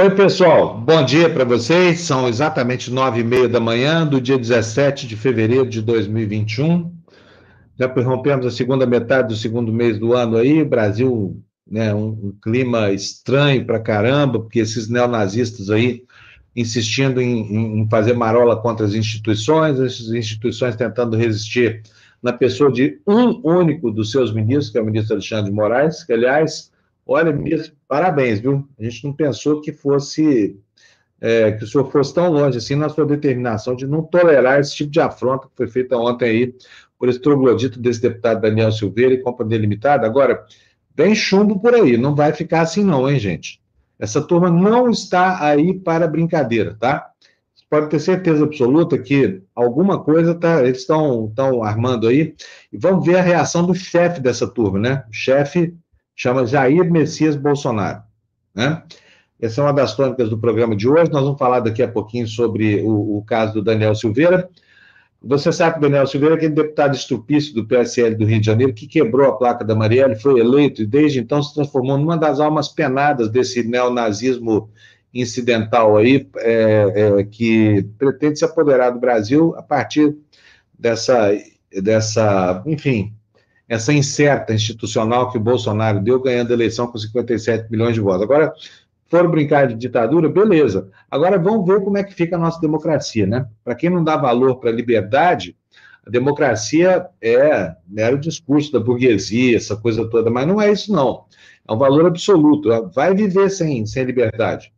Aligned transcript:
Oi, 0.00 0.10
pessoal, 0.10 0.80
bom 0.80 1.04
dia 1.04 1.28
para 1.28 1.44
vocês. 1.44 2.02
São 2.02 2.28
exatamente 2.28 2.88
nove 2.88 3.18
e 3.18 3.24
meia 3.24 3.48
da 3.48 3.58
manhã 3.58 4.06
do 4.06 4.20
dia 4.20 4.38
17 4.38 5.08
de 5.08 5.16
fevereiro 5.16 5.68
de 5.68 5.82
2021. 5.82 6.94
Já 7.76 7.88
rompemos 7.88 8.46
a 8.46 8.50
segunda 8.52 8.86
metade 8.86 9.26
do 9.26 9.34
segundo 9.34 9.72
mês 9.72 9.98
do 9.98 10.12
ano 10.12 10.36
aí. 10.36 10.62
Brasil, 10.62 11.42
né, 11.68 11.92
um, 11.92 12.10
um 12.10 12.34
clima 12.40 12.92
estranho 12.92 13.66
para 13.66 13.80
caramba, 13.80 14.38
porque 14.38 14.60
esses 14.60 14.88
neonazistas 14.88 15.68
aí 15.68 16.04
insistindo 16.54 17.20
em, 17.20 17.80
em, 17.80 17.88
fazer 17.90 18.12
marola 18.12 18.54
contra 18.56 18.86
as 18.86 18.94
instituições, 18.94 19.80
as 19.80 19.98
instituições 20.10 20.76
tentando 20.76 21.16
resistir 21.16 21.82
na 22.22 22.32
pessoa 22.32 22.70
de 22.70 23.00
um 23.04 23.40
único 23.42 23.90
dos 23.90 24.12
seus 24.12 24.32
ministros, 24.32 24.70
que 24.70 24.78
é 24.78 24.80
o 24.80 24.86
ministro 24.86 25.14
Alexandre 25.14 25.50
de 25.50 25.56
Moraes, 25.56 26.04
que, 26.04 26.12
aliás, 26.12 26.70
olha, 27.08 27.32
ministro, 27.32 27.74
parabéns, 27.88 28.38
viu? 28.38 28.68
A 28.78 28.84
gente 28.84 29.04
não 29.04 29.14
pensou 29.14 29.62
que 29.62 29.72
fosse, 29.72 30.60
é, 31.18 31.52
que 31.52 31.64
o 31.64 31.66
senhor 31.66 31.90
fosse 31.90 32.12
tão 32.14 32.30
longe 32.30 32.58
assim 32.58 32.74
na 32.74 32.90
sua 32.90 33.06
determinação 33.06 33.74
de 33.74 33.86
não 33.86 34.02
tolerar 34.02 34.60
esse 34.60 34.76
tipo 34.76 34.90
de 34.90 35.00
afronta 35.00 35.48
que 35.48 35.56
foi 35.56 35.66
feita 35.66 35.96
ontem 35.96 36.28
aí 36.28 36.54
por 36.98 37.08
esse 37.08 37.18
troglodito 37.18 37.80
desse 37.80 38.02
deputado 38.02 38.42
Daniel 38.42 38.70
Silveira 38.70 39.14
e 39.14 39.22
Companhia 39.22 39.56
Limitada. 39.56 40.06
Agora, 40.06 40.44
vem 40.94 41.14
chumbo 41.14 41.58
por 41.58 41.74
aí, 41.74 41.96
não 41.96 42.14
vai 42.14 42.32
ficar 42.32 42.60
assim 42.60 42.84
não, 42.84 43.08
hein, 43.08 43.18
gente? 43.18 43.60
Essa 43.98 44.20
turma 44.20 44.50
não 44.50 44.90
está 44.90 45.44
aí 45.44 45.74
para 45.74 46.06
brincadeira, 46.06 46.76
tá? 46.78 47.10
Você 47.54 47.64
pode 47.70 47.88
ter 47.88 48.00
certeza 48.00 48.44
absoluta 48.44 48.98
que 48.98 49.42
alguma 49.54 50.02
coisa 50.02 50.34
tá, 50.34 50.62
eles 50.62 50.80
estão 50.80 51.32
armando 51.62 52.06
aí. 52.06 52.34
E 52.72 52.78
vamos 52.78 53.04
ver 53.04 53.16
a 53.16 53.22
reação 53.22 53.66
do 53.66 53.74
chefe 53.74 54.20
dessa 54.20 54.46
turma, 54.46 54.78
né? 54.78 55.04
O 55.08 55.12
chefe 55.12 55.74
chama 56.18 56.44
Jair 56.44 56.90
Messias 56.90 57.36
Bolsonaro. 57.36 58.02
Né? 58.52 58.82
Essa 59.40 59.60
é 59.60 59.64
uma 59.64 59.72
das 59.72 59.94
tônicas 59.94 60.28
do 60.28 60.36
programa 60.36 60.74
de 60.74 60.88
hoje. 60.88 61.12
Nós 61.12 61.22
vamos 61.22 61.38
falar 61.38 61.60
daqui 61.60 61.80
a 61.80 61.86
pouquinho 61.86 62.26
sobre 62.26 62.82
o, 62.82 63.18
o 63.18 63.24
caso 63.24 63.54
do 63.54 63.62
Daniel 63.62 63.94
Silveira. 63.94 64.50
Você 65.22 65.52
sabe 65.52 65.74
que 65.74 65.78
o 65.78 65.82
Daniel 65.82 66.08
Silveira 66.08 66.34
é 66.34 66.38
aquele 66.38 66.54
deputado 66.54 66.94
estupício 66.94 67.54
do 67.54 67.66
PSL 67.66 68.16
do 68.16 68.24
Rio 68.24 68.40
de 68.40 68.46
Janeiro 68.46 68.74
que 68.74 68.88
quebrou 68.88 69.28
a 69.28 69.36
placa 69.36 69.64
da 69.64 69.76
Marielle, 69.76 70.16
foi 70.16 70.40
eleito 70.40 70.82
e 70.82 70.86
desde 70.86 71.20
então 71.20 71.40
se 71.40 71.54
transformou 71.54 71.96
numa 71.96 72.16
das 72.16 72.40
almas 72.40 72.68
penadas 72.68 73.28
desse 73.28 73.62
neonazismo 73.62 74.70
incidental 75.14 75.96
aí, 75.96 76.28
é, 76.36 76.92
é, 76.94 77.24
que 77.24 77.86
pretende 77.96 78.40
se 78.40 78.44
apoderar 78.44 78.92
do 78.92 79.00
Brasil 79.00 79.54
a 79.56 79.62
partir 79.62 80.16
dessa, 80.78 81.30
dessa 81.82 82.62
enfim, 82.66 83.12
essa 83.68 83.92
incerta 83.92 84.54
institucional 84.54 85.30
que 85.30 85.36
o 85.36 85.40
Bolsonaro 85.40 86.00
deu, 86.00 86.20
ganhando 86.20 86.50
a 86.50 86.54
eleição 86.54 86.86
com 86.86 86.96
57 86.96 87.70
milhões 87.70 87.94
de 87.94 88.00
votos. 88.00 88.22
Agora, 88.22 88.52
foram 89.08 89.30
brincar 89.30 89.68
de 89.68 89.74
ditadura, 89.74 90.28
beleza. 90.28 90.90
Agora 91.10 91.38
vamos 91.38 91.66
ver 91.66 91.82
como 91.82 91.96
é 91.98 92.04
que 92.04 92.14
fica 92.14 92.36
a 92.36 92.38
nossa 92.38 92.60
democracia, 92.60 93.26
né? 93.26 93.46
Para 93.64 93.74
quem 93.74 93.90
não 93.90 94.02
dá 94.02 94.16
valor 94.16 94.56
para 94.56 94.70
a 94.70 94.72
liberdade, 94.72 95.56
a 96.06 96.10
democracia 96.10 97.06
é 97.20 97.74
mero 97.86 98.18
discurso 98.18 98.72
da 98.72 98.80
burguesia, 98.80 99.56
essa 99.56 99.76
coisa 99.76 100.08
toda, 100.08 100.30
mas 100.30 100.46
não 100.46 100.60
é 100.60 100.70
isso, 100.70 100.92
não. 100.92 101.24
É 101.66 101.72
um 101.72 101.78
valor 101.78 102.06
absoluto. 102.06 102.70
Vai 102.94 103.14
viver 103.14 103.50
sem, 103.50 103.84
sem 103.84 104.04
liberdade. 104.04 104.72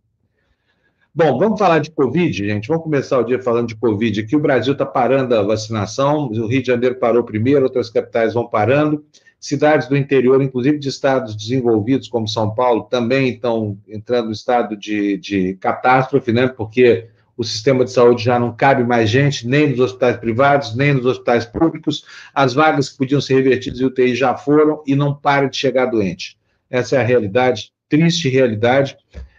Bom, 1.12 1.38
vamos 1.38 1.58
falar 1.58 1.80
de 1.80 1.90
Covid, 1.90 2.32
gente. 2.32 2.68
Vamos 2.68 2.84
começar 2.84 3.18
o 3.18 3.24
dia 3.24 3.42
falando 3.42 3.66
de 3.66 3.74
Covid. 3.74 4.20
Aqui 4.20 4.36
o 4.36 4.40
Brasil 4.40 4.74
está 4.74 4.86
parando 4.86 5.34
a 5.34 5.42
vacinação, 5.42 6.28
o 6.28 6.46
Rio 6.46 6.62
de 6.62 6.68
Janeiro 6.68 6.94
parou 6.94 7.24
primeiro, 7.24 7.64
outras 7.64 7.90
capitais 7.90 8.34
vão 8.34 8.46
parando. 8.46 9.04
Cidades 9.40 9.88
do 9.88 9.96
interior, 9.96 10.40
inclusive 10.40 10.78
de 10.78 10.88
estados 10.88 11.34
desenvolvidos, 11.34 12.08
como 12.08 12.28
São 12.28 12.54
Paulo, 12.54 12.84
também 12.84 13.30
estão 13.30 13.76
entrando 13.88 14.26
no 14.26 14.32
estado 14.32 14.76
de, 14.76 15.16
de 15.16 15.54
catástrofe, 15.54 16.30
né? 16.32 16.46
Porque 16.46 17.08
o 17.36 17.42
sistema 17.42 17.84
de 17.84 17.90
saúde 17.90 18.22
já 18.22 18.38
não 18.38 18.54
cabe 18.54 18.84
mais 18.84 19.10
gente, 19.10 19.48
nem 19.48 19.70
nos 19.70 19.80
hospitais 19.80 20.16
privados, 20.18 20.76
nem 20.76 20.94
nos 20.94 21.06
hospitais 21.06 21.44
públicos. 21.44 22.04
As 22.32 22.54
vagas 22.54 22.88
que 22.88 22.98
podiam 22.98 23.20
ser 23.20 23.34
revertidas 23.34 23.80
em 23.80 23.84
UTI 23.84 24.14
já 24.14 24.36
foram 24.36 24.80
e 24.86 24.94
não 24.94 25.12
para 25.12 25.48
de 25.48 25.56
chegar 25.56 25.86
doente. 25.86 26.38
Essa 26.68 26.96
é 26.96 27.00
a 27.00 27.04
realidade, 27.04 27.72
triste 27.88 28.28
realidade. 28.28 28.96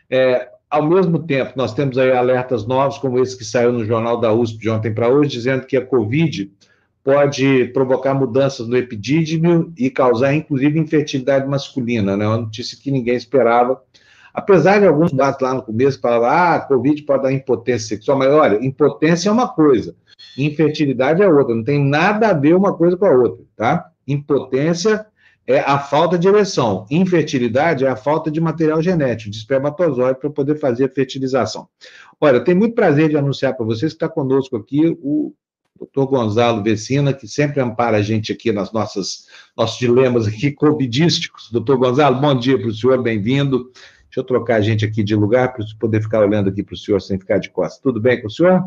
É, 0.09 0.49
ao 0.71 0.87
mesmo 0.87 1.19
tempo, 1.19 1.51
nós 1.57 1.73
temos 1.73 1.97
aí 1.97 2.13
alertas 2.13 2.65
novos, 2.65 2.97
como 2.97 3.19
esse 3.19 3.37
que 3.37 3.43
saiu 3.43 3.73
no 3.73 3.83
jornal 3.83 4.21
da 4.21 4.33
USP 4.33 4.57
de 4.57 4.69
ontem 4.69 4.93
para 4.93 5.09
hoje, 5.09 5.31
dizendo 5.31 5.65
que 5.65 5.75
a 5.75 5.85
Covid 5.85 6.49
pode 7.03 7.65
provocar 7.73 8.13
mudanças 8.13 8.67
no 8.67 8.77
epidídimo 8.77 9.73
e 9.77 9.89
causar, 9.89 10.33
inclusive, 10.33 10.79
infertilidade 10.79 11.45
masculina, 11.45 12.15
né? 12.15 12.25
Uma 12.25 12.37
notícia 12.37 12.77
que 12.81 12.89
ninguém 12.89 13.15
esperava. 13.15 13.81
Apesar 14.33 14.79
de 14.79 14.87
alguns 14.87 15.11
dados 15.11 15.41
lá 15.41 15.53
no 15.53 15.61
começo 15.61 15.99
falavam, 15.99 16.29
ah, 16.29 16.55
a 16.55 16.61
Covid 16.61 17.01
pode 17.03 17.23
dar 17.23 17.33
impotência 17.33 17.89
sexual, 17.89 18.17
mas 18.17 18.29
olha, 18.29 18.65
impotência 18.65 19.27
é 19.27 19.31
uma 19.31 19.49
coisa, 19.49 19.93
infertilidade 20.37 21.21
é 21.21 21.27
outra, 21.27 21.53
não 21.53 21.65
tem 21.65 21.83
nada 21.83 22.29
a 22.29 22.33
ver 22.33 22.55
uma 22.55 22.73
coisa 22.73 22.95
com 22.95 23.05
a 23.05 23.11
outra, 23.11 23.43
tá? 23.57 23.91
Impotência 24.07 25.05
é 25.47 25.59
a 25.59 25.79
falta 25.79 26.17
de 26.17 26.27
ereção. 26.27 26.85
Infertilidade 26.89 27.85
é 27.85 27.89
a 27.89 27.95
falta 27.95 28.29
de 28.29 28.39
material 28.39 28.81
genético, 28.81 29.31
de 29.31 29.37
espermatozoide, 29.37 30.19
para 30.19 30.29
poder 30.29 30.55
fazer 30.55 30.85
a 30.85 30.89
fertilização. 30.89 31.67
Olha, 32.19 32.43
tenho 32.43 32.57
muito 32.57 32.75
prazer 32.75 33.09
de 33.09 33.17
anunciar 33.17 33.55
para 33.55 33.65
vocês 33.65 33.93
que 33.93 33.97
está 33.97 34.07
conosco 34.07 34.55
aqui 34.55 34.97
o 35.01 35.33
doutor 35.77 36.05
Gonzalo 36.05 36.63
Vecina, 36.63 37.11
que 37.11 37.27
sempre 37.27 37.59
ampara 37.59 37.97
a 37.97 38.01
gente 38.01 38.31
aqui 38.31 38.51
nas 38.51 38.71
nossas 38.71 39.27
nossos 39.57 39.79
dilemas 39.79 40.27
aqui 40.27 40.51
covidísticos. 40.51 41.49
Doutor 41.51 41.77
Gonzalo, 41.77 42.21
bom 42.21 42.37
dia 42.37 42.57
para 42.57 42.67
o 42.67 42.73
senhor, 42.73 43.01
bem-vindo. 43.01 43.71
Deixa 44.05 44.19
eu 44.19 44.23
trocar 44.23 44.57
a 44.57 44.61
gente 44.61 44.85
aqui 44.85 45.03
de 45.03 45.15
lugar 45.15 45.53
para 45.53 45.65
poder 45.79 46.01
ficar 46.01 46.19
olhando 46.19 46.49
aqui 46.49 46.61
para 46.61 46.73
o 46.73 46.77
senhor 46.77 47.01
sem 47.01 47.17
ficar 47.17 47.39
de 47.39 47.49
costas. 47.49 47.81
Tudo 47.81 47.99
bem 47.99 48.21
com 48.21 48.27
o 48.27 48.31
senhor? 48.31 48.61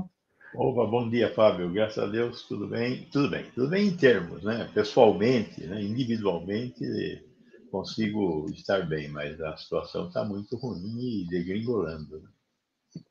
Opa, 0.56 0.86
bom 0.86 1.08
dia, 1.10 1.34
Fábio. 1.34 1.68
Graças 1.72 1.98
a 1.98 2.06
Deus, 2.06 2.42
tudo 2.42 2.68
bem? 2.68 3.08
Tudo 3.10 3.28
bem. 3.28 3.44
Tudo 3.54 3.68
bem 3.68 3.88
em 3.88 3.96
termos, 3.96 4.44
né? 4.44 4.70
Pessoalmente, 4.72 5.60
né? 5.66 5.82
individualmente, 5.82 6.84
consigo 7.72 8.46
estar 8.50 8.86
bem, 8.86 9.08
mas 9.08 9.40
a 9.40 9.56
situação 9.56 10.06
está 10.06 10.24
muito 10.24 10.56
ruim 10.56 11.24
e 11.24 11.26
degringolando. 11.28 12.20
Né? 12.20 12.28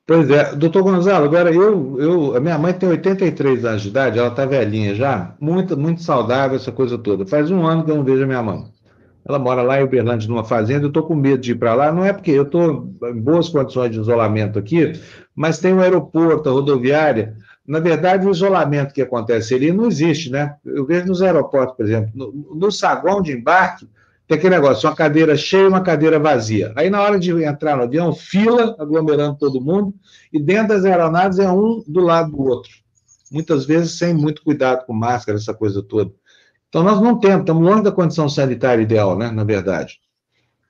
Pois 0.08 0.30
é, 0.30 0.56
doutor 0.56 0.84
Gonzalo, 0.84 1.26
agora 1.26 1.54
eu, 1.54 2.00
eu, 2.00 2.36
a 2.38 2.40
minha 2.40 2.58
mãe 2.58 2.74
tem 2.74 2.88
83 2.88 3.66
anos 3.66 3.81
de 3.81 3.90
idade, 3.90 4.20
ela 4.20 4.30
está 4.30 4.46
velhinha 4.46 4.96
já, 4.96 5.36
muito, 5.38 5.75
muito 5.75 6.02
saudável, 6.02 6.56
essa 6.56 6.72
coisa 6.72 6.98
toda. 6.98 7.25
Faz 7.25 7.52
um 7.52 7.66
ano 7.66 7.84
que 7.84 7.92
eu 7.92 7.98
não 7.98 8.06
vejo 8.06 8.24
a 8.24 8.28
minha 8.28 8.42
mãe. 8.42 8.72
Ela 9.25 9.39
mora 9.39 9.61
lá 9.61 9.79
em 9.79 9.84
Uberlândia, 9.84 10.28
numa 10.28 10.44
fazenda, 10.44 10.85
eu 10.85 10.89
estou 10.89 11.03
com 11.03 11.16
medo 11.16 11.41
de 11.41 11.51
ir 11.51 11.56
para 11.56 11.73
lá, 11.73 11.91
não 11.91 12.03
é 12.03 12.11
porque 12.11 12.31
eu 12.31 12.44
estou 12.44 12.94
em 13.03 13.22
boas 13.22 13.47
condições 13.47 13.91
de 13.91 14.00
isolamento 14.00 14.59
aqui, 14.59 14.94
mas 15.34 15.59
tem 15.59 15.73
um 15.73 15.79
aeroporto, 15.79 16.50
a 16.50 16.51
rodoviária. 16.51 17.38
Na 17.66 17.79
verdade, 17.79 18.28
o 18.28 18.31
isolamento 18.31 18.94
que 18.94 19.01
acontece 19.01 19.56
ali 19.56 19.72
não 19.72 19.88
existe, 19.88 20.29
né? 20.29 20.56
Eu 20.66 20.85
vejo 20.85 21.07
nos 21.07 21.22
aeroportos, 21.22 21.78
por 21.78 21.85
exemplo, 21.85 22.12
no, 22.13 22.56
no 22.56 22.72
saguão 22.72 23.22
de 23.22 23.31
embarque, 23.31 23.88
tem 24.28 24.38
aquele 24.38 24.56
negócio, 24.56 24.88
uma 24.88 24.95
cadeira 24.95 25.35
cheia 25.35 25.63
e 25.63 25.67
uma 25.67 25.81
cadeira 25.81 26.17
vazia. 26.17 26.73
Aí, 26.75 26.89
na 26.89 27.01
hora 27.01 27.19
de 27.19 27.31
entrar 27.44 27.75
no 27.75 27.83
avião, 27.83 28.13
fila, 28.13 28.75
aglomerando 28.79 29.38
todo 29.38 29.62
mundo, 29.62 29.94
e 30.31 30.39
dentro 30.39 30.69
das 30.69 30.85
aeronaves 30.85 31.39
é 31.39 31.50
um 31.50 31.83
do 31.88 32.00
lado 32.00 32.31
do 32.31 32.41
outro. 32.41 32.72
Muitas 33.31 33.66
vezes 33.66 33.97
sem 33.97 34.13
muito 34.13 34.44
cuidado 34.44 34.85
com 34.85 34.94
máscara, 34.94 35.38
essa 35.38 35.53
coisa 35.53 35.81
toda. 35.81 36.12
Então, 36.73 36.81
nós 36.81 37.00
não 37.00 37.19
temos, 37.19 37.41
estamos 37.41 37.63
longe 37.63 37.84
da 37.84 37.91
condição 37.91 38.28
sanitária 38.28 38.81
ideal, 38.81 39.16
né? 39.16 39.29
Na 39.29 39.44
verdade. 39.44 40.01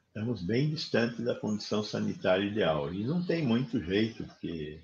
Estamos 0.07 0.43
bem 0.43 0.69
distante 0.69 1.21
da 1.21 1.33
condição 1.33 1.81
sanitária 1.81 2.43
ideal. 2.43 2.93
E 2.93 3.05
não 3.05 3.23
tem 3.23 3.47
muito 3.47 3.81
jeito, 3.81 4.25
porque 4.25 4.81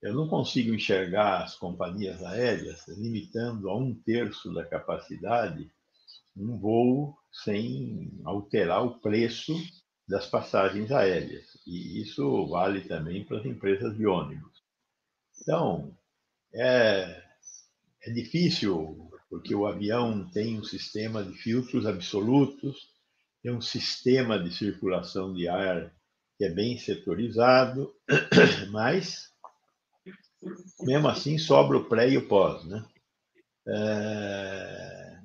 eu 0.00 0.14
não 0.14 0.28
consigo 0.28 0.72
enxergar 0.72 1.42
as 1.42 1.56
companhias 1.56 2.22
aéreas 2.22 2.86
limitando 2.86 3.68
a 3.68 3.76
um 3.76 3.92
terço 3.92 4.54
da 4.54 4.64
capacidade 4.64 5.68
um 6.36 6.56
voo 6.56 7.18
sem 7.44 8.12
alterar 8.24 8.84
o 8.84 9.00
preço 9.00 9.52
das 10.06 10.28
passagens 10.28 10.92
aéreas. 10.92 11.58
E 11.66 12.00
isso 12.00 12.46
vale 12.46 12.82
também 12.82 13.24
para 13.24 13.38
as 13.38 13.44
empresas 13.44 13.96
de 13.96 14.06
ônibus. 14.06 14.62
Então, 15.42 15.92
é, 16.54 17.20
é 18.06 18.10
difícil, 18.12 19.05
porque 19.28 19.54
o 19.54 19.66
avião 19.66 20.28
tem 20.30 20.58
um 20.58 20.64
sistema 20.64 21.22
de 21.22 21.32
filtros 21.34 21.86
absolutos, 21.86 22.88
tem 23.42 23.52
um 23.52 23.60
sistema 23.60 24.38
de 24.38 24.54
circulação 24.54 25.32
de 25.32 25.48
ar 25.48 25.92
que 26.36 26.44
é 26.44 26.50
bem 26.50 26.78
setorizado, 26.78 27.94
mas 28.70 29.32
mesmo 30.80 31.08
assim 31.08 31.38
sobra 31.38 31.78
o 31.78 31.88
pré 31.88 32.10
e 32.10 32.18
o 32.18 32.28
pós, 32.28 32.64
né? 32.64 32.86
É... 33.68 35.20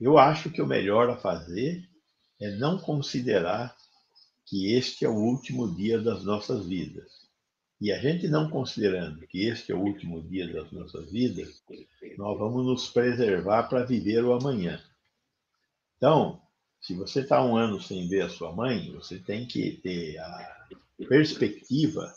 Eu 0.00 0.16
acho 0.18 0.50
que 0.50 0.62
o 0.62 0.66
melhor 0.66 1.10
a 1.10 1.16
fazer 1.16 1.86
é 2.40 2.50
não 2.56 2.78
considerar 2.78 3.76
que 4.46 4.72
este 4.74 5.04
é 5.04 5.08
o 5.08 5.14
último 5.14 5.72
dia 5.76 6.00
das 6.00 6.24
nossas 6.24 6.66
vidas. 6.66 7.19
E 7.80 7.90
a 7.90 7.98
gente 7.98 8.28
não 8.28 8.50
considerando 8.50 9.26
que 9.26 9.46
este 9.46 9.72
é 9.72 9.74
o 9.74 9.80
último 9.80 10.20
dia 10.22 10.52
das 10.52 10.70
nossas 10.70 11.10
vidas, 11.10 11.62
nós 12.18 12.38
vamos 12.38 12.66
nos 12.66 12.90
preservar 12.90 13.64
para 13.64 13.86
viver 13.86 14.22
o 14.22 14.34
amanhã. 14.34 14.78
Então, 15.96 16.42
se 16.78 16.92
você 16.94 17.20
está 17.20 17.42
um 17.42 17.56
ano 17.56 17.80
sem 17.80 18.06
ver 18.06 18.22
a 18.22 18.28
sua 18.28 18.52
mãe, 18.52 18.92
você 18.92 19.18
tem 19.18 19.46
que 19.46 19.80
ter 19.82 20.18
a, 20.18 20.68
perspectiva 21.08 22.12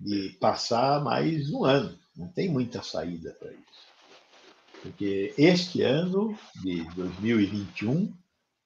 de 0.00 0.30
passar 0.40 1.04
mais 1.04 1.50
um 1.50 1.64
ano. 1.64 1.98
Não 2.16 2.28
tem 2.28 2.48
muita 2.48 2.82
saída 2.82 3.32
para 3.38 3.52
isso. 3.52 3.84
Porque 4.80 5.34
este 5.36 5.82
ano 5.82 6.38
de 6.62 6.82
2021 6.94 8.10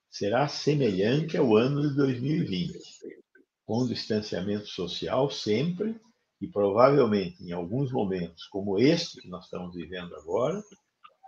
será 0.08 0.46
semelhante 0.46 1.37
ao 1.37 1.56
ano 1.56 1.88
de 1.88 1.96
2020, 1.96 2.79
com 3.64 3.87
distanciamento 3.87 4.67
social 4.67 5.31
sempre 5.31 6.00
e 6.40 6.46
provavelmente 6.46 7.43
em 7.43 7.52
alguns 7.52 7.93
momentos, 7.93 8.46
como 8.46 8.79
este 8.79 9.20
que 9.20 9.29
nós 9.29 9.44
estamos 9.44 9.75
vivendo 9.75 10.14
agora, 10.17 10.62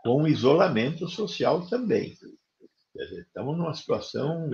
com 0.02 0.26
isolamento 0.26 1.08
social 1.08 1.66
também. 1.68 2.16
Dizer, 2.94 3.22
estamos 3.22 3.56
numa 3.56 3.74
situação 3.74 4.50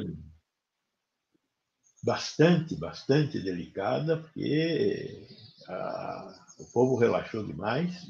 bastante, 2.03 2.77
bastante 2.77 3.41
delicada, 3.41 4.19
porque 4.19 5.27
a, 5.69 6.45
o 6.59 6.73
povo 6.73 6.97
relaxou 6.97 7.45
demais 7.45 8.07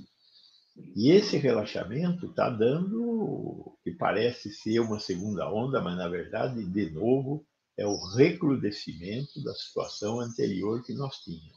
e 0.94 1.10
esse 1.10 1.38
relaxamento 1.38 2.26
está 2.26 2.50
dando 2.50 3.02
o 3.02 3.78
que 3.82 3.92
parece 3.92 4.52
ser 4.52 4.80
uma 4.80 5.00
segunda 5.00 5.50
onda, 5.50 5.80
mas 5.80 5.96
na 5.96 6.08
verdade, 6.08 6.62
de 6.64 6.90
novo, 6.90 7.46
é 7.78 7.86
o 7.86 7.96
recrudescimento 8.14 9.42
da 9.42 9.54
situação 9.54 10.20
anterior 10.20 10.82
que 10.82 10.92
nós 10.92 11.16
tínhamos. 11.20 11.55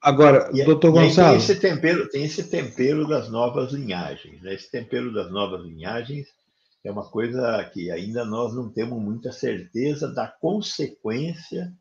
Agora, 0.00 0.50
e, 0.52 0.64
doutor 0.64 0.92
Gonçalo. 0.92 1.30
Tem 1.30 1.38
esse, 1.38 1.60
tempero, 1.60 2.08
tem 2.08 2.24
esse 2.24 2.44
tempero 2.48 3.06
das 3.06 3.30
novas 3.30 3.72
linhagens. 3.72 4.40
Né? 4.42 4.54
Esse 4.54 4.70
tempero 4.70 5.12
das 5.12 5.30
novas 5.30 5.62
linhagens 5.64 6.28
é 6.84 6.90
uma 6.90 7.08
coisa 7.08 7.64
que 7.72 7.90
ainda 7.90 8.24
nós 8.24 8.54
não 8.54 8.68
temos 8.68 9.00
muita 9.00 9.30
certeza 9.30 10.12
da 10.12 10.26
consequência 10.26 11.72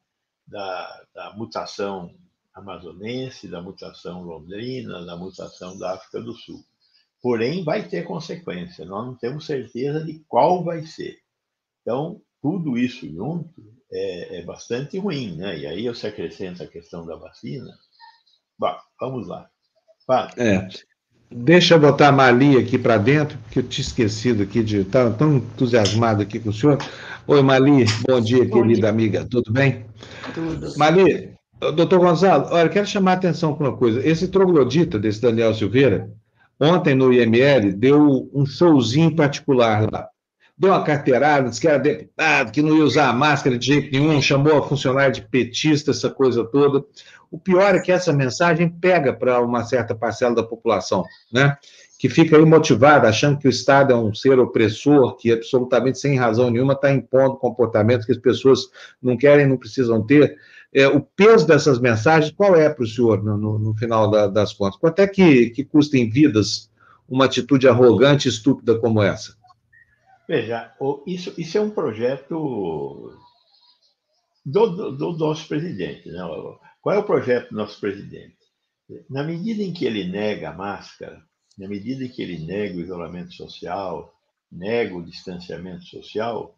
da, 0.47 1.03
da 1.13 1.33
mutação 1.33 2.13
amazonense, 2.53 3.47
da 3.47 3.61
mutação 3.61 4.21
londrina, 4.23 5.05
da 5.05 5.15
mutação 5.15 5.77
da 5.77 5.93
África 5.93 6.21
do 6.21 6.33
Sul. 6.33 6.63
Porém, 7.21 7.63
vai 7.63 7.87
ter 7.87 8.03
consequência, 8.03 8.85
nós 8.85 9.05
não 9.05 9.15
temos 9.15 9.45
certeza 9.45 10.03
de 10.03 10.19
qual 10.27 10.63
vai 10.63 10.85
ser. 10.85 11.19
Então, 11.81 12.21
tudo 12.41 12.77
isso 12.77 13.07
junto 13.07 13.49
é, 13.91 14.39
é 14.39 14.45
bastante 14.45 14.97
ruim, 14.97 15.35
né? 15.35 15.59
E 15.59 15.67
aí 15.67 15.87
você 15.87 16.07
acrescenta 16.07 16.63
a 16.63 16.67
questão 16.67 17.05
da 17.05 17.15
vacina. 17.15 17.71
Bom, 18.57 18.75
vamos 18.99 19.27
lá. 19.27 19.47
É. 20.37 20.67
Deixa 21.29 21.75
eu 21.75 21.79
botar 21.79 22.09
a 22.09 22.11
Mali 22.11 22.57
aqui 22.57 22.77
para 22.77 22.97
dentro, 22.97 23.37
porque 23.39 23.59
eu 23.59 23.63
tinha 23.63 23.85
esquecido 23.85 24.43
aqui 24.43 24.61
de 24.61 24.81
estar 24.81 25.11
tão 25.13 25.37
entusiasmado 25.37 26.21
aqui 26.21 26.39
com 26.39 26.49
o 26.49 26.53
senhor. 26.53 26.77
Oi, 27.25 27.41
Mali, 27.41 27.85
bom 28.07 28.19
dia, 28.19 28.43
bom 28.43 28.61
querida 28.61 28.81
dia. 28.81 28.89
amiga, 28.89 29.25
tudo 29.29 29.51
bem? 29.51 29.85
Tudo. 30.33 30.77
Mali, 30.77 31.33
Doutor 31.61 31.99
Gonzalo, 31.99 32.47
olha, 32.51 32.67
quero 32.69 32.87
chamar 32.87 33.11
a 33.11 33.15
atenção 33.15 33.53
para 33.53 33.69
uma 33.69 33.77
coisa. 33.77 34.05
Esse 34.05 34.27
troglodita 34.27 34.97
desse 34.97 35.21
Daniel 35.21 35.53
Silveira, 35.53 36.11
ontem 36.59 36.95
no 36.95 37.13
IML, 37.13 37.71
deu 37.73 38.29
um 38.33 38.45
showzinho 38.45 39.15
particular 39.15 39.87
lá. 39.91 40.09
Deu 40.61 40.69
uma 40.69 40.83
carteirada, 40.83 41.49
disse 41.49 41.59
que 41.59 41.67
era 41.67 41.79
deputado, 41.79 42.51
que 42.51 42.61
não 42.61 42.77
ia 42.77 42.83
usar 42.83 43.09
a 43.09 43.13
máscara 43.13 43.57
de 43.57 43.65
jeito 43.65 43.91
nenhum, 43.91 44.21
chamou 44.21 44.59
a 44.59 44.61
funcionária 44.61 45.11
de 45.11 45.23
petista, 45.23 45.89
essa 45.89 46.07
coisa 46.07 46.43
toda. 46.43 46.85
O 47.31 47.39
pior 47.39 47.73
é 47.73 47.79
que 47.79 47.91
essa 47.91 48.13
mensagem 48.13 48.69
pega 48.69 49.11
para 49.11 49.41
uma 49.41 49.63
certa 49.63 49.95
parcela 49.95 50.35
da 50.35 50.43
população, 50.43 51.03
né? 51.33 51.57
que 51.97 52.07
fica 52.07 52.37
aí 52.37 52.45
motivada, 52.45 53.09
achando 53.09 53.39
que 53.39 53.47
o 53.47 53.49
Estado 53.49 53.91
é 53.91 53.95
um 53.95 54.13
ser 54.13 54.37
opressor, 54.37 55.15
que 55.17 55.31
absolutamente 55.31 55.97
sem 55.97 56.15
razão 56.15 56.51
nenhuma 56.51 56.73
está 56.73 56.91
impondo 56.91 57.37
comportamentos 57.37 58.05
que 58.05 58.11
as 58.11 58.19
pessoas 58.19 58.69
não 59.01 59.17
querem, 59.17 59.47
não 59.47 59.57
precisam 59.57 60.05
ter 60.05 60.37
é, 60.71 60.87
o 60.87 61.01
peso 61.01 61.47
dessas 61.47 61.79
mensagens, 61.79 62.31
qual 62.31 62.55
é 62.55 62.69
para 62.69 62.83
o 62.83 62.87
senhor 62.87 63.23
no, 63.23 63.35
no, 63.35 63.57
no 63.57 63.75
final 63.75 64.11
da, 64.11 64.27
das 64.27 64.53
contas? 64.53 64.79
Quanto 64.79 64.99
é 64.99 65.07
que, 65.07 65.49
que 65.49 65.63
custa 65.63 65.97
em 65.97 66.07
vidas 66.07 66.69
uma 67.09 67.25
atitude 67.25 67.67
arrogante 67.67 68.27
e 68.27 68.31
estúpida 68.31 68.77
como 68.77 69.01
essa? 69.01 69.40
Veja, 70.31 70.73
isso, 71.05 71.33
isso 71.37 71.57
é 71.57 71.61
um 71.61 71.71
projeto 71.71 73.11
do, 74.45 74.69
do, 74.69 74.91
do 74.93 75.11
nosso 75.17 75.45
presidente. 75.45 76.09
Né? 76.09 76.19
Qual 76.81 76.95
é 76.95 76.99
o 76.99 77.03
projeto 77.03 77.49
do 77.49 77.57
nosso 77.57 77.77
presidente? 77.81 78.37
Na 79.09 79.25
medida 79.25 79.61
em 79.61 79.73
que 79.73 79.83
ele 79.83 80.07
nega 80.07 80.51
a 80.51 80.53
máscara, 80.53 81.21
na 81.57 81.67
medida 81.67 82.05
em 82.05 82.07
que 82.07 82.21
ele 82.21 82.39
nega 82.45 82.77
o 82.77 82.79
isolamento 82.79 83.33
social, 83.33 84.13
nega 84.49 84.95
o 84.95 85.03
distanciamento 85.03 85.83
social, 85.83 86.55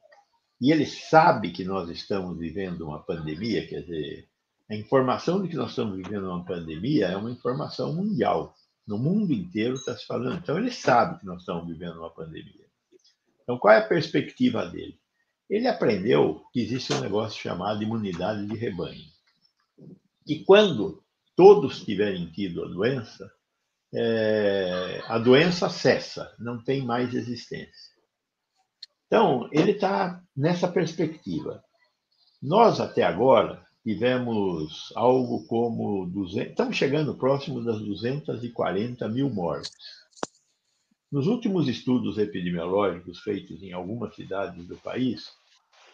e 0.61 0.71
ele 0.71 0.85
sabe 0.85 1.49
que 1.49 1.63
nós 1.63 1.89
estamos 1.89 2.37
vivendo 2.37 2.81
uma 2.81 2.99
pandemia, 2.99 3.65
quer 3.65 3.81
dizer, 3.81 4.29
a 4.69 4.75
informação 4.75 5.41
de 5.41 5.47
que 5.47 5.55
nós 5.55 5.71
estamos 5.71 5.97
vivendo 5.97 6.27
uma 6.27 6.45
pandemia 6.45 7.07
é 7.07 7.17
uma 7.17 7.31
informação 7.31 7.91
mundial. 7.91 8.53
No 8.85 8.99
mundo 8.99 9.33
inteiro 9.33 9.73
está 9.73 9.97
se 9.97 10.05
falando. 10.05 10.37
Então, 10.37 10.59
ele 10.59 10.69
sabe 10.69 11.19
que 11.19 11.25
nós 11.25 11.39
estamos 11.39 11.67
vivendo 11.67 11.97
uma 11.97 12.11
pandemia. 12.11 12.62
Então, 13.43 13.57
qual 13.57 13.73
é 13.73 13.77
a 13.77 13.87
perspectiva 13.87 14.65
dele? 14.65 14.97
Ele 15.49 15.67
aprendeu 15.67 16.41
que 16.51 16.61
existe 16.61 16.93
um 16.93 17.01
negócio 17.01 17.39
chamado 17.39 17.83
imunidade 17.83 18.47
de 18.47 18.55
rebanho. 18.55 19.03
E 20.25 20.43
quando 20.45 21.03
todos 21.35 21.83
tiverem 21.83 22.31
tido 22.31 22.63
a 22.63 22.67
doença, 22.67 23.31
é, 23.93 25.01
a 25.07 25.19
doença 25.19 25.69
cessa, 25.69 26.33
não 26.39 26.63
tem 26.63 26.83
mais 26.83 27.13
existência. 27.13 27.93
Então, 29.05 29.47
ele 29.51 29.71
está 29.71 30.23
nessa 30.35 30.67
perspectiva. 30.67 31.63
Nós, 32.41 32.79
até 32.79 33.03
agora, 33.03 33.63
tivemos 33.83 34.91
algo 34.95 35.45
como 35.45 36.07
200, 36.07 36.49
estamos 36.49 36.75
chegando 36.75 37.17
próximo 37.17 37.63
das 37.63 37.79
240 37.79 39.07
mil 39.09 39.29
mortes. 39.29 39.71
Nos 41.13 41.27
últimos 41.27 41.67
estudos 41.67 42.17
epidemiológicos 42.17 43.19
feitos 43.19 43.61
em 43.61 43.71
algumas 43.71 44.15
cidades 44.15 44.65
do 44.65 44.75
país, 44.77 45.31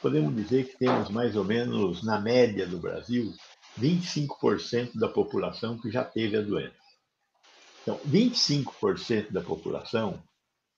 podemos 0.01 0.33
dizer 0.33 0.69
que 0.69 0.77
temos 0.77 1.10
mais 1.10 1.36
ou 1.36 1.44
menos, 1.44 2.01
na 2.06 2.21
média 2.21 2.66
do 2.66 2.77
Brasil, 2.77 3.33
25% 3.77 4.98
da 4.98 5.10
população 5.10 5.77
que 5.77 5.92
já 5.92 6.06
teve 6.06 6.38
a 6.38 6.41
doença. 6.41 6.79
Então, 7.82 8.00
25% 8.08 9.29
da 9.29 9.41
população 9.41 10.24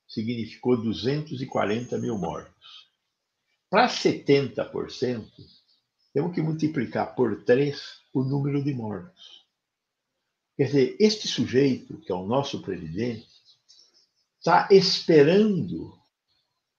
significou 0.08 0.75
240 0.75 2.00
mil 2.00 2.18
mortos. 2.18 2.89
Para 3.70 3.88
70%, 3.88 5.30
temos 6.15 6.34
que 6.34 6.42
multiplicar 6.42 7.13
por 7.13 7.44
3 7.44 7.80
o 8.12 8.24
número 8.24 8.63
de 8.63 8.74
mortos. 8.74 9.46
Quer 10.58 10.65
dizer, 10.65 10.96
este 11.00 11.27
sujeito, 11.27 12.00
que 12.00 12.12
é 12.12 12.15
o 12.15 12.25
nosso 12.25 12.60
presidente, 12.63 13.31
está 14.41 14.67
esperando 14.71 15.95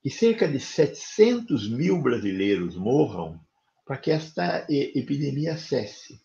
que 0.01 0.09
cerca 0.09 0.45
de 0.45 0.59
700 0.59 1.69
mil 1.69 2.01
brasileiros 2.01 2.75
morram 2.75 3.39
para 3.85 3.97
que 3.97 4.11
esta 4.11 4.67
epidemia 4.69 5.57
cesse. 5.57 6.21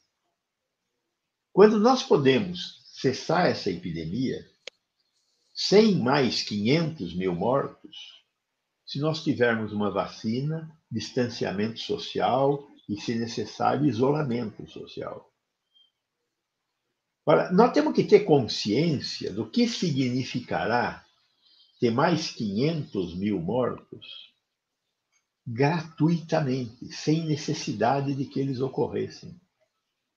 Quando 1.53 1.79
nós 1.79 2.03
podemos 2.03 2.83
cessar 2.87 3.49
essa 3.49 3.71
epidemia, 3.71 4.45
sem 5.55 5.95
mais 5.95 6.43
500 6.43 7.15
mil 7.15 7.37
mortos, 7.37 8.25
se 8.85 8.99
nós 8.99 9.23
tivermos 9.23 9.73
uma 9.73 9.93
vacina, 9.93 10.77
distanciamento 10.91 11.79
social 11.79 12.67
e, 12.89 13.01
se 13.01 13.15
necessário, 13.15 13.87
isolamento 13.87 14.69
social. 14.69 15.33
Ora, 17.25 17.53
nós 17.53 17.73
temos 17.73 17.95
que 17.95 18.03
ter 18.03 18.25
consciência 18.25 19.33
do 19.33 19.49
que 19.49 19.69
significará 19.69 21.08
ter 21.79 21.91
mais 21.91 22.31
500 22.31 23.17
mil 23.17 23.41
mortos 23.41 24.07
gratuitamente, 25.47 26.93
sem 26.93 27.25
necessidade 27.25 28.15
de 28.15 28.27
que 28.27 28.39
eles 28.39 28.61
ocorressem. 28.61 29.41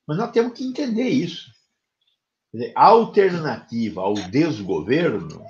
Mas 0.06 0.18
nós 0.18 0.30
temos 0.30 0.52
que 0.56 0.64
entender 0.64 1.08
isso. 1.08 1.50
A 2.76 2.86
alternativa 2.86 4.02
ao 4.02 4.14
desgoverno 4.14 5.42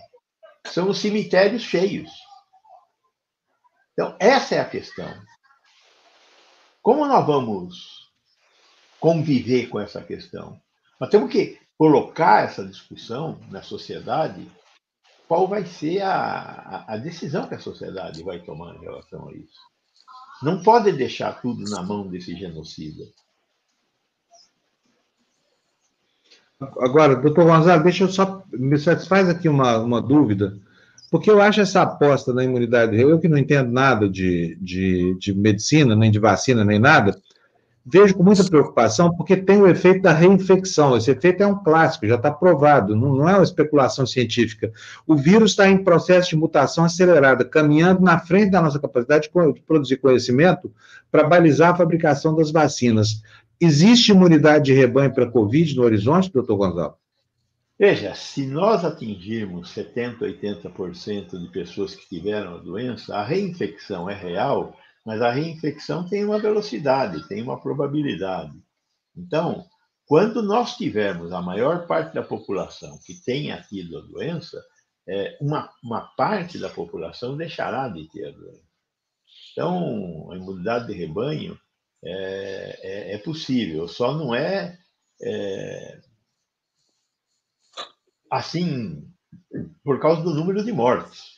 são 0.67 0.91
os 0.91 0.99
cemitérios 0.99 1.63
cheios. 1.63 2.13
Então, 3.93 4.17
essa 4.21 4.55
é 4.55 4.61
a 4.61 4.69
questão. 4.69 5.13
Como 6.81 7.07
nós 7.07 7.27
vamos 7.27 8.11
conviver 9.01 9.69
com 9.69 9.81
essa 9.81 10.03
questão? 10.03 10.61
Nós 11.01 11.11
temos 11.11 11.31
que 11.31 11.61
colocar 11.77 12.45
essa 12.45 12.65
discussão 12.65 13.41
na 13.51 13.63
sociedade. 13.63 14.49
Qual 15.33 15.49
vai 15.49 15.65
ser 15.65 16.03
a, 16.03 16.85
a 16.87 16.99
decisão 16.99 17.49
que 17.49 17.55
a 17.55 17.59
sociedade 17.59 18.23
vai 18.23 18.41
tomar 18.41 18.75
em 18.75 18.81
relação 18.81 19.31
a 19.31 19.33
isso? 19.33 19.59
Não 20.43 20.63
pode 20.63 20.93
deixar 20.93 21.41
tudo 21.41 21.65
na 21.71 21.83
mão 21.83 22.07
desse 22.07 22.37
genocida. 22.37 23.05
Agora, 26.61 27.17
doutor 27.17 27.47
Gonzalo, 27.47 27.83
deixa 27.83 28.05
eu 28.05 28.09
só. 28.09 28.45
Me 28.53 28.79
satisfaz 28.79 29.27
aqui 29.27 29.49
uma, 29.49 29.79
uma 29.79 30.03
dúvida, 30.03 30.61
porque 31.11 31.31
eu 31.31 31.41
acho 31.41 31.63
essa 31.63 31.81
aposta 31.81 32.35
na 32.35 32.45
imunidade, 32.45 33.01
eu 33.01 33.19
que 33.19 33.27
não 33.27 33.39
entendo 33.39 33.73
nada 33.73 34.11
de, 34.11 34.59
de, 34.61 35.17
de 35.19 35.33
medicina, 35.33 35.97
nem 35.97 36.11
de 36.11 36.19
vacina, 36.19 36.63
nem 36.63 36.79
nada, 36.79 37.19
vejo 37.85 38.15
com 38.15 38.23
muita 38.23 38.45
preocupação, 38.45 39.15
porque 39.15 39.37
tem 39.37 39.61
o 39.61 39.67
efeito 39.67 40.03
da 40.03 40.13
reinfecção. 40.13 40.97
Esse 40.97 41.11
efeito 41.11 41.43
é 41.43 41.47
um 41.47 41.63
clássico, 41.63 42.07
já 42.07 42.15
está 42.15 42.31
provado, 42.31 42.95
não, 42.95 43.15
não, 43.15 43.29
é 43.29 43.35
uma 43.35 43.43
especulação 43.43 44.07
científica. 44.07 44.73
O 45.07 45.17
vírus 45.17 45.53
está 45.53 45.69
em 45.69 45.83
processo 45.83 46.31
de 46.31 46.37
mutação 46.37 46.85
acelerada, 46.85 47.45
caminhando 47.45 48.01
na 48.01 48.19
frente 48.19 48.51
da 48.51 48.63
nossa 48.63 48.79
capacidade 48.79 49.29
de 49.29 49.63
produzir 49.63 49.97
conhecimento 49.97 50.73
para 51.11 51.25
balizar 51.25 51.73
a 51.73 51.77
fabricação 51.77 52.35
das 52.35 52.51
vacinas. 52.51 53.23
Existe 53.61 54.13
imunidade 54.13 54.67
de 54.67 54.73
rebanho 54.73 55.13
para 55.13 55.25
a 55.25 55.31
Covid 55.31 55.77
no 55.77 55.83
horizonte, 55.83 56.33
doutor 56.33 56.57
Gonzalo? 56.57 56.95
Veja, 57.79 58.15
se 58.15 58.47
nós 58.47 58.85
atingirmos 58.85 59.75
70%, 59.75 60.19
80% 60.21 61.39
de 61.39 61.49
pessoas 61.49 61.97
que 61.97 62.09
tiveram 62.09 62.55
a 62.55 62.59
doença, 62.59 63.17
a 63.17 63.25
reinfecção 63.25 64.09
é 64.09 64.15
real, 64.15 64.77
mas 65.05 65.21
a 65.21 65.31
reinfecção 65.31 66.09
tem 66.09 66.25
uma 66.25 66.39
velocidade, 66.39 67.27
tem 67.29 67.43
uma 67.43 67.61
probabilidade. 67.61 68.53
Então, 69.17 69.67
quando 70.07 70.43
nós 70.43 70.77
tivermos 70.77 71.33
a 71.33 71.41
maior 71.41 71.87
parte 71.87 72.15
da 72.15 72.23
população 72.23 72.99
que 73.05 73.15
tenha 73.15 73.63
tido 73.63 73.99
a 73.99 74.01
doença, 74.03 74.63
é, 75.09 75.37
uma, 75.41 75.73
uma 75.83 76.01
parte 76.17 76.59
da 76.59 76.69
população 76.69 77.37
deixará 77.37 77.89
de 77.89 78.09
ter 78.11 78.29
a 78.29 78.31
doença. 78.31 78.63
Então, 79.53 80.31
a 80.31 80.37
imunidade 80.37 80.87
de 80.87 80.93
rebanho 80.93 81.59
é, 82.05 82.79
é, 82.83 83.15
é 83.15 83.19
possível, 83.19 83.87
só 83.89 84.15
não 84.15 84.35
é, 84.35 84.79
é 85.23 86.01
assim, 88.31 89.07
por 89.85 90.01
causa 90.01 90.23
do 90.23 90.35
número 90.35 90.65
de 90.65 90.73
mortes. 90.73 91.32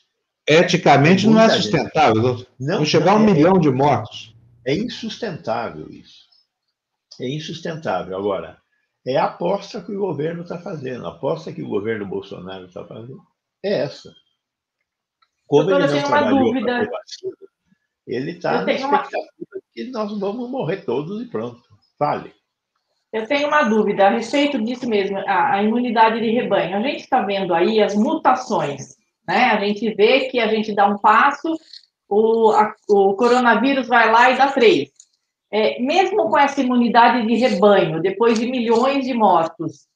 Eticamente 0.46 1.26
não 1.26 1.40
é 1.40 1.48
sustentável. 1.48 2.46
Não, 2.60 2.76
Vão 2.76 2.84
chegar 2.84 3.12
a 3.12 3.16
um 3.16 3.28
é, 3.28 3.32
milhão 3.32 3.58
de 3.58 3.70
mortos. 3.70 4.34
É 4.66 4.74
insustentável 4.74 5.88
isso. 5.90 6.24
É 7.20 7.28
insustentável. 7.28 8.16
Agora, 8.16 8.58
é 9.06 9.16
a 9.16 9.24
aposta 9.24 9.80
que 9.82 9.92
o 9.92 10.00
governo 10.00 10.42
está 10.42 10.58
fazendo. 10.58 11.06
A 11.06 11.10
aposta 11.10 11.52
que 11.52 11.62
o 11.62 11.68
governo 11.68 12.06
Bolsonaro 12.06 12.66
está 12.66 12.84
fazendo 12.84 13.22
é 13.62 13.80
essa. 13.80 14.12
Como 15.46 15.70
ele 15.70 15.86
não 15.86 16.02
trabalhou 16.02 16.52
para 16.52 16.90
vacina, 16.90 17.36
ele 18.06 18.30
está 18.32 18.64
na 18.64 18.72
expectativa 18.72 19.18
uma... 19.18 19.62
que 19.72 19.84
nós 19.90 20.18
vamos 20.18 20.50
morrer 20.50 20.84
todos 20.84 21.22
e 21.22 21.26
pronto. 21.26 21.62
Fale. 21.98 22.32
Eu 23.12 23.26
tenho 23.26 23.46
uma 23.46 23.62
dúvida 23.62 24.06
a 24.06 24.10
respeito 24.10 24.60
disso 24.62 24.88
mesmo, 24.88 25.18
a, 25.18 25.52
a 25.54 25.62
imunidade 25.62 26.18
de 26.18 26.30
rebanho. 26.30 26.76
A 26.76 26.80
gente 26.80 27.02
está 27.02 27.22
vendo 27.22 27.54
aí 27.54 27.80
as 27.80 27.94
mutações, 27.94 28.96
né? 29.26 29.50
A 29.50 29.61
gente 29.64 29.95
vê 29.95 30.28
que 30.28 30.38
a 30.38 30.49
gente 30.49 30.75
dá 30.75 30.87
um 30.87 30.99
passo, 30.99 31.59
o, 32.09 32.50
a, 32.50 32.75
o 32.88 33.14
coronavírus 33.14 33.88
vai 33.88 34.11
lá 34.11 34.31
e 34.31 34.37
dá 34.37 34.50
três. 34.50 34.90
É, 35.52 35.81
mesmo 35.81 36.28
com 36.28 36.38
essa 36.38 36.61
imunidade 36.61 37.26
de 37.26 37.35
rebanho, 37.35 38.00
depois 38.00 38.38
de 38.38 38.47
milhões 38.47 39.04
de 39.04 39.14
mortos, 39.14 39.87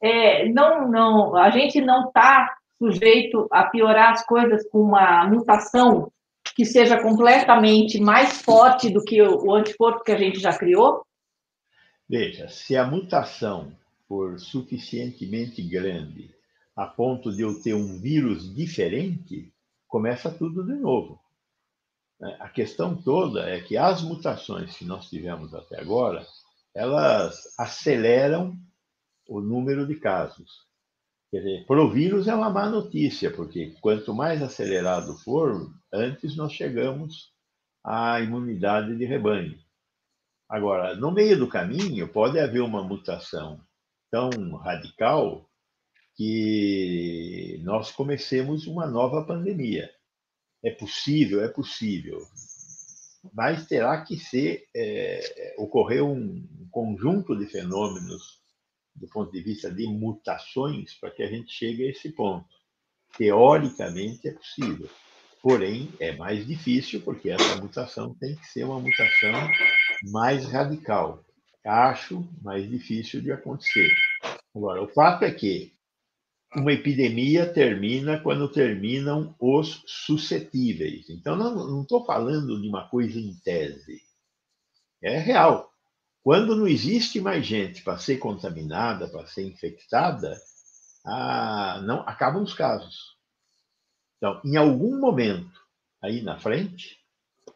é, 0.00 0.48
não, 0.48 0.88
não, 0.88 1.36
a 1.36 1.50
gente 1.50 1.80
não 1.80 2.06
está 2.06 2.54
sujeito 2.78 3.48
a 3.50 3.64
piorar 3.64 4.12
as 4.12 4.24
coisas 4.24 4.68
com 4.70 4.78
uma 4.78 5.26
mutação 5.26 6.10
que 6.54 6.64
seja 6.64 7.00
completamente 7.02 8.00
mais 8.00 8.42
forte 8.42 8.90
do 8.90 9.02
que 9.02 9.20
o, 9.20 9.46
o 9.46 9.54
anticorpo 9.54 10.04
que 10.04 10.12
a 10.12 10.18
gente 10.18 10.38
já 10.38 10.56
criou? 10.56 11.02
Veja, 12.08 12.48
se 12.48 12.76
a 12.76 12.86
mutação 12.86 13.72
for 14.08 14.38
suficientemente 14.38 15.60
grande 15.62 16.30
a 16.78 16.86
ponto 16.86 17.34
de 17.34 17.42
eu 17.42 17.60
ter 17.60 17.74
um 17.74 17.98
vírus 17.98 18.54
diferente, 18.54 19.52
começa 19.88 20.30
tudo 20.30 20.64
de 20.64 20.74
novo. 20.74 21.20
É, 22.22 22.36
a 22.38 22.48
questão 22.48 22.94
toda 22.94 23.50
é 23.50 23.60
que 23.60 23.76
as 23.76 24.00
mutações 24.00 24.76
que 24.76 24.84
nós 24.84 25.08
tivemos 25.10 25.52
até 25.52 25.80
agora, 25.80 26.24
elas 26.72 27.52
aceleram 27.58 28.56
o 29.26 29.40
número 29.40 29.88
de 29.88 29.96
casos. 29.96 30.68
Quer 31.32 31.38
dizer, 31.38 31.66
para 31.66 31.82
o 31.82 31.90
vírus 31.90 32.28
é 32.28 32.34
uma 32.34 32.48
má 32.48 32.70
notícia, 32.70 33.28
porque 33.28 33.74
quanto 33.80 34.14
mais 34.14 34.40
acelerado 34.40 35.16
for, 35.18 35.68
antes 35.92 36.36
nós 36.36 36.52
chegamos 36.52 37.32
à 37.84 38.20
imunidade 38.20 38.96
de 38.96 39.04
rebanho. 39.04 39.58
Agora, 40.48 40.94
no 40.94 41.10
meio 41.10 41.36
do 41.36 41.48
caminho, 41.48 42.06
pode 42.06 42.38
haver 42.38 42.62
uma 42.62 42.84
mutação 42.84 43.60
tão 44.12 44.30
radical 44.58 45.47
que 46.18 47.60
nós 47.62 47.92
comecemos 47.92 48.66
uma 48.66 48.88
nova 48.88 49.24
pandemia. 49.24 49.88
É 50.64 50.72
possível, 50.72 51.44
é 51.44 51.48
possível. 51.48 52.18
Mas 53.32 53.68
terá 53.68 54.02
que 54.02 54.18
ser 54.18 54.64
é, 54.74 55.54
ocorrer 55.58 56.04
um 56.04 56.44
conjunto 56.72 57.38
de 57.38 57.46
fenômenos 57.46 58.42
do 58.96 59.06
ponto 59.06 59.30
de 59.30 59.40
vista 59.40 59.70
de 59.70 59.86
mutações 59.86 60.94
para 60.98 61.12
que 61.12 61.22
a 61.22 61.28
gente 61.28 61.52
chegue 61.52 61.86
a 61.86 61.90
esse 61.90 62.10
ponto. 62.10 62.48
Teoricamente 63.16 64.26
é 64.26 64.32
possível, 64.32 64.90
porém 65.40 65.88
é 66.00 66.16
mais 66.16 66.44
difícil 66.44 67.00
porque 67.02 67.30
essa 67.30 67.62
mutação 67.62 68.12
tem 68.14 68.34
que 68.34 68.46
ser 68.48 68.64
uma 68.64 68.80
mutação 68.80 69.48
mais 70.10 70.44
radical. 70.46 71.24
Acho 71.64 72.28
mais 72.42 72.68
difícil 72.68 73.20
de 73.20 73.30
acontecer. 73.30 73.88
Agora, 74.52 74.82
o 74.82 74.88
fato 74.88 75.24
é 75.24 75.30
que 75.30 75.77
uma 76.54 76.72
epidemia 76.72 77.52
termina 77.52 78.18
quando 78.20 78.50
terminam 78.50 79.34
os 79.38 79.82
suscetíveis. 79.86 81.08
Então, 81.10 81.36
não 81.36 81.82
estou 81.82 82.04
falando 82.04 82.60
de 82.60 82.68
uma 82.68 82.88
coisa 82.88 83.18
em 83.18 83.34
tese. 83.44 84.02
É 85.02 85.18
real. 85.18 85.70
Quando 86.22 86.56
não 86.56 86.66
existe 86.66 87.20
mais 87.20 87.46
gente 87.46 87.82
para 87.82 87.98
ser 87.98 88.18
contaminada, 88.18 89.08
para 89.08 89.26
ser 89.26 89.46
infectada, 89.46 90.38
ah, 91.06 91.80
não 91.84 92.00
acabam 92.00 92.42
os 92.42 92.54
casos. 92.54 93.16
Então, 94.16 94.40
em 94.44 94.56
algum 94.56 94.98
momento 94.98 95.58
aí 96.02 96.22
na 96.22 96.38
frente, 96.38 96.98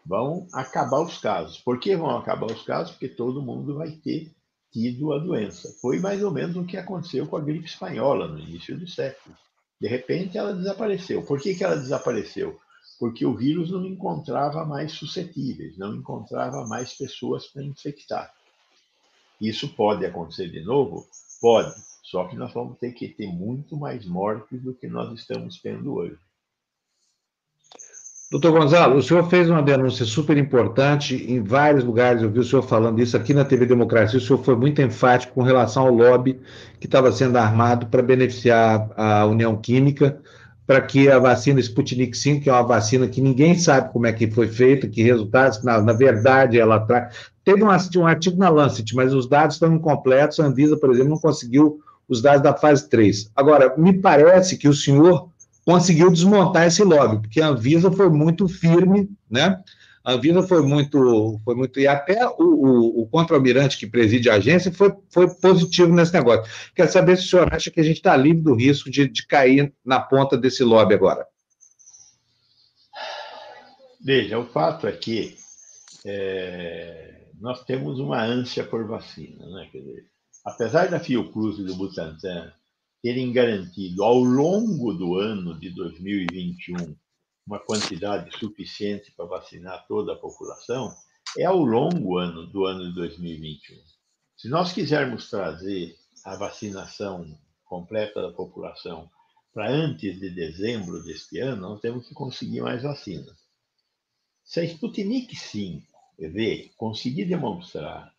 vão 0.04 0.46
acabar 0.52 1.00
os 1.00 1.18
casos. 1.18 1.58
Por 1.58 1.78
que 1.78 1.96
vão 1.96 2.16
acabar 2.16 2.46
os 2.46 2.62
casos? 2.62 2.92
Porque 2.92 3.08
todo 3.08 3.42
mundo 3.42 3.76
vai 3.76 3.90
ter 3.90 4.34
tido 4.72 5.12
a 5.12 5.18
doença. 5.18 5.72
Foi 5.80 6.00
mais 6.00 6.22
ou 6.22 6.30
menos 6.30 6.56
o 6.56 6.64
que 6.64 6.76
aconteceu 6.76 7.26
com 7.26 7.36
a 7.36 7.40
gripe 7.40 7.66
espanhola 7.66 8.26
no 8.26 8.38
início 8.38 8.76
do 8.78 8.88
século. 8.88 9.36
De 9.80 9.86
repente 9.86 10.38
ela 10.38 10.54
desapareceu. 10.54 11.22
Por 11.22 11.40
que, 11.40 11.54
que 11.54 11.62
ela 11.62 11.76
desapareceu? 11.76 12.58
Porque 12.98 13.26
o 13.26 13.36
vírus 13.36 13.70
não 13.70 13.84
encontrava 13.84 14.64
mais 14.64 14.92
suscetíveis, 14.92 15.76
não 15.76 15.94
encontrava 15.94 16.66
mais 16.66 16.94
pessoas 16.94 17.46
para 17.48 17.62
infectar. 17.62 18.32
Isso 19.40 19.68
pode 19.74 20.06
acontecer 20.06 20.48
de 20.48 20.62
novo? 20.62 21.06
Pode. 21.40 21.74
Só 22.02 22.28
que 22.28 22.36
nós 22.36 22.52
vamos 22.52 22.78
ter 22.78 22.92
que 22.92 23.08
ter 23.08 23.26
muito 23.26 23.76
mais 23.76 24.06
mortes 24.06 24.62
do 24.62 24.74
que 24.74 24.86
nós 24.86 25.12
estamos 25.18 25.60
tendo 25.60 25.94
hoje. 25.94 26.18
Doutor 28.32 28.52
Gonzalo, 28.52 28.96
o 28.96 29.02
senhor 29.02 29.28
fez 29.28 29.50
uma 29.50 29.62
denúncia 29.62 30.06
super 30.06 30.38
importante 30.38 31.14
em 31.30 31.42
vários 31.42 31.84
lugares, 31.84 32.22
eu 32.22 32.30
vi 32.30 32.38
o 32.38 32.42
senhor 32.42 32.62
falando 32.62 32.98
isso 32.98 33.14
aqui 33.14 33.34
na 33.34 33.44
TV 33.44 33.66
Democracia, 33.66 34.18
o 34.18 34.22
senhor 34.22 34.42
foi 34.42 34.56
muito 34.56 34.80
enfático 34.80 35.34
com 35.34 35.42
relação 35.42 35.82
ao 35.82 35.92
lobby 35.92 36.40
que 36.80 36.86
estava 36.86 37.12
sendo 37.12 37.36
armado 37.36 37.88
para 37.88 38.00
beneficiar 38.00 38.90
a 38.96 39.26
União 39.26 39.54
Química, 39.54 40.18
para 40.66 40.80
que 40.80 41.10
a 41.10 41.18
vacina 41.18 41.60
Sputnik 41.60 42.18
V, 42.18 42.40
que 42.40 42.48
é 42.48 42.52
uma 42.54 42.62
vacina 42.62 43.06
que 43.06 43.20
ninguém 43.20 43.54
sabe 43.54 43.92
como 43.92 44.06
é 44.06 44.12
que 44.14 44.30
foi 44.30 44.48
feita, 44.48 44.88
que 44.88 45.02
resultados, 45.02 45.62
na, 45.62 45.82
na 45.82 45.92
verdade, 45.92 46.58
ela 46.58 46.80
traz. 46.80 47.14
Teve 47.44 47.62
um, 47.62 47.68
um 47.68 48.06
artigo 48.06 48.38
na 48.38 48.48
Lancet, 48.48 48.96
mas 48.96 49.12
os 49.12 49.28
dados 49.28 49.56
estão 49.56 49.74
incompletos, 49.74 50.40
a 50.40 50.46
Anvisa, 50.46 50.78
por 50.78 50.90
exemplo, 50.90 51.10
não 51.10 51.18
conseguiu 51.18 51.80
os 52.08 52.22
dados 52.22 52.42
da 52.42 52.54
fase 52.54 52.88
3. 52.88 53.30
Agora, 53.36 53.74
me 53.76 53.92
parece 53.92 54.56
que 54.56 54.68
o 54.68 54.74
senhor 54.74 55.28
conseguiu 55.64 56.10
desmontar 56.10 56.66
esse 56.66 56.82
lobby, 56.82 57.20
porque 57.20 57.40
a 57.40 57.48
Anvisa 57.48 57.90
foi 57.90 58.08
muito 58.08 58.48
firme, 58.48 59.08
né? 59.30 59.62
A 60.04 60.14
Anvisa 60.14 60.42
foi 60.42 60.62
muito, 60.62 61.40
foi 61.44 61.54
muito, 61.54 61.78
e 61.78 61.86
até 61.86 62.26
o, 62.26 62.34
o, 62.38 63.02
o 63.02 63.06
contra-almirante 63.06 63.78
que 63.78 63.86
preside 63.86 64.28
a 64.28 64.34
agência 64.34 64.72
foi, 64.72 64.92
foi 65.10 65.32
positivo 65.36 65.94
nesse 65.94 66.12
negócio. 66.12 66.44
Quero 66.74 66.90
saber 66.90 67.16
se 67.16 67.26
o 67.26 67.28
senhor 67.28 67.54
acha 67.54 67.70
que 67.70 67.80
a 67.80 67.84
gente 67.84 67.98
está 67.98 68.16
livre 68.16 68.42
do 68.42 68.54
risco 68.54 68.90
de, 68.90 69.08
de 69.08 69.26
cair 69.26 69.72
na 69.84 70.00
ponta 70.00 70.36
desse 70.36 70.64
lobby 70.64 70.94
agora. 70.94 71.24
Veja, 74.04 74.40
o 74.40 74.46
fato 74.46 74.88
é 74.88 74.92
que 74.92 75.36
é, 76.04 77.26
nós 77.40 77.62
temos 77.64 78.00
uma 78.00 78.20
ânsia 78.20 78.64
por 78.64 78.84
vacina, 78.88 79.46
né? 79.46 79.68
Quer 79.70 79.78
dizer, 79.78 80.04
apesar 80.44 80.88
da 80.88 80.98
Fiocruz 80.98 81.60
e 81.60 81.64
do 81.64 81.76
Butantan 81.76 82.52
terem 83.02 83.32
garantido 83.32 84.04
ao 84.04 84.20
longo 84.20 84.94
do 84.94 85.16
ano 85.18 85.58
de 85.58 85.70
2021 85.70 86.96
uma 87.44 87.58
quantidade 87.58 88.36
suficiente 88.38 89.12
para 89.12 89.26
vacinar 89.26 89.84
toda 89.88 90.12
a 90.12 90.16
população, 90.16 90.94
é 91.36 91.44
ao 91.44 91.58
longo 91.64 92.16
ano 92.16 92.46
do 92.46 92.64
ano 92.64 92.88
de 92.88 92.94
2021. 92.94 93.76
Se 94.36 94.48
nós 94.48 94.72
quisermos 94.72 95.28
trazer 95.28 95.96
a 96.24 96.36
vacinação 96.36 97.36
completa 97.64 98.22
da 98.22 98.30
população 98.30 99.10
para 99.52 99.68
antes 99.68 100.18
de 100.20 100.30
dezembro 100.30 101.02
deste 101.02 101.38
ano, 101.40 101.62
nós 101.62 101.80
temos 101.80 102.08
que 102.08 102.14
conseguir 102.14 102.60
mais 102.60 102.82
vacinas. 102.82 103.36
Se 104.44 104.60
a 104.60 104.64
Sputnik 104.64 105.34
5 105.34 105.86
V 106.18 106.70
conseguir 106.76 107.24
demonstrar 107.24 108.14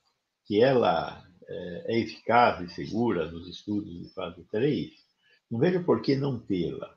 que 0.46 0.62
ela 0.62 1.26
é, 1.48 1.96
é 1.96 2.00
eficaz 2.00 2.62
e 2.62 2.74
segura 2.74 3.30
nos 3.32 3.48
estudos 3.48 3.92
de 4.02 4.14
fase 4.14 4.44
3, 4.52 4.92
não 5.50 5.60
vejo 5.60 5.84
por 5.84 6.02
que 6.02 6.16
não 6.16 6.40
tê-la. 6.40 6.94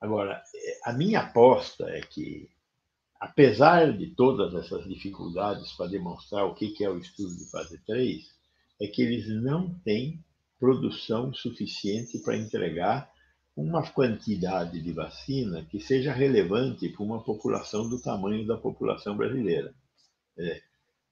Agora, 0.00 0.42
a 0.84 0.92
minha 0.92 1.20
aposta 1.20 1.88
é 1.88 2.00
que, 2.00 2.48
apesar 3.18 3.96
de 3.96 4.08
todas 4.14 4.54
essas 4.54 4.84
dificuldades 4.86 5.72
para 5.72 5.90
demonstrar 5.90 6.44
o 6.44 6.54
que 6.54 6.84
é 6.84 6.90
o 6.90 6.98
estudo 6.98 7.36
de 7.36 7.50
fase 7.50 7.78
3, 7.86 8.24
é 8.80 8.86
que 8.86 9.02
eles 9.02 9.28
não 9.42 9.74
têm 9.80 10.22
produção 10.58 11.32
suficiente 11.32 12.18
para 12.18 12.36
entregar 12.36 13.10
uma 13.56 13.82
quantidade 13.90 14.82
de 14.82 14.92
vacina 14.92 15.64
que 15.64 15.80
seja 15.80 16.12
relevante 16.12 16.90
para 16.90 17.02
uma 17.02 17.22
população 17.22 17.88
do 17.88 18.00
tamanho 18.00 18.46
da 18.46 18.56
população 18.56 19.16
brasileira. 19.16 19.74
É, 20.38 20.60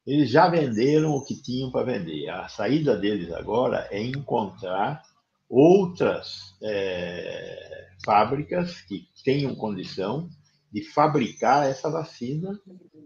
eles 0.06 0.30
já 0.30 0.48
venderam 0.48 1.12
o 1.12 1.24
que 1.24 1.40
tinham 1.40 1.70
para 1.70 1.84
vender. 1.84 2.28
A 2.28 2.48
saída 2.48 2.96
deles 2.96 3.32
agora 3.32 3.88
é 3.90 4.02
encontrar 4.02 5.02
outras 5.48 6.56
é, 6.62 7.88
fábricas 8.04 8.80
que 8.82 9.06
tenham 9.24 9.54
condição 9.54 10.28
de 10.70 10.82
fabricar 10.82 11.68
essa 11.68 11.88
vacina 11.88 12.60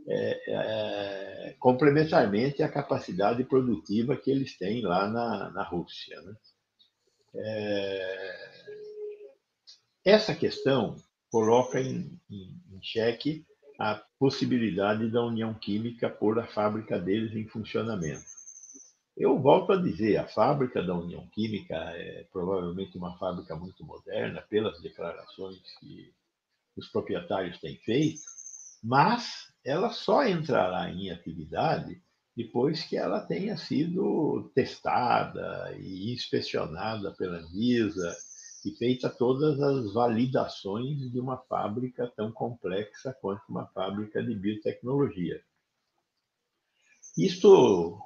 é, 0.09 0.41
é, 0.49 1.57
complementarmente 1.59 2.63
à 2.63 2.69
capacidade 2.69 3.45
produtiva 3.45 4.17
que 4.17 4.31
eles 4.31 4.57
têm 4.57 4.81
lá 4.83 5.09
na, 5.09 5.51
na 5.51 5.63
Rússia. 5.63 6.21
Né? 6.23 6.35
É, 7.37 8.39
essa 10.05 10.35
questão 10.35 10.97
coloca 11.31 11.79
em, 11.79 12.19
em, 12.31 12.63
em 12.73 12.83
xeque 12.83 13.45
a 13.79 14.03
possibilidade 14.19 15.09
da 15.09 15.25
União 15.25 15.55
Química 15.55 16.11
pôr 16.11 16.39
a 16.41 16.47
fábrica 16.47 16.99
deles 16.99 17.33
em 17.35 17.47
funcionamento. 17.47 18.27
Eu 19.17 19.39
volto 19.39 19.73
a 19.73 19.77
dizer, 19.77 20.17
a 20.17 20.27
fábrica 20.27 20.83
da 20.83 20.95
União 20.95 21.27
Química 21.29 21.75
é 21.75 22.27
provavelmente 22.33 22.99
uma 22.99 23.17
fábrica 23.19 23.55
muito 23.55 23.85
moderna, 23.85 24.43
pelas 24.43 24.81
declarações 24.81 25.61
que 25.79 26.13
os 26.77 26.89
proprietários 26.89 27.59
têm 27.59 27.77
feito, 27.79 28.21
mas 28.83 29.53
ela 29.65 29.91
só 29.91 30.25
entrará 30.27 30.91
em 30.91 31.11
atividade 31.11 32.01
depois 32.37 32.85
que 32.85 32.97
ela 32.97 33.21
tenha 33.21 33.57
sido 33.57 34.51
testada 34.55 35.77
e 35.77 36.13
inspecionada 36.13 37.13
pela 37.13 37.39
Anvisa 37.39 38.17
e 38.69 38.77
feita 38.77 39.09
todas 39.09 39.61
as 39.61 39.93
validações 39.93 41.11
de 41.11 41.19
uma 41.19 41.37
fábrica 41.37 42.11
tão 42.17 42.31
complexa 42.33 43.17
quanto 43.21 43.43
uma 43.49 43.67
fábrica 43.67 44.23
de 44.23 44.35
biotecnologia. 44.35 45.43
Isto, 47.17 47.99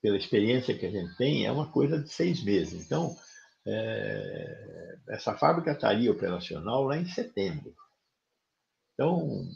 pela 0.00 0.16
experiência 0.16 0.76
que 0.76 0.86
a 0.86 0.90
gente 0.90 1.16
tem, 1.16 1.46
é 1.46 1.52
uma 1.52 1.70
coisa 1.70 2.00
de 2.00 2.08
seis 2.08 2.42
meses. 2.44 2.84
Então, 2.84 3.16
é, 3.66 4.98
essa 5.08 5.34
fábrica 5.36 5.72
estaria 5.72 6.10
operacional 6.10 6.84
lá 6.84 6.96
em 6.96 7.06
setembro. 7.06 7.74
Então, 8.94 9.48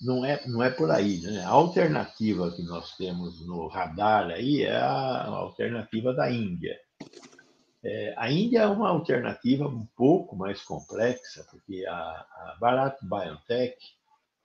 não 0.00 0.24
é, 0.24 0.46
não 0.46 0.62
é 0.62 0.70
por 0.70 0.90
aí. 0.90 1.20
Né? 1.20 1.44
A 1.44 1.50
alternativa 1.50 2.50
que 2.52 2.62
nós 2.62 2.96
temos 2.96 3.44
no 3.46 3.66
radar 3.68 4.30
aí 4.30 4.62
é 4.62 4.76
a 4.76 5.26
alternativa 5.26 6.14
da 6.14 6.30
Índia. 6.30 6.78
É, 7.84 8.14
a 8.16 8.30
Índia 8.30 8.60
é 8.60 8.66
uma 8.66 8.88
alternativa 8.88 9.66
um 9.68 9.86
pouco 9.96 10.34
mais 10.36 10.62
complexa, 10.62 11.46
porque 11.50 11.86
a, 11.86 11.92
a 11.92 12.56
Bharat 12.60 12.98
Biotech, 13.02 13.76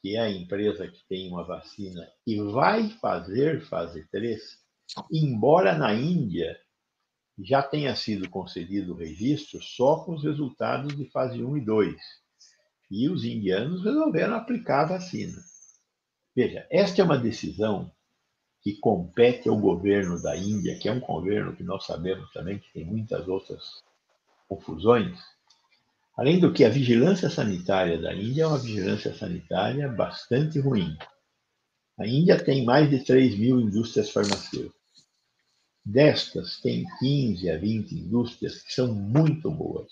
que 0.02 0.16
é 0.16 0.20
a 0.20 0.30
empresa 0.30 0.88
que 0.88 1.04
tem 1.08 1.30
uma 1.30 1.44
vacina 1.44 2.08
e 2.28 2.40
vai 2.42 2.90
fazer 2.90 3.62
fase 3.62 4.08
3, 4.12 4.60
embora 5.12 5.76
na 5.78 5.94
Índia 5.94 6.60
já 7.40 7.64
tenha 7.64 7.96
sido 7.96 8.30
concedido 8.30 8.94
o 8.94 8.98
registro 8.98 9.62
só 9.62 10.04
com 10.04 10.14
os 10.14 10.24
resultados 10.24 10.96
de 10.96 11.06
fase 11.10 11.44
1 11.44 11.58
e 11.58 11.62
2. 11.62 11.96
E 12.92 13.10
os 13.10 13.24
indianos 13.24 13.84
resolveram 13.84 14.36
aplicar 14.36 14.82
a 14.82 14.98
vacina. 14.98 15.42
Veja, 16.36 16.68
esta 16.70 17.02
é 17.02 17.04
uma 17.04 17.18
decisão 17.18 17.92
que 18.64 18.78
compete 18.78 19.50
ao 19.50 19.58
governo 19.58 20.22
da 20.22 20.38
Índia, 20.38 20.80
que 20.80 20.88
é 20.88 20.92
um 20.92 21.02
governo 21.02 21.54
que 21.54 21.64
nós 21.64 21.86
sabemos 21.86 22.32
também 22.32 22.58
que 22.58 22.72
tem 22.72 22.86
muitas 22.86 23.28
outras 23.28 23.84
confusões, 24.48 25.20
além 26.16 26.40
do 26.40 26.54
que 26.54 26.64
a 26.64 26.70
vigilância 26.70 27.30
sanitária 27.30 28.02
da 28.02 28.14
Índia 28.14 28.44
é 28.44 28.48
uma 28.48 28.58
vigilância 28.58 29.14
sanitária 29.14 29.90
bastante 29.90 30.60
ruim. 30.60 30.98
A 32.00 32.08
Índia 32.08 32.42
tem 32.42 32.64
mais 32.64 32.90
de 32.90 33.04
3 33.04 33.38
mil 33.38 33.60
indústrias 33.60 34.10
farmacêuticas. 34.10 34.74
Destas, 35.86 36.62
tem 36.62 36.86
15 37.00 37.50
a 37.50 37.58
20 37.58 37.92
indústrias 37.96 38.62
que 38.62 38.72
são 38.72 38.94
muito 38.96 39.52
boas, 39.52 39.92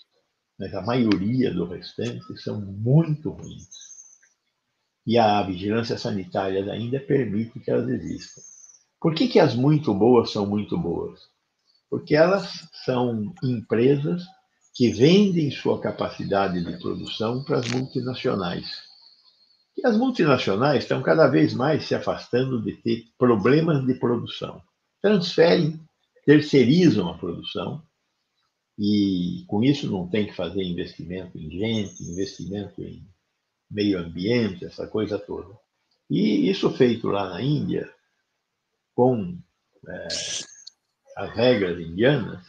mas 0.58 0.74
a 0.74 0.80
maioria 0.80 1.52
do 1.52 1.66
restante 1.66 2.40
são 2.40 2.58
muito 2.58 3.30
ruins. 3.30 3.68
E 5.06 5.18
a 5.18 5.42
vigilância 5.42 5.98
sanitária 5.98 6.64
da 6.64 6.74
Índia 6.74 7.04
permite 7.04 7.60
que 7.60 7.70
elas 7.70 7.88
existam. 7.90 8.40
Por 9.02 9.16
que, 9.16 9.26
que 9.26 9.40
as 9.40 9.52
muito 9.52 9.92
boas 9.92 10.30
são 10.30 10.46
muito 10.46 10.78
boas? 10.78 11.20
Porque 11.90 12.14
elas 12.14 12.68
são 12.84 13.34
empresas 13.42 14.22
que 14.74 14.90
vendem 14.90 15.50
sua 15.50 15.80
capacidade 15.80 16.64
de 16.64 16.78
produção 16.78 17.42
para 17.42 17.58
as 17.58 17.68
multinacionais. 17.68 18.80
E 19.76 19.84
as 19.84 19.96
multinacionais 19.96 20.84
estão 20.84 21.02
cada 21.02 21.26
vez 21.26 21.52
mais 21.52 21.84
se 21.84 21.96
afastando 21.96 22.62
de 22.62 22.74
ter 22.76 23.04
problemas 23.18 23.84
de 23.84 23.94
produção. 23.94 24.62
Transferem, 25.02 25.80
terceirizam 26.24 27.08
a 27.08 27.18
produção, 27.18 27.82
e 28.78 29.44
com 29.48 29.64
isso 29.64 29.90
não 29.90 30.08
tem 30.08 30.26
que 30.26 30.36
fazer 30.36 30.62
investimento 30.62 31.36
em 31.36 31.50
gente, 31.50 32.04
investimento 32.04 32.80
em 32.80 33.04
meio 33.68 33.98
ambiente, 33.98 34.64
essa 34.64 34.86
coisa 34.86 35.18
toda. 35.18 35.58
E 36.08 36.48
isso 36.48 36.70
feito 36.70 37.08
lá 37.08 37.28
na 37.28 37.42
Índia 37.42 37.92
com 38.94 39.38
é, 39.88 40.08
as 41.16 41.30
regras 41.34 41.80
indianas, 41.80 42.40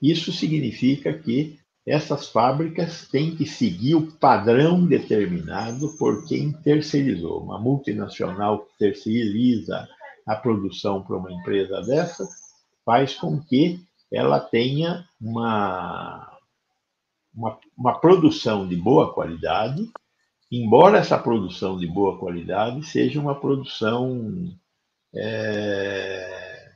isso 0.00 0.32
significa 0.32 1.12
que 1.12 1.60
essas 1.86 2.28
fábricas 2.28 3.08
têm 3.08 3.34
que 3.34 3.44
seguir 3.44 3.96
o 3.96 4.12
padrão 4.12 4.86
determinado 4.86 5.96
por 5.98 6.26
quem 6.26 6.52
terceirizou. 6.52 7.42
Uma 7.42 7.58
multinacional 7.58 8.60
que 8.66 8.78
terceiriza 8.78 9.88
a 10.26 10.36
produção 10.36 11.02
para 11.02 11.16
uma 11.16 11.32
empresa 11.32 11.80
dessa 11.82 12.24
faz 12.84 13.14
com 13.14 13.40
que 13.40 13.80
ela 14.12 14.38
tenha 14.38 15.04
uma, 15.20 16.38
uma, 17.34 17.58
uma 17.76 17.98
produção 17.98 18.68
de 18.68 18.76
boa 18.76 19.12
qualidade, 19.12 19.90
embora 20.50 20.98
essa 20.98 21.18
produção 21.18 21.78
de 21.78 21.86
boa 21.86 22.18
qualidade 22.18 22.84
seja 22.84 23.20
uma 23.20 23.34
produção 23.34 24.52
é, 25.14 26.72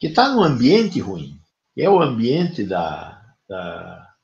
que 0.00 0.08
está 0.08 0.28
num 0.28 0.42
ambiente 0.42 1.00
ruim, 1.00 1.40
é 1.76 1.88
o 1.88 2.00
ambiente 2.00 2.64
da, 2.64 3.22
da, 3.48 4.14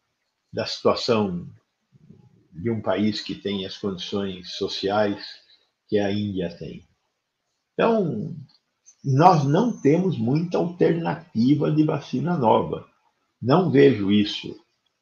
da 0.53 0.67
situação 0.67 1.49
de 2.53 2.71
um 2.71 2.81
país 2.81 3.21
que 3.21 3.35
tem 3.35 3.65
as 3.65 3.77
condições 3.77 4.53
sociais 4.53 5.25
que 5.89 5.99
a 5.99 6.11
Índia 6.13 6.55
tem. 6.57 6.87
Então, 7.73 8.35
nós 9.05 9.45
não 9.45 9.81
temos 9.81 10.19
muita 10.19 10.59
alternativa 10.59 11.71
de 11.71 11.85
vacina 11.85 12.37
nova. 12.37 12.87
Não 13.41 13.71
vejo 13.71 14.11
isso 14.11 14.55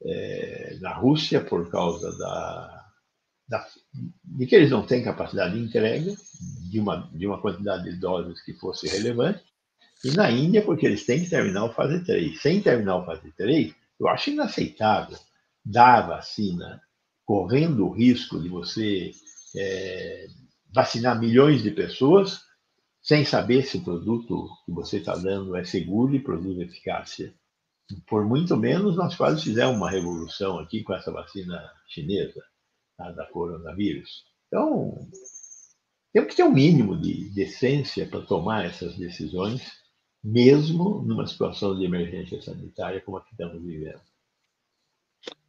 é, 0.04 0.78
na 0.80 0.92
Rússia 0.92 1.40
por 1.42 1.70
causa 1.70 2.16
da, 2.18 2.75
da, 3.48 3.66
de 4.24 4.46
que 4.46 4.54
eles 4.54 4.70
não 4.70 4.86
têm 4.86 5.04
capacidade 5.04 5.54
de 5.54 5.60
entrega 5.60 6.14
de 6.70 6.80
uma, 6.80 7.10
de 7.12 7.26
uma 7.26 7.40
quantidade 7.40 7.84
de 7.84 7.96
doses 7.96 8.42
que 8.42 8.54
fosse 8.54 8.88
relevante, 8.88 9.42
e 10.04 10.10
na 10.12 10.30
Índia, 10.30 10.62
porque 10.62 10.86
eles 10.86 11.06
têm 11.06 11.22
que 11.22 11.30
terminar 11.30 11.64
o 11.64 11.72
fase 11.72 12.04
3. 12.04 12.40
Sem 12.40 12.60
terminar 12.60 12.96
o 12.98 13.04
fase 13.04 13.32
3, 13.32 13.74
eu 13.98 14.08
acho 14.08 14.30
inaceitável 14.30 15.18
dar 15.64 15.98
a 15.98 16.06
vacina 16.06 16.80
correndo 17.24 17.86
o 17.86 17.92
risco 17.92 18.40
de 18.40 18.48
você 18.48 19.10
é, 19.56 20.26
vacinar 20.72 21.18
milhões 21.18 21.62
de 21.62 21.70
pessoas 21.70 22.42
sem 23.02 23.24
saber 23.24 23.62
se 23.62 23.78
o 23.78 23.84
produto 23.84 24.48
que 24.64 24.72
você 24.72 24.98
está 24.98 25.16
dando 25.16 25.56
é 25.56 25.64
seguro 25.64 26.14
e 26.14 26.22
produz 26.22 26.58
eficácia. 26.58 27.32
Por 28.06 28.24
muito 28.24 28.56
menos, 28.56 28.96
nós 28.96 29.14
quase 29.14 29.42
fizemos 29.42 29.76
uma 29.76 29.90
revolução 29.90 30.58
aqui 30.58 30.82
com 30.82 30.92
essa 30.92 31.12
vacina 31.12 31.58
chinesa, 31.88 32.42
tá, 32.96 33.10
da 33.12 33.26
coronavírus. 33.26 34.24
Então, 34.48 35.08
temos 36.12 36.30
que 36.30 36.36
ter 36.36 36.44
um 36.44 36.52
mínimo 36.52 37.00
de 37.00 37.30
decência 37.34 38.06
para 38.06 38.22
tomar 38.22 38.64
essas 38.64 38.96
decisões, 38.96 39.70
mesmo 40.24 41.02
numa 41.02 41.26
situação 41.26 41.76
de 41.76 41.84
emergência 41.84 42.40
sanitária 42.40 43.00
como 43.00 43.18
a 43.18 43.20
que 43.20 43.32
estamos 43.32 43.62
vivendo. 43.62 44.00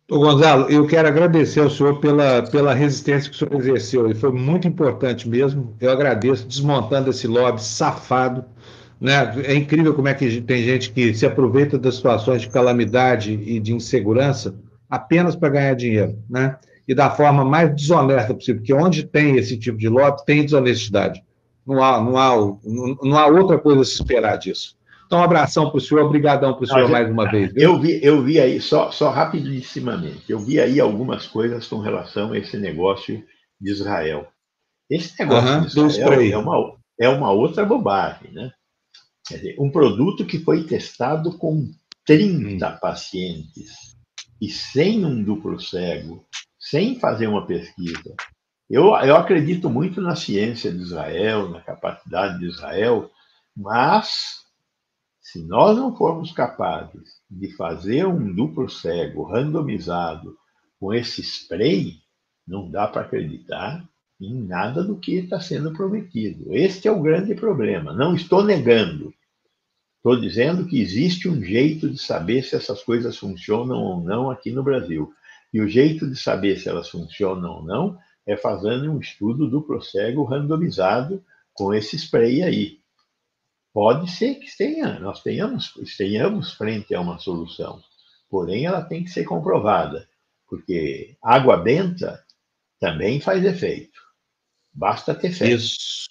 Ô 0.10 0.20
Gonzalo, 0.20 0.70
eu 0.70 0.88
quero 0.88 1.08
agradecer 1.08 1.60
ao 1.60 1.70
senhor 1.70 2.00
pela, 2.00 2.42
pela 2.50 2.74
resistência 2.74 3.30
que 3.30 3.36
o 3.36 3.40
senhor 3.40 3.60
exerceu. 3.60 4.10
E 4.10 4.16
foi 4.16 4.32
muito 4.32 4.66
importante 4.66 5.28
mesmo. 5.28 5.76
Eu 5.82 5.92
agradeço 5.92 6.48
desmontando 6.48 7.10
esse 7.10 7.28
lobby 7.28 7.62
safado 7.62 8.46
Né? 9.02 9.14
É 9.44 9.54
incrível 9.54 9.94
como 9.94 10.08
é 10.08 10.14
que 10.14 10.42
tem 10.42 10.64
gente 10.64 10.92
que 10.92 11.14
se 11.14 11.26
aproveita 11.26 11.78
das 11.78 11.96
situações 11.96 12.42
de 12.42 12.50
calamidade 12.50 13.34
e 13.34 13.60
de 13.60 13.74
insegurança 13.74 14.58
apenas 14.90 15.36
para 15.36 15.50
ganhar 15.50 15.76
dinheiro, 15.76 16.18
né? 16.30 16.58
E 16.88 16.96
da 16.96 17.10
forma 17.12 17.44
mais 17.44 17.76
desonesta 17.76 18.34
possível, 18.34 18.62
porque 18.62 18.74
onde 18.74 19.04
tem 19.04 19.36
esse 19.36 19.58
tipo 19.58 19.78
de 19.78 19.90
lobby, 19.90 20.26
tem 20.26 20.44
desonestidade. 20.44 21.22
Não 21.66 21.84
há, 21.84 22.02
não 22.02 22.18
há, 22.18 22.36
não 23.04 23.18
há 23.18 23.28
outra 23.28 23.60
coisa 23.60 23.82
a 23.82 23.86
se 23.86 23.94
esperar 23.94 24.38
disso. 24.38 24.78
Então, 25.06 25.20
um 25.20 25.24
abração 25.24 25.70
para 25.70 25.78
o 25.78 25.82
senhor, 25.82 26.04
obrigadão 26.04 26.54
para 26.54 26.64
o 26.64 26.68
senhor 26.68 26.90
mais 26.90 27.10
uma 27.10 27.30
vez. 27.30 27.54
Viu? 27.54 27.64
Eu 27.64 27.80
vi, 27.80 28.00
eu 28.04 28.22
vi 28.22 28.40
aí, 28.40 28.60
só, 28.62 28.92
só 28.92 29.10
rapidissimamente, 29.10 30.24
eu 30.30 30.40
vi 30.40 30.60
aí 30.60 30.80
algumas 30.80 31.26
coisas 31.26 31.66
com 31.66 31.80
relação 31.80 32.34
a 32.34 32.38
esse 32.38 32.58
negócio 32.58 33.24
de 33.60 33.72
Israel. 33.72 34.28
Esse 34.90 35.18
negócio 35.20 35.82
uhum, 35.82 35.88
de 35.88 35.94
Israel 35.94 36.22
é 36.22 36.38
uma, 36.38 36.76
é 37.00 37.10
uma 37.10 37.32
outra 37.32 37.66
bobagem, 37.66 38.32
né? 38.34 38.52
Quer 39.28 39.38
dizer, 39.38 39.56
um 39.60 39.70
produto 39.70 40.26
que 40.26 40.40
foi 40.40 40.64
testado 40.64 41.38
com 41.38 41.70
30 42.06 42.70
hum. 42.70 42.78
pacientes 42.82 43.96
e 44.42 44.50
sem 44.50 45.06
um 45.06 45.22
duplo 45.24 45.60
cego, 45.60 46.26
sem 46.60 47.00
fazer 47.00 47.28
uma 47.28 47.46
pesquisa. 47.46 48.16
Eu, 48.70 48.88
eu 48.98 49.16
acredito 49.16 49.70
muito 49.70 50.02
na 50.02 50.16
ciência 50.16 50.72
de 50.72 50.82
Israel, 50.82 51.50
na 51.50 51.62
capacidade 51.62 52.40
de 52.40 52.48
Israel, 52.48 53.10
mas 53.56 54.46
se 55.22 55.46
nós 55.46 55.78
não 55.78 55.96
formos 55.96 56.32
capazes 56.32 57.22
de 57.30 57.56
fazer 57.56 58.06
um 58.06 58.34
duplo 58.34 58.70
cego 58.70 59.24
randomizado 59.24 60.38
com 60.80 60.94
esse 60.94 61.22
spray, 61.22 61.96
não 62.48 62.70
dá 62.70 62.88
para 62.88 63.02
acreditar 63.02 63.84
em 64.20 64.34
nada 64.34 64.84
do 64.84 64.98
que 64.98 65.16
está 65.16 65.40
sendo 65.40 65.74
prometido. 65.74 66.54
Este 66.54 66.88
é 66.88 66.92
o 66.92 67.02
grande 67.02 67.36
problema. 67.36 67.94
Não 67.94 68.16
estou 68.16 68.44
negando. 68.44 69.14
Estou 69.98 70.20
dizendo 70.20 70.66
que 70.66 70.80
existe 70.80 71.28
um 71.28 71.44
jeito 71.44 71.90
de 71.90 71.98
saber 71.98 72.44
se 72.44 72.56
essas 72.56 72.82
coisas 72.82 73.18
funcionam 73.18 73.78
ou 73.78 74.02
não 74.02 74.32
aqui 74.32 74.52
no 74.52 74.64
Brasil. 74.64 75.12
E 75.54 75.62
o 75.62 75.68
jeito 75.68 76.10
de 76.10 76.16
saber 76.16 76.58
se 76.58 76.70
elas 76.70 76.90
funcionam 76.90 77.58
ou 77.58 77.64
não 77.64 77.98
é 78.26 78.36
fazendo 78.36 78.92
um 78.92 79.00
estudo 79.00 79.50
duplo 79.50 79.82
cego 79.82 80.24
randomizado 80.24 81.24
com 81.54 81.74
esse 81.74 81.96
spray 81.96 82.44
aí. 82.44 82.80
Pode 83.74 84.10
ser 84.10 84.36
que 84.36 84.58
tenha, 84.58 85.00
nós 85.00 85.22
tenhamos, 85.22 85.74
tenhamos 85.98 86.54
frente 86.54 86.94
a 86.94 87.00
uma 87.00 87.20
solução, 87.20 87.82
porém 88.30 88.66
ela 88.66 88.82
tem 88.82 89.04
que 89.04 89.10
ser 89.10 89.24
comprovada, 89.24 90.10
porque 90.48 91.16
água 91.22 91.58
benta 91.58 92.24
também 92.80 93.22
faz 93.22 93.44
efeito. 93.46 94.00
Basta 94.74 95.16
ter 95.16 95.32
fé. 95.32 95.52
Isso. 95.52 96.08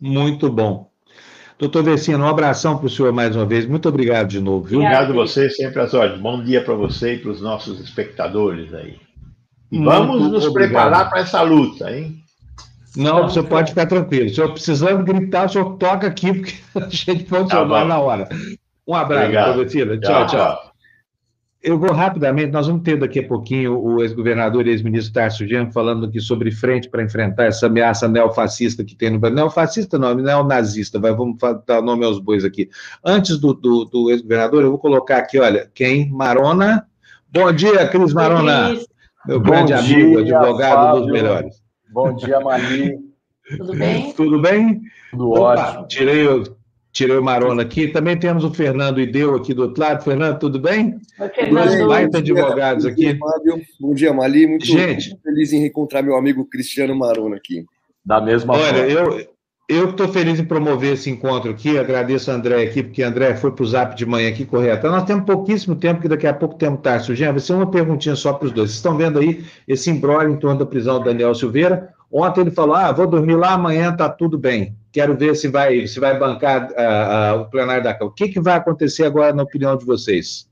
Muito 0.00 0.50
bom. 0.50 0.87
Doutor 1.58 1.82
Vecino, 1.82 2.24
um 2.24 2.28
abração 2.28 2.78
para 2.78 2.86
o 2.86 2.90
senhor 2.90 3.12
mais 3.12 3.34
uma 3.34 3.44
vez. 3.44 3.66
Muito 3.66 3.88
obrigado 3.88 4.28
de 4.28 4.40
novo. 4.40 4.64
Viu? 4.64 4.78
Obrigado 4.78 5.10
a 5.10 5.14
você, 5.14 5.50
sempre 5.50 5.80
às 5.82 5.92
ordens. 5.92 6.20
Bom 6.20 6.42
dia 6.42 6.62
para 6.62 6.74
você 6.74 7.14
e 7.14 7.18
para 7.18 7.32
os 7.32 7.40
nossos 7.40 7.80
espectadores 7.80 8.72
aí. 8.72 8.96
Vamos 9.70 10.20
Muito 10.20 10.34
nos 10.34 10.46
obrigado. 10.46 10.70
preparar 10.70 11.10
para 11.10 11.20
essa 11.20 11.42
luta, 11.42 11.90
hein? 11.90 12.22
Não, 12.96 13.28
você 13.28 13.42
pode 13.42 13.70
ficar 13.70 13.86
tranquilo. 13.86 14.28
Se 14.30 14.40
eu 14.40 14.52
precisando 14.52 15.04
gritar, 15.04 15.46
o 15.46 15.48
senhor 15.48 15.76
toca 15.76 16.06
aqui, 16.06 16.32
porque 16.32 16.54
a 16.74 16.88
gente 16.88 17.24
pode 17.24 17.48
tá 17.48 17.64
na 17.64 17.98
hora. 17.98 18.28
Um 18.86 18.94
abraço, 18.94 19.32
doutor 19.32 19.64
Vecino. 19.64 20.00
Tchau, 20.00 20.26
tchau. 20.26 20.56
tchau. 20.56 20.67
Eu 21.60 21.76
vou 21.76 21.90
rapidamente, 21.90 22.52
nós 22.52 22.68
vamos 22.68 22.82
ter 22.82 22.96
daqui 22.96 23.18
a 23.18 23.26
pouquinho 23.26 23.76
o 23.76 24.00
ex-governador 24.00 24.66
e 24.66 24.70
ex-ministro 24.70 25.12
Tarso 25.12 25.46
Genro 25.46 25.72
falando 25.72 26.06
aqui 26.06 26.20
sobre 26.20 26.52
frente 26.52 26.88
para 26.88 27.02
enfrentar 27.02 27.46
essa 27.46 27.66
ameaça 27.66 28.06
neofascista 28.06 28.84
que 28.84 28.94
tem 28.94 29.10
no 29.10 29.18
Brasil. 29.18 29.36
Neofascista 29.36 29.98
não, 29.98 30.14
neonazista, 30.14 31.00
vai, 31.00 31.12
vamos 31.12 31.36
dar 31.66 31.82
nome 31.82 32.04
aos 32.04 32.20
bois 32.20 32.44
aqui. 32.44 32.70
Antes 33.04 33.38
do, 33.38 33.52
do, 33.52 33.84
do 33.86 34.10
ex-governador, 34.10 34.62
eu 34.62 34.70
vou 34.70 34.78
colocar 34.78 35.18
aqui, 35.18 35.38
olha, 35.40 35.68
quem? 35.74 36.08
Marona. 36.10 36.86
Bom 37.30 37.52
dia, 37.52 37.88
Cris 37.88 38.14
Marona, 38.14 38.78
meu 39.26 39.40
Bom 39.40 39.50
grande 39.50 39.74
dia, 39.74 39.78
amigo, 39.78 40.18
advogado 40.20 40.74
Fábio. 40.74 41.00
dos 41.02 41.12
melhores. 41.12 41.62
Bom 41.90 42.14
dia, 42.14 42.40
Mali. 42.40 42.98
Tudo 43.56 43.76
bem? 43.76 44.12
Tudo 44.12 44.40
bem? 44.40 44.80
Tudo 45.10 45.30
Opa, 45.32 45.40
ótimo. 45.40 45.88
Tirei, 45.88 46.26
tirei 46.98 47.16
o 47.16 47.22
Marona 47.22 47.62
aqui. 47.62 47.86
Também 47.86 48.16
temos 48.18 48.42
o 48.44 48.52
Fernando 48.52 49.00
Ideu 49.00 49.36
aqui 49.36 49.54
do 49.54 49.62
outro 49.62 49.80
lado. 49.80 50.02
Fernando, 50.02 50.38
tudo 50.38 50.58
bem? 50.58 50.98
Dois 51.50 51.86
baita 51.86 52.18
advogados 52.18 52.84
bom 52.84 52.90
aqui. 52.90 53.14
Dia, 53.14 53.18
Bom 53.78 53.94
dia, 53.94 54.12
Mali. 54.12 54.46
Muito, 54.46 54.66
Gente, 54.66 55.10
muito 55.10 55.22
feliz 55.22 55.52
em 55.52 55.60
reencontrar 55.60 56.02
meu 56.02 56.16
amigo 56.16 56.44
Cristiano 56.44 56.96
Marona 56.96 57.36
aqui. 57.36 57.64
Da 58.04 58.20
mesma 58.20 58.54
Olha, 58.54 58.90
forma. 58.90 59.20
eu, 59.20 59.28
eu 59.68 59.90
estou 59.90 60.08
feliz 60.08 60.40
em 60.40 60.44
promover 60.44 60.94
esse 60.94 61.08
encontro 61.10 61.50
aqui, 61.50 61.78
agradeço 61.78 62.30
a 62.30 62.34
André 62.34 62.62
aqui, 62.62 62.82
porque 62.82 63.02
André 63.02 63.36
foi 63.36 63.52
para 63.52 63.62
o 63.62 63.66
Zap 63.66 63.94
de 63.94 64.06
manhã 64.06 64.30
aqui 64.30 64.44
correto. 64.44 64.88
Nós 64.88 65.04
temos 65.04 65.24
pouquíssimo 65.24 65.76
tempo, 65.76 66.00
que 66.00 66.08
daqui 66.08 66.26
a 66.26 66.34
pouco 66.34 66.56
temos 66.56 66.80
Tarso 66.80 67.14
Jean. 67.14 67.30
Vai 67.30 67.40
ser 67.40 67.52
uma 67.52 67.70
perguntinha 67.70 68.16
só 68.16 68.32
para 68.32 68.46
os 68.46 68.52
dois. 68.52 68.70
Vocês 68.70 68.78
estão 68.78 68.96
vendo 68.96 69.18
aí 69.18 69.44
esse 69.68 69.90
embrólio 69.90 70.32
em 70.32 70.38
torno 70.38 70.58
da 70.58 70.66
prisão 70.66 70.98
do 70.98 71.04
Daniel 71.04 71.34
Silveira. 71.34 71.94
Ontem 72.12 72.40
ele 72.40 72.50
falou: 72.50 72.74
ah, 72.74 72.90
vou 72.92 73.06
dormir 73.06 73.36
lá, 73.36 73.52
amanhã 73.52 73.92
está 73.92 74.08
tudo 74.08 74.38
bem. 74.38 74.76
Quero 74.92 75.16
ver 75.16 75.34
se 75.34 75.48
vai, 75.48 75.86
se 75.86 76.00
vai 76.00 76.18
bancar 76.18 76.70
uh, 76.70 77.38
uh, 77.38 77.42
o 77.42 77.50
plenário 77.50 77.84
da 77.84 77.92
Câmara. 77.92 78.10
O 78.10 78.14
que, 78.14 78.28
que 78.28 78.40
vai 78.40 78.56
acontecer 78.56 79.04
agora, 79.04 79.34
na 79.34 79.42
opinião 79.42 79.76
de 79.76 79.84
vocês? 79.84 80.48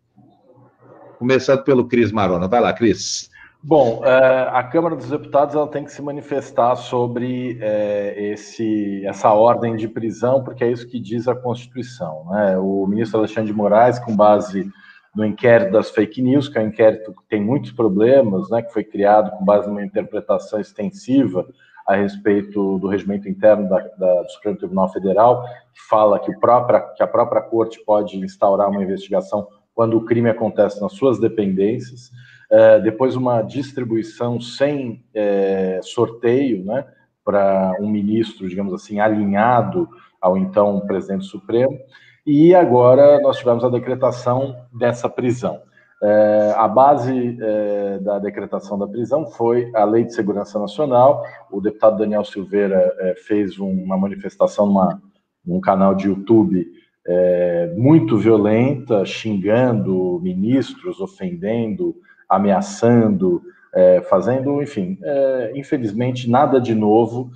Começando 1.19 1.65
pelo 1.65 1.89
Cris 1.89 2.13
Marona. 2.13 2.47
Vai 2.47 2.61
lá, 2.61 2.73
Cris. 2.73 3.31
Bom, 3.63 4.03
é, 4.05 4.49
a 4.53 4.63
Câmara 4.63 4.95
dos 4.95 5.09
Deputados 5.09 5.55
ela 5.55 5.67
tem 5.67 5.83
que 5.83 5.91
se 5.91 6.01
manifestar 6.01 6.77
sobre 6.77 7.59
é, 7.61 8.15
esse, 8.33 9.05
essa 9.05 9.33
ordem 9.33 9.75
de 9.75 9.89
prisão, 9.89 10.45
porque 10.45 10.63
é 10.63 10.71
isso 10.71 10.87
que 10.87 11.01
diz 11.01 11.27
a 11.27 11.35
Constituição. 11.35 12.27
Né? 12.31 12.57
O 12.59 12.87
ministro 12.87 13.19
Alexandre 13.19 13.51
de 13.51 13.57
Moraes, 13.57 13.99
com 13.99 14.15
base 14.15 14.71
no 15.17 15.25
inquérito 15.25 15.73
das 15.73 15.91
fake 15.91 16.21
news, 16.21 16.47
que 16.47 16.59
é 16.59 16.61
um 16.61 16.67
inquérito 16.67 17.11
que 17.11 17.27
tem 17.27 17.41
muitos 17.41 17.73
problemas, 17.73 18.51
né, 18.51 18.61
que 18.61 18.73
foi 18.73 18.85
criado 18.85 19.31
com 19.31 19.45
base 19.45 19.67
numa 19.67 19.83
interpretação 19.83 20.61
extensiva 20.61 21.49
a 21.87 21.97
respeito 21.97 22.79
do 22.79 22.87
regimento 22.87 23.27
interno 23.27 23.67
da, 23.69 23.79
da, 23.79 24.23
do 24.23 24.31
Supremo 24.31 24.59
Tribunal 24.59 24.93
Federal, 24.93 25.43
que 25.73 25.81
fala 25.89 26.19
que, 26.19 26.35
própria, 26.39 26.81
que 26.81 27.03
a 27.03 27.07
própria 27.07 27.41
corte 27.41 27.83
pode 27.85 28.19
instaurar 28.19 28.69
uma 28.69 28.83
investigação 28.83 29.49
quando 29.75 29.97
o 29.97 30.05
crime 30.05 30.29
acontece 30.29 30.81
nas 30.83 30.93
suas 30.93 31.19
dependências, 31.19 32.11
é, 32.51 32.81
depois 32.81 33.17
uma 33.17 33.41
distribuição 33.41 34.39
sem 34.41 35.03
é, 35.15 35.81
sorteio, 35.83 36.63
né, 36.65 36.85
para 37.25 37.75
um 37.81 37.89
ministro, 37.89 38.49
digamos 38.49 38.75
assim, 38.75 39.01
alinhado 39.01 39.89
ao 40.21 40.37
então 40.37 40.81
presidente 40.87 41.25
supremo, 41.25 41.79
e 42.27 42.55
agora 42.55 43.21
nós 43.21 43.39
tivemos 43.39 43.65
a 43.65 43.69
decretação 43.69 44.57
dessa 44.73 45.09
prisão. 45.09 45.61
É, 46.03 46.55
a 46.57 46.69
base 46.69 47.39
é, 47.41 47.99
da 48.01 48.19
decretação 48.19 48.79
da 48.79 48.87
prisão 48.87 49.27
foi 49.27 49.71
a 49.75 49.85
Lei 49.85 50.05
de 50.05 50.15
Segurança 50.15 50.59
Nacional. 50.59 51.23
O 51.51 51.61
deputado 51.61 51.99
Daniel 51.99 52.25
Silveira 52.25 52.95
é, 52.99 53.15
fez 53.15 53.59
uma 53.59 53.97
manifestação 53.97 54.67
numa, 54.67 55.01
num 55.45 55.61
canal 55.61 55.95
de 55.95 56.09
YouTube 56.09 56.67
é, 57.07 57.73
muito 57.77 58.19
violenta, 58.19 59.05
xingando 59.05 60.21
ministros, 60.23 61.01
ofendendo, 61.01 61.95
ameaçando, 62.29 63.41
é, 63.73 64.03
fazendo, 64.03 64.63
enfim, 64.63 64.99
é, 65.03 65.53
infelizmente 65.55 66.29
nada 66.29 66.61
de 66.61 66.75
novo 66.75 67.31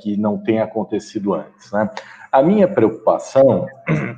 que 0.00 0.16
não 0.16 0.38
tenha 0.38 0.64
acontecido 0.64 1.34
antes. 1.34 1.72
Né? 1.72 1.90
A 2.30 2.42
minha 2.42 2.68
preocupação 2.68 3.66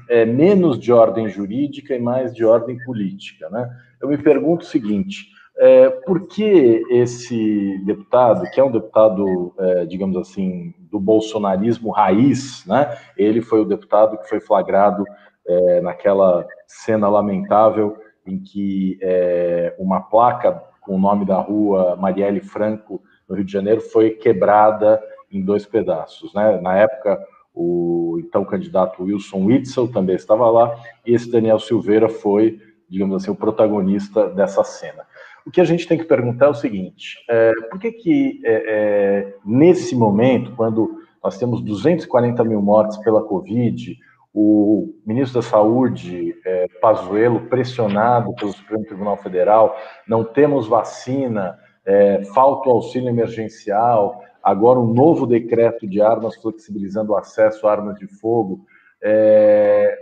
é 0.08 0.24
menos 0.24 0.78
de 0.78 0.92
ordem 0.92 1.28
jurídica 1.28 1.94
e 1.94 2.00
mais 2.00 2.34
de 2.34 2.44
ordem 2.44 2.78
política. 2.84 3.48
Né? 3.48 3.70
Eu 4.00 4.08
me 4.08 4.18
pergunto 4.18 4.64
o 4.64 4.68
seguinte: 4.68 5.28
é, 5.56 5.90
por 5.90 6.26
que 6.28 6.82
esse 6.90 7.78
deputado, 7.84 8.48
que 8.50 8.60
é 8.60 8.64
um 8.64 8.70
deputado, 8.70 9.54
é, 9.58 9.86
digamos 9.86 10.16
assim, 10.16 10.74
do 10.90 11.00
bolsonarismo 11.00 11.90
raiz, 11.90 12.64
né? 12.66 12.96
ele 13.16 13.40
foi 13.40 13.60
o 13.60 13.64
deputado 13.64 14.18
que 14.18 14.28
foi 14.28 14.40
flagrado 14.40 15.04
é, 15.46 15.80
naquela 15.80 16.46
cena 16.66 17.08
lamentável 17.08 17.96
em 18.26 18.38
que 18.38 18.98
é, 19.00 19.74
uma 19.78 20.00
placa 20.00 20.62
com 20.80 20.94
o 20.94 20.98
nome 20.98 21.24
da 21.24 21.38
rua 21.38 21.96
Marielle 21.96 22.40
Franco, 22.40 23.02
no 23.28 23.34
Rio 23.34 23.44
de 23.44 23.52
Janeiro, 23.52 23.80
foi 23.80 24.10
quebrada 24.10 25.00
em 25.30 25.42
dois 25.42 25.66
pedaços. 25.66 26.32
Né? 26.34 26.60
Na 26.60 26.76
época, 26.76 27.18
o 27.54 28.18
então 28.20 28.44
candidato 28.44 29.02
Wilson 29.02 29.44
Witzel 29.44 29.88
também 29.88 30.16
estava 30.16 30.48
lá, 30.50 30.74
e 31.04 31.14
esse 31.14 31.30
Daniel 31.30 31.58
Silveira 31.58 32.08
foi, 32.08 32.60
digamos 32.88 33.16
assim, 33.16 33.30
o 33.30 33.36
protagonista 33.36 34.28
dessa 34.28 34.62
cena. 34.62 35.06
O 35.46 35.50
que 35.50 35.60
a 35.60 35.64
gente 35.64 35.88
tem 35.88 35.96
que 35.96 36.04
perguntar 36.04 36.46
é 36.46 36.50
o 36.50 36.54
seguinte: 36.54 37.24
é, 37.28 37.52
por 37.70 37.78
que 37.78 37.92
que 37.92 38.40
é, 38.44 38.64
é, 38.66 39.36
nesse 39.44 39.96
momento, 39.96 40.54
quando 40.54 40.98
nós 41.22 41.38
temos 41.38 41.62
240 41.62 42.44
mil 42.44 42.60
mortes 42.60 42.96
pela 42.98 43.22
Covid, 43.22 43.96
o 44.32 44.94
ministro 45.04 45.40
da 45.40 45.46
Saúde, 45.46 46.36
é, 46.44 46.68
Pazuello, 46.80 47.48
pressionado 47.48 48.34
pelo 48.34 48.52
Supremo 48.52 48.84
Tribunal 48.84 49.16
Federal, 49.16 49.76
não 50.06 50.22
temos 50.22 50.68
vacina, 50.68 51.58
é, 51.84 52.22
falta 52.34 52.68
o 52.68 52.72
auxílio 52.72 53.08
emergencial, 53.08 54.22
agora 54.50 54.78
um 54.78 54.92
novo 54.92 55.26
decreto 55.26 55.86
de 55.86 56.00
armas 56.00 56.36
flexibilizando 56.36 57.12
o 57.12 57.16
acesso 57.16 57.66
a 57.66 57.72
armas 57.72 57.98
de 57.98 58.06
fogo. 58.06 58.64
é, 59.02 59.96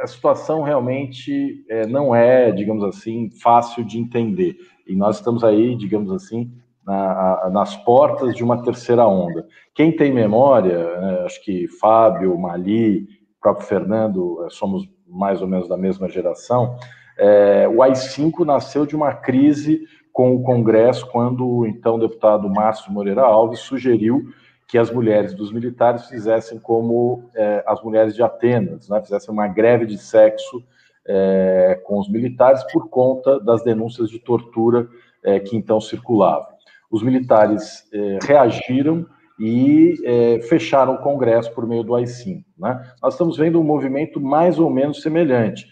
a 0.00 0.06
situação 0.06 0.62
realmente 0.62 1.64
é, 1.68 1.86
não 1.86 2.14
é, 2.14 2.50
digamos 2.50 2.82
assim, 2.84 3.30
fácil 3.30 3.84
de 3.84 3.98
entender. 3.98 4.56
E 4.86 4.94
nós 4.96 5.16
estamos 5.16 5.44
aí, 5.44 5.76
digamos 5.76 6.10
assim, 6.10 6.52
na, 6.84 7.48
nas 7.50 7.76
portas 7.76 8.34
de 8.34 8.42
uma 8.42 8.62
terceira 8.62 9.06
onda. 9.06 9.46
Quem 9.74 9.94
tem 9.94 10.12
memória, 10.12 11.00
né, 11.00 11.22
acho 11.24 11.42
que 11.42 11.68
Fábio, 11.68 12.36
Mali, 12.38 13.06
próprio 13.40 13.66
Fernando, 13.66 14.44
é, 14.44 14.50
somos 14.50 14.88
mais 15.06 15.40
ou 15.40 15.46
menos 15.48 15.68
da 15.68 15.76
mesma 15.76 16.08
geração, 16.08 16.76
é, 17.16 17.68
o 17.68 17.82
AI-5 17.82 18.44
nasceu 18.44 18.84
de 18.84 18.96
uma 18.96 19.14
crise 19.14 19.86
com 20.14 20.32
o 20.32 20.44
Congresso, 20.44 21.04
quando 21.08 21.44
o 21.44 21.66
então 21.66 21.98
deputado 21.98 22.48
Márcio 22.48 22.92
Moreira 22.92 23.22
Alves 23.22 23.58
sugeriu 23.58 24.32
que 24.68 24.78
as 24.78 24.88
mulheres 24.88 25.34
dos 25.34 25.52
militares 25.52 26.06
fizessem 26.06 26.56
como 26.56 27.28
é, 27.34 27.64
as 27.66 27.82
mulheres 27.82 28.14
de 28.14 28.22
Atenas, 28.22 28.88
né, 28.88 29.02
fizessem 29.02 29.34
uma 29.34 29.48
greve 29.48 29.84
de 29.84 29.98
sexo 29.98 30.62
é, 31.04 31.80
com 31.84 31.98
os 31.98 32.08
militares 32.08 32.62
por 32.72 32.88
conta 32.88 33.40
das 33.40 33.64
denúncias 33.64 34.08
de 34.08 34.20
tortura 34.20 34.88
é, 35.24 35.40
que 35.40 35.56
então 35.56 35.80
circulavam. 35.80 36.54
Os 36.88 37.02
militares 37.02 37.90
reagiram 38.24 39.04
e 39.36 40.40
fecharam 40.48 40.94
o 40.94 40.98
Congresso 40.98 41.52
por 41.52 41.66
meio 41.66 41.82
do 41.82 41.92
AI-5. 41.92 42.44
Né? 42.56 42.88
Nós 43.02 43.14
estamos 43.14 43.36
vendo 43.36 43.60
um 43.60 43.64
movimento 43.64 44.20
mais 44.20 44.60
ou 44.60 44.70
menos 44.70 45.02
semelhante. 45.02 45.66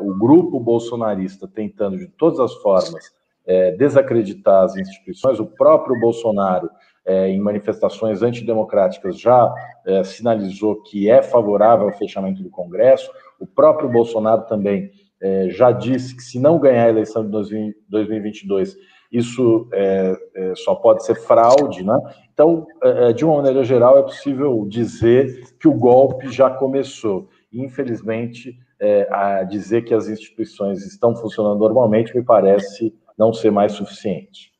O 0.00 0.14
grupo 0.14 0.58
bolsonarista 0.58 1.46
tentando, 1.46 1.98
de 1.98 2.08
todas 2.08 2.40
as 2.40 2.54
formas, 2.54 3.12
desacreditar 3.76 4.62
as 4.62 4.76
instituições, 4.76 5.40
o 5.40 5.46
próprio 5.46 5.98
Bolsonaro 5.98 6.70
é, 7.04 7.28
em 7.28 7.40
manifestações 7.40 8.22
antidemocráticas 8.22 9.18
já 9.18 9.52
é, 9.84 10.04
sinalizou 10.04 10.82
que 10.82 11.10
é 11.10 11.22
favorável 11.22 11.86
ao 11.86 11.98
fechamento 11.98 12.42
do 12.42 12.50
Congresso. 12.50 13.10
O 13.40 13.46
próprio 13.46 13.88
Bolsonaro 13.88 14.42
também 14.42 14.90
é, 15.20 15.48
já 15.50 15.72
disse 15.72 16.16
que 16.16 16.22
se 16.22 16.38
não 16.38 16.58
ganhar 16.58 16.86
a 16.86 16.90
eleição 16.90 17.24
de 17.24 17.30
2022, 17.88 18.76
isso 19.10 19.68
é, 19.72 20.16
é, 20.34 20.52
só 20.54 20.74
pode 20.74 21.04
ser 21.04 21.16
fraude, 21.16 21.84
né? 21.84 21.98
Então, 22.32 22.66
é, 22.82 23.12
de 23.12 23.24
uma 23.24 23.36
maneira 23.36 23.62
geral, 23.62 23.98
é 23.98 24.02
possível 24.02 24.64
dizer 24.66 25.54
que 25.60 25.68
o 25.68 25.74
golpe 25.74 26.30
já 26.30 26.48
começou. 26.48 27.28
Infelizmente, 27.52 28.56
a 29.10 29.44
dizer 29.44 29.82
que 29.82 29.94
as 29.94 30.08
instituições 30.08 30.84
estão 30.84 31.14
funcionando 31.14 31.60
normalmente 31.60 32.16
me 32.16 32.24
parece 32.24 32.92
não 33.18 33.32
ser 33.32 33.50
mais 33.50 33.72
suficiente 33.72 34.52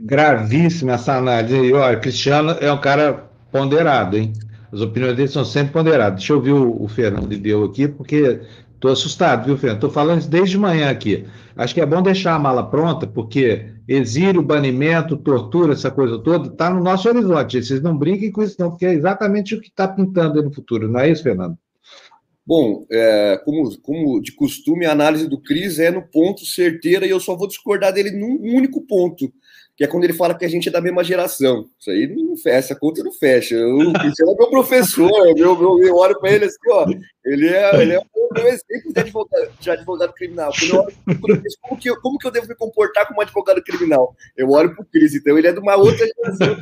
gravíssima 0.00 0.92
essa 0.92 1.16
análise. 1.16 1.56
E, 1.56 1.72
olha, 1.72 1.98
Cristiano 1.98 2.52
é 2.60 2.72
um 2.72 2.80
cara 2.80 3.30
ponderado, 3.50 4.16
hein? 4.16 4.32
As 4.72 4.80
opiniões 4.80 5.16
dele 5.16 5.28
são 5.28 5.44
sempre 5.44 5.72
ponderadas. 5.72 6.18
Deixa 6.18 6.32
eu 6.32 6.36
ouvir 6.36 6.52
o, 6.52 6.82
o 6.82 6.88
Fernando 6.88 7.26
deu 7.26 7.64
aqui, 7.64 7.88
porque 7.88 8.40
estou 8.74 8.92
assustado, 8.92 9.46
viu, 9.46 9.56
Fernando? 9.56 9.78
Estou 9.78 9.90
falando 9.90 10.20
isso 10.20 10.30
desde 10.30 10.58
manhã 10.58 10.90
aqui. 10.90 11.26
Acho 11.56 11.74
que 11.74 11.80
é 11.80 11.86
bom 11.86 12.02
deixar 12.02 12.34
a 12.34 12.38
mala 12.38 12.68
pronta, 12.68 13.06
porque 13.06 13.72
exílio, 13.88 14.42
banimento, 14.42 15.16
tortura, 15.16 15.72
essa 15.72 15.90
coisa 15.90 16.18
toda, 16.18 16.48
está 16.48 16.68
no 16.70 16.82
nosso 16.82 17.08
horizonte. 17.08 17.62
Vocês 17.62 17.80
não 17.80 17.96
brinquem 17.96 18.30
com 18.30 18.42
isso, 18.42 18.56
não, 18.58 18.70
porque 18.70 18.86
é 18.86 18.92
exatamente 18.92 19.54
o 19.54 19.60
que 19.60 19.68
está 19.68 19.88
pintando 19.88 20.38
aí 20.38 20.44
no 20.44 20.52
futuro, 20.52 20.86
não 20.86 21.00
é 21.00 21.10
isso, 21.10 21.22
Fernando? 21.22 21.56
Bom, 22.48 22.86
é, 22.90 23.38
como, 23.44 23.78
como 23.82 24.22
de 24.22 24.32
costume, 24.32 24.86
a 24.86 24.92
análise 24.92 25.28
do 25.28 25.38
Cris 25.38 25.78
é 25.78 25.90
no 25.90 26.00
ponto 26.00 26.46
certeira 26.46 27.04
e 27.04 27.10
eu 27.10 27.20
só 27.20 27.36
vou 27.36 27.46
discordar 27.46 27.92
dele 27.92 28.10
num 28.10 28.40
único 28.56 28.80
ponto 28.86 29.30
que 29.76 29.84
é 29.84 29.86
quando 29.86 30.04
ele 30.04 30.14
fala 30.14 30.34
que 30.34 30.46
a 30.46 30.48
gente 30.48 30.66
é 30.66 30.72
da 30.72 30.80
mesma 30.80 31.04
geração. 31.04 31.68
Isso 31.78 31.90
aí 31.90 32.06
não 32.08 32.38
fecha, 32.38 32.56
essa 32.56 32.74
conta 32.74 33.04
não 33.04 33.12
fecha. 33.12 33.54
O 33.54 33.92
Cristiano 33.92 34.32
é 34.32 34.34
meu 34.34 34.48
professor, 34.48 35.10
eu 35.38 35.94
olho 35.94 36.18
para 36.18 36.32
ele 36.32 36.46
assim, 36.46 36.56
ó, 36.70 36.86
ele 37.22 37.48
é, 37.48 37.82
ele 37.82 37.92
é 37.92 38.00
um 38.36 38.46
exemplo 38.46 38.92
de 38.92 39.00
advogado, 39.00 39.52
de 39.60 39.70
advogado 39.70 40.12
criminal. 40.12 40.52
Quando 41.06 41.30
eu 41.30 41.42
penso, 41.42 41.56
como, 41.60 41.80
que 41.80 41.90
eu, 41.90 42.00
como 42.00 42.18
que 42.18 42.26
eu 42.26 42.30
devo 42.30 42.48
me 42.48 42.54
comportar 42.54 43.06
como 43.06 43.20
advogado 43.20 43.62
criminal? 43.62 44.14
Eu 44.36 44.50
olho 44.50 44.74
para 44.74 44.82
o 44.82 44.86
Cris, 44.86 45.14
então 45.14 45.38
ele 45.38 45.48
é 45.48 45.52
de 45.52 45.58
uma 45.58 45.76
outra 45.76 46.06
geração. 46.06 46.56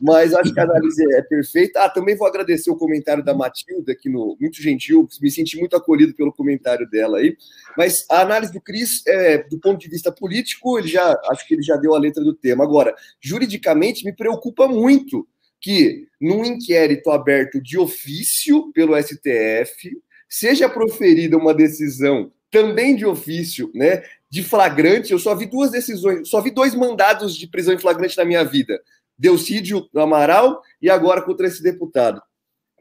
Mas 0.00 0.34
acho 0.34 0.52
que 0.52 0.60
a 0.60 0.64
análise 0.64 1.04
é 1.14 1.22
perfeita. 1.22 1.82
Ah, 1.82 1.88
também 1.88 2.16
vou 2.16 2.26
agradecer 2.26 2.70
o 2.70 2.76
comentário 2.76 3.24
da 3.24 3.34
Matilda, 3.34 3.94
que 3.94 4.08
no, 4.08 4.36
muito 4.40 4.60
gentil, 4.60 5.08
me 5.20 5.30
senti 5.30 5.58
muito 5.58 5.76
acolhido 5.76 6.14
pelo 6.14 6.32
comentário 6.32 6.88
dela 6.90 7.18
aí. 7.18 7.36
Mas 7.76 8.04
a 8.10 8.20
análise 8.20 8.52
do 8.52 8.60
Cris, 8.60 9.06
é, 9.06 9.38
do 9.38 9.58
ponto 9.58 9.80
de 9.80 9.88
vista 9.88 10.10
político, 10.10 10.78
ele 10.78 10.88
já 10.88 11.18
acho 11.30 11.46
que 11.46 11.54
ele 11.54 11.62
já 11.62 11.76
deu 11.76 11.94
a 11.94 11.98
letra 11.98 12.22
do 12.22 12.34
tema. 12.34 12.64
Agora, 12.64 12.94
juridicamente, 13.20 14.04
me 14.04 14.12
preocupa 14.12 14.66
muito 14.66 15.26
que, 15.62 16.08
num 16.20 16.44
inquérito 16.44 17.10
aberto 17.10 17.62
de 17.62 17.78
ofício 17.78 18.72
pelo 18.72 19.00
STF, 19.00 19.96
seja 20.28 20.68
proferida 20.68 21.38
uma 21.38 21.54
decisão 21.54 22.32
também 22.50 22.96
de 22.96 23.06
ofício, 23.06 23.70
né, 23.74 24.02
de 24.28 24.42
flagrante. 24.42 25.12
Eu 25.12 25.18
só 25.18 25.34
vi 25.34 25.46
duas 25.46 25.70
decisões, 25.70 26.28
só 26.28 26.40
vi 26.40 26.50
dois 26.50 26.74
mandados 26.74 27.36
de 27.36 27.46
prisão 27.46 27.72
em 27.72 27.78
flagrante 27.78 28.18
na 28.18 28.24
minha 28.24 28.44
vida. 28.44 28.78
Delcídio 29.16 29.88
Amaral 29.94 30.60
e 30.80 30.90
agora 30.90 31.22
contra 31.22 31.46
esse 31.46 31.62
deputado. 31.62 32.20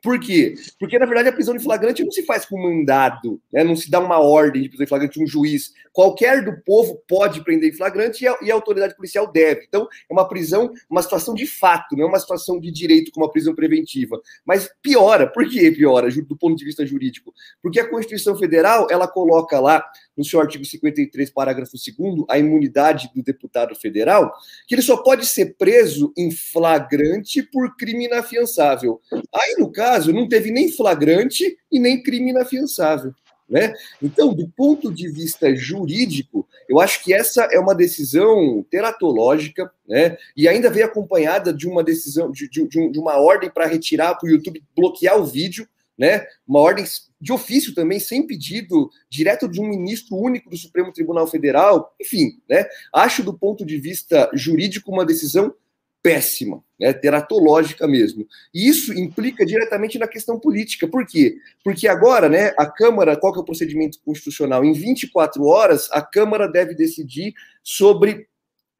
Por 0.01 0.19
quê? 0.19 0.55
Porque, 0.79 0.97
na 0.97 1.05
verdade, 1.05 1.29
a 1.29 1.31
prisão 1.31 1.55
em 1.55 1.59
flagrante 1.59 2.03
não 2.03 2.11
se 2.11 2.23
faz 2.23 2.43
com 2.43 2.59
mandado, 2.59 3.39
né? 3.53 3.63
não 3.63 3.75
se 3.75 3.89
dá 3.89 3.99
uma 3.99 4.19
ordem 4.19 4.63
de 4.63 4.69
prisão 4.69 4.83
em 4.83 4.87
flagrante, 4.87 5.21
um 5.21 5.27
juiz. 5.27 5.71
Qualquer 5.93 6.43
do 6.43 6.59
povo 6.65 6.99
pode 7.07 7.43
prender 7.43 7.69
em 7.69 7.77
flagrante 7.77 8.23
e 8.23 8.27
a, 8.27 8.35
e 8.41 8.51
a, 8.51 8.55
autoridade 8.55 8.95
policial 8.95 9.31
deve. 9.31 9.65
Então, 9.67 9.87
é 10.09 10.13
uma 10.13 10.27
prisão, 10.27 10.71
uma 10.89 11.03
situação 11.03 11.35
de 11.35 11.45
fato, 11.45 11.95
não 11.95 12.05
é 12.05 12.07
uma 12.07 12.19
situação 12.19 12.59
de 12.59 12.71
direito 12.71 13.11
como 13.11 13.27
a 13.27 13.31
prisão 13.31 13.53
preventiva. 13.53 14.19
Mas 14.43 14.69
piora. 14.81 15.27
Por 15.27 15.47
que 15.47 15.71
piora, 15.71 16.09
do 16.09 16.35
ponto 16.35 16.57
de 16.57 16.65
vista 16.65 16.83
jurídico? 16.85 17.31
Porque 17.61 17.79
a 17.79 17.87
Constituição 17.87 18.35
Federal, 18.35 18.87
ela 18.89 19.07
coloca 19.07 19.59
lá, 19.59 19.85
no 20.17 20.23
seu 20.23 20.39
artigo 20.39 20.65
53, 20.65 21.29
parágrafo 21.29 21.71
2 21.73 22.25
a 22.29 22.37
imunidade 22.37 23.09
do 23.15 23.23
deputado 23.23 23.75
federal, 23.75 24.33
que 24.67 24.75
ele 24.75 24.81
só 24.81 24.97
pode 24.97 25.25
ser 25.25 25.55
preso 25.57 26.13
em 26.17 26.31
flagrante 26.31 27.41
por 27.43 27.75
crime 27.75 28.05
inafiançável. 28.05 29.01
Aí, 29.33 29.55
no 29.57 29.71
caso, 29.71 30.13
não 30.13 30.27
teve 30.27 30.51
nem 30.51 30.71
flagrante 30.71 31.57
e 31.71 31.79
nem 31.79 32.01
crime 32.01 32.31
inafiançável. 32.31 33.13
Né? 33.51 33.73
Então, 34.01 34.33
do 34.33 34.47
ponto 34.47 34.89
de 34.89 35.09
vista 35.09 35.53
jurídico, 35.53 36.47
eu 36.69 36.79
acho 36.79 37.03
que 37.03 37.13
essa 37.13 37.43
é 37.51 37.59
uma 37.59 37.75
decisão 37.75 38.65
teratológica, 38.71 39.69
né? 39.85 40.15
E 40.37 40.47
ainda 40.47 40.69
veio 40.69 40.85
acompanhada 40.85 41.53
de 41.53 41.67
uma 41.67 41.83
decisão, 41.83 42.31
de, 42.31 42.47
de, 42.47 42.65
de 42.65 42.97
uma 42.97 43.17
ordem 43.17 43.51
para 43.51 43.65
retirar 43.65 44.15
para 44.15 44.25
o 44.25 44.31
YouTube, 44.31 44.63
bloquear 44.73 45.19
o 45.19 45.25
vídeo, 45.25 45.67
né? 46.01 46.25
Uma 46.47 46.59
ordem 46.59 46.83
de 47.21 47.31
ofício 47.31 47.75
também, 47.75 47.99
sem 47.99 48.25
pedido, 48.25 48.89
direto 49.07 49.47
de 49.47 49.61
um 49.61 49.67
ministro 49.67 50.17
único 50.17 50.49
do 50.49 50.57
Supremo 50.57 50.91
Tribunal 50.91 51.27
Federal, 51.27 51.95
enfim, 52.01 52.41
né? 52.49 52.65
Acho 52.91 53.21
do 53.21 53.37
ponto 53.37 53.63
de 53.63 53.77
vista 53.77 54.27
jurídico 54.33 54.91
uma 54.91 55.05
decisão 55.05 55.53
péssima, 56.01 56.63
né, 56.79 56.91
teratológica 56.91 57.87
mesmo. 57.87 58.25
E 58.51 58.67
isso 58.67 58.91
implica 58.91 59.45
diretamente 59.45 59.99
na 59.99 60.07
questão 60.07 60.39
política. 60.39 60.87
Por 60.87 61.05
quê? 61.05 61.37
Porque 61.63 61.87
agora, 61.87 62.27
né, 62.27 62.51
a 62.57 62.65
Câmara, 62.65 63.15
qual 63.15 63.31
que 63.31 63.37
é 63.37 63.41
o 63.43 63.45
procedimento 63.45 63.99
constitucional? 64.03 64.65
Em 64.65 64.73
24 64.73 65.45
horas, 65.45 65.87
a 65.91 66.01
Câmara 66.01 66.47
deve 66.47 66.73
decidir 66.73 67.35
sobre 67.61 68.27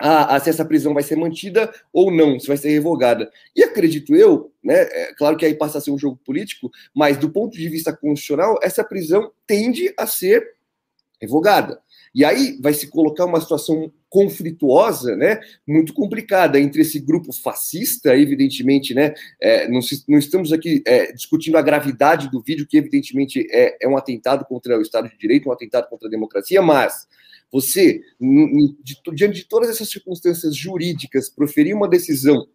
a, 0.02 0.36
a, 0.36 0.40
se 0.40 0.50
essa 0.50 0.66
prisão 0.66 0.94
vai 0.94 1.04
ser 1.04 1.16
mantida 1.16 1.72
ou 1.94 2.12
não, 2.12 2.40
se 2.40 2.48
vai 2.48 2.58
ser 2.58 2.70
revogada. 2.70 3.32
E 3.56 3.64
acredito 3.64 4.16
eu, 4.16 4.52
né, 4.64 4.82
é, 4.82 5.14
claro 5.16 5.38
que 5.38 5.46
aí 5.46 5.54
passa 5.54 5.78
a 5.78 5.82
ser 5.82 5.92
um 5.92 5.98
jogo 5.98 6.20
político, 6.26 6.70
mas 6.94 7.18
do 7.18 7.30
ponto 7.30 7.58
de 7.58 7.70
vista 7.70 7.96
constitucional, 7.96 8.60
essa 8.62 8.84
prisão 8.84 9.32
tende 9.46 9.94
a 9.98 10.08
ser 10.08 10.56
revogada. 11.22 11.80
E 12.14 12.26
aí 12.26 12.58
vai 12.62 12.74
se 12.74 12.88
colocar 12.88 13.26
uma 13.26 13.40
situação 13.40 13.92
conflituosa, 14.10 15.16
né, 15.16 15.40
muito 15.66 15.94
complicada 15.94 16.60
entre 16.60 16.82
esse 16.82 17.00
grupo 17.00 17.32
fascista, 17.32 18.14
evidentemente, 18.18 18.94
né, 18.94 19.14
é, 19.40 19.70
não, 19.70 19.82
se, 19.82 20.04
não, 20.06 20.18
estamos 20.18 20.52
aqui 20.52 20.84
é, 20.86 21.14
discutindo 21.14 21.58
a 21.58 21.62
gravidade 21.62 22.30
do 22.30 22.42
vídeo, 22.42 22.68
que 22.68 22.78
evidentemente 22.78 23.48
é, 23.50 23.78
é, 23.82 23.88
um 23.88 23.96
atentado 23.96 24.44
contra 24.44 24.78
o 24.78 24.82
Estado 24.82 25.08
de 25.08 25.18
Direito, 25.18 25.48
um 25.48 25.54
atentado 25.54 25.88
contra 25.88 26.10
a 26.10 26.12
democracia, 26.12 26.62
mas 26.62 27.08
você, 27.52 28.02
diante 29.14 29.42
de 29.42 29.46
todas 29.46 29.70
essas 29.70 29.90
circunstâncias 29.90 30.56
jurídicas, 30.56 31.30
proferir 31.30 31.76
uma 31.76 31.88
decisão 31.88 32.48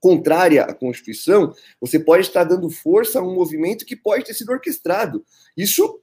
contrária 0.00 0.64
à 0.64 0.74
Constituição, 0.74 1.54
você 1.80 1.98
pode 1.98 2.26
estar 2.26 2.44
dando 2.44 2.68
força 2.68 3.20
a 3.20 3.22
um 3.22 3.34
movimento 3.34 3.86
que 3.86 3.94
pode 3.94 4.24
ter 4.24 4.34
sido 4.34 4.50
orquestrado. 4.50 5.24
Isso 5.56 6.00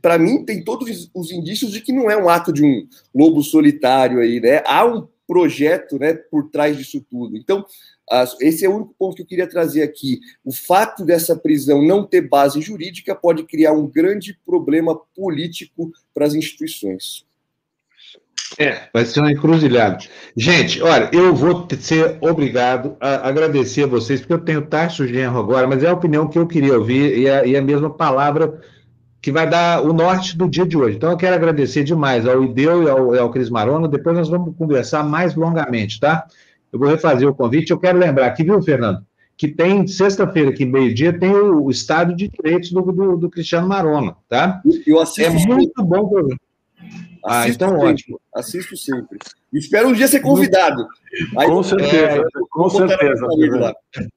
para 0.00 0.18
mim, 0.18 0.44
tem 0.44 0.64
todos 0.64 1.10
os 1.14 1.30
indícios 1.30 1.70
de 1.70 1.80
que 1.80 1.92
não 1.92 2.10
é 2.10 2.16
um 2.16 2.28
ato 2.28 2.52
de 2.52 2.64
um 2.64 2.88
lobo 3.14 3.42
solitário 3.42 4.20
aí, 4.20 4.40
né? 4.40 4.62
Há 4.64 4.86
um 4.86 5.06
projeto, 5.26 5.98
né, 5.98 6.14
por 6.14 6.50
trás 6.50 6.76
disso 6.76 7.04
tudo. 7.10 7.36
Então, 7.36 7.66
esse 8.40 8.64
é 8.64 8.68
o 8.68 8.76
único 8.76 8.94
ponto 8.96 9.16
que 9.16 9.22
eu 9.22 9.26
queria 9.26 9.48
trazer 9.48 9.82
aqui. 9.82 10.20
O 10.44 10.52
fato 10.52 11.04
dessa 11.04 11.34
prisão 11.34 11.84
não 11.84 12.06
ter 12.06 12.20
base 12.22 12.60
jurídica 12.60 13.14
pode 13.14 13.42
criar 13.44 13.72
um 13.72 13.88
grande 13.88 14.38
problema 14.46 14.96
político 15.16 15.92
para 16.14 16.26
as 16.26 16.34
instituições. 16.34 17.26
É, 18.58 18.82
vai 18.92 19.04
ser 19.04 19.20
uma 19.20 19.32
encruzilhada. 19.32 19.98
Gente, 20.36 20.82
olha, 20.82 21.10
eu 21.12 21.34
vou 21.34 21.66
ser 21.78 22.16
obrigado 22.20 22.96
a 23.00 23.28
agradecer 23.28 23.84
a 23.84 23.86
vocês, 23.86 24.20
porque 24.20 24.32
eu 24.32 24.38
tenho 24.38 24.62
Tarso 24.62 25.06
Genro 25.06 25.38
agora, 25.38 25.66
mas 25.66 25.82
é 25.82 25.88
a 25.88 25.94
opinião 25.94 26.28
que 26.28 26.38
eu 26.38 26.46
queria 26.46 26.78
ouvir 26.78 27.18
e 27.18 27.26
é, 27.26 27.46
e 27.46 27.54
é 27.54 27.58
a 27.58 27.62
mesma 27.62 27.90
palavra 27.90 28.60
que 29.20 29.32
vai 29.32 29.48
dar 29.48 29.82
o 29.82 29.92
norte 29.92 30.36
do 30.36 30.48
dia 30.48 30.64
de 30.64 30.76
hoje. 30.76 30.96
Então, 30.96 31.10
eu 31.10 31.16
quero 31.16 31.34
agradecer 31.34 31.82
demais 31.82 32.26
ao 32.26 32.44
Ideu 32.44 32.84
e 32.84 32.88
ao, 32.88 33.14
ao 33.14 33.30
Cris 33.30 33.50
Marona. 33.50 33.88
Depois 33.88 34.16
nós 34.16 34.28
vamos 34.28 34.56
conversar 34.56 35.02
mais 35.02 35.34
longamente, 35.34 35.98
tá? 35.98 36.26
Eu 36.72 36.78
vou 36.78 36.88
refazer 36.88 37.28
o 37.28 37.34
convite. 37.34 37.70
Eu 37.70 37.78
quero 37.78 37.98
lembrar 37.98 38.26
aqui, 38.26 38.44
viu, 38.44 38.62
Fernando? 38.62 39.00
Que 39.36 39.48
tem, 39.48 39.86
sexta-feira, 39.86 40.50
aqui, 40.50 40.64
meio-dia, 40.64 41.12
tem 41.12 41.30
o, 41.30 41.64
o, 41.64 41.70
Estado 41.70 42.14
de 42.14 42.28
Direitos 42.28 42.70
do, 42.70 42.80
do, 42.80 43.16
do 43.16 43.28
Cristiano 43.28 43.68
Marona, 43.68 44.16
tá? 44.28 44.62
Eu 44.86 45.00
assisto 45.00 45.22
é 45.22 45.30
muito 45.30 45.84
bom 45.84 46.08
programa. 46.08 46.38
Ah, 47.28 47.48
então 47.48 47.70
sempre, 47.70 47.86
ótimo. 47.86 48.20
Assisto 48.34 48.76
sempre. 48.76 49.18
Espero 49.52 49.88
um 49.88 49.92
dia 49.92 50.06
ser 50.06 50.20
convidado. 50.20 50.86
Aí, 51.36 51.48
com 51.48 51.62
certeza, 51.62 52.20
é, 52.20 52.22
com 52.50 52.70
certeza. 52.70 53.26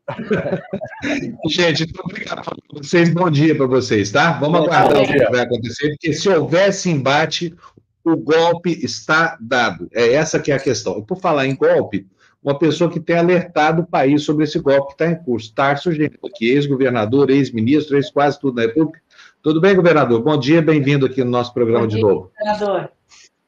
Gente, 1.49 1.85
muito 1.85 2.01
obrigado 2.01 2.43
por 2.43 2.83
vocês. 2.83 3.09
Bom 3.09 3.29
dia 3.31 3.55
para 3.55 3.65
vocês, 3.65 4.11
tá? 4.11 4.33
Vamos 4.33 4.61
aguardar 4.61 5.01
o 5.01 5.07
que 5.07 5.31
vai 5.31 5.41
acontecer, 5.41 5.89
porque 5.89 6.13
se 6.13 6.29
houvesse 6.29 6.89
embate, 6.89 7.55
o 8.03 8.15
golpe 8.15 8.77
está 8.83 9.37
dado. 9.41 9.89
É 9.91 10.13
essa 10.13 10.39
que 10.39 10.51
é 10.51 10.55
a 10.55 10.59
questão. 10.59 11.01
Por 11.01 11.19
falar 11.19 11.47
em 11.47 11.55
golpe, 11.55 12.05
uma 12.43 12.57
pessoa 12.57 12.91
que 12.91 12.99
tem 12.99 13.17
alertado 13.17 13.81
o 13.81 13.87
país 13.87 14.23
sobre 14.23 14.43
esse 14.43 14.59
golpe 14.59 14.87
que 14.87 15.03
está 15.03 15.07
em 15.07 15.23
curso, 15.23 15.53
Tarso 15.53 15.91
Genro, 15.91 16.17
que 16.35 16.49
ex-governador, 16.49 17.29
ex-ministro, 17.29 17.97
ex-quase 17.97 18.39
tudo 18.39 18.55
na 18.57 18.63
República. 18.63 19.01
Tudo 19.41 19.59
bem, 19.59 19.75
governador? 19.75 20.21
Bom 20.21 20.37
dia, 20.37 20.61
bem-vindo 20.61 21.05
aqui 21.05 21.23
no 21.23 21.31
nosso 21.31 21.53
programa 21.53 21.87
dia, 21.87 21.97
de 21.97 22.03
novo. 22.03 22.31
Governador. 22.37 22.91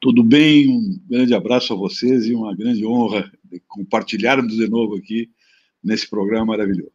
Tudo 0.02 0.24
bem, 0.24 0.68
um 0.68 1.00
grande 1.08 1.32
abraço 1.32 1.72
a 1.72 1.76
vocês 1.76 2.26
e 2.26 2.34
uma 2.34 2.52
grande 2.56 2.84
honra 2.84 3.30
compartilharmos 3.68 4.56
de 4.56 4.68
novo 4.68 4.96
aqui 4.96 5.30
nesse 5.82 6.10
programa 6.10 6.46
maravilhoso. 6.46 6.90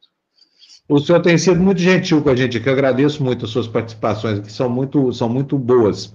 O 0.89 0.99
senhor 0.99 1.21
tem 1.21 1.37
sido 1.37 1.57
muito 1.57 1.79
gentil 1.79 2.21
com 2.21 2.29
a 2.29 2.35
gente 2.35 2.57
aqui, 2.57 2.67
eu 2.67 2.73
agradeço 2.73 3.23
muito 3.23 3.45
as 3.45 3.51
suas 3.51 3.65
participações, 3.65 4.41
que 4.41 4.51
são 4.51 4.69
muito, 4.69 5.13
são 5.13 5.29
muito 5.29 5.57
boas. 5.57 6.13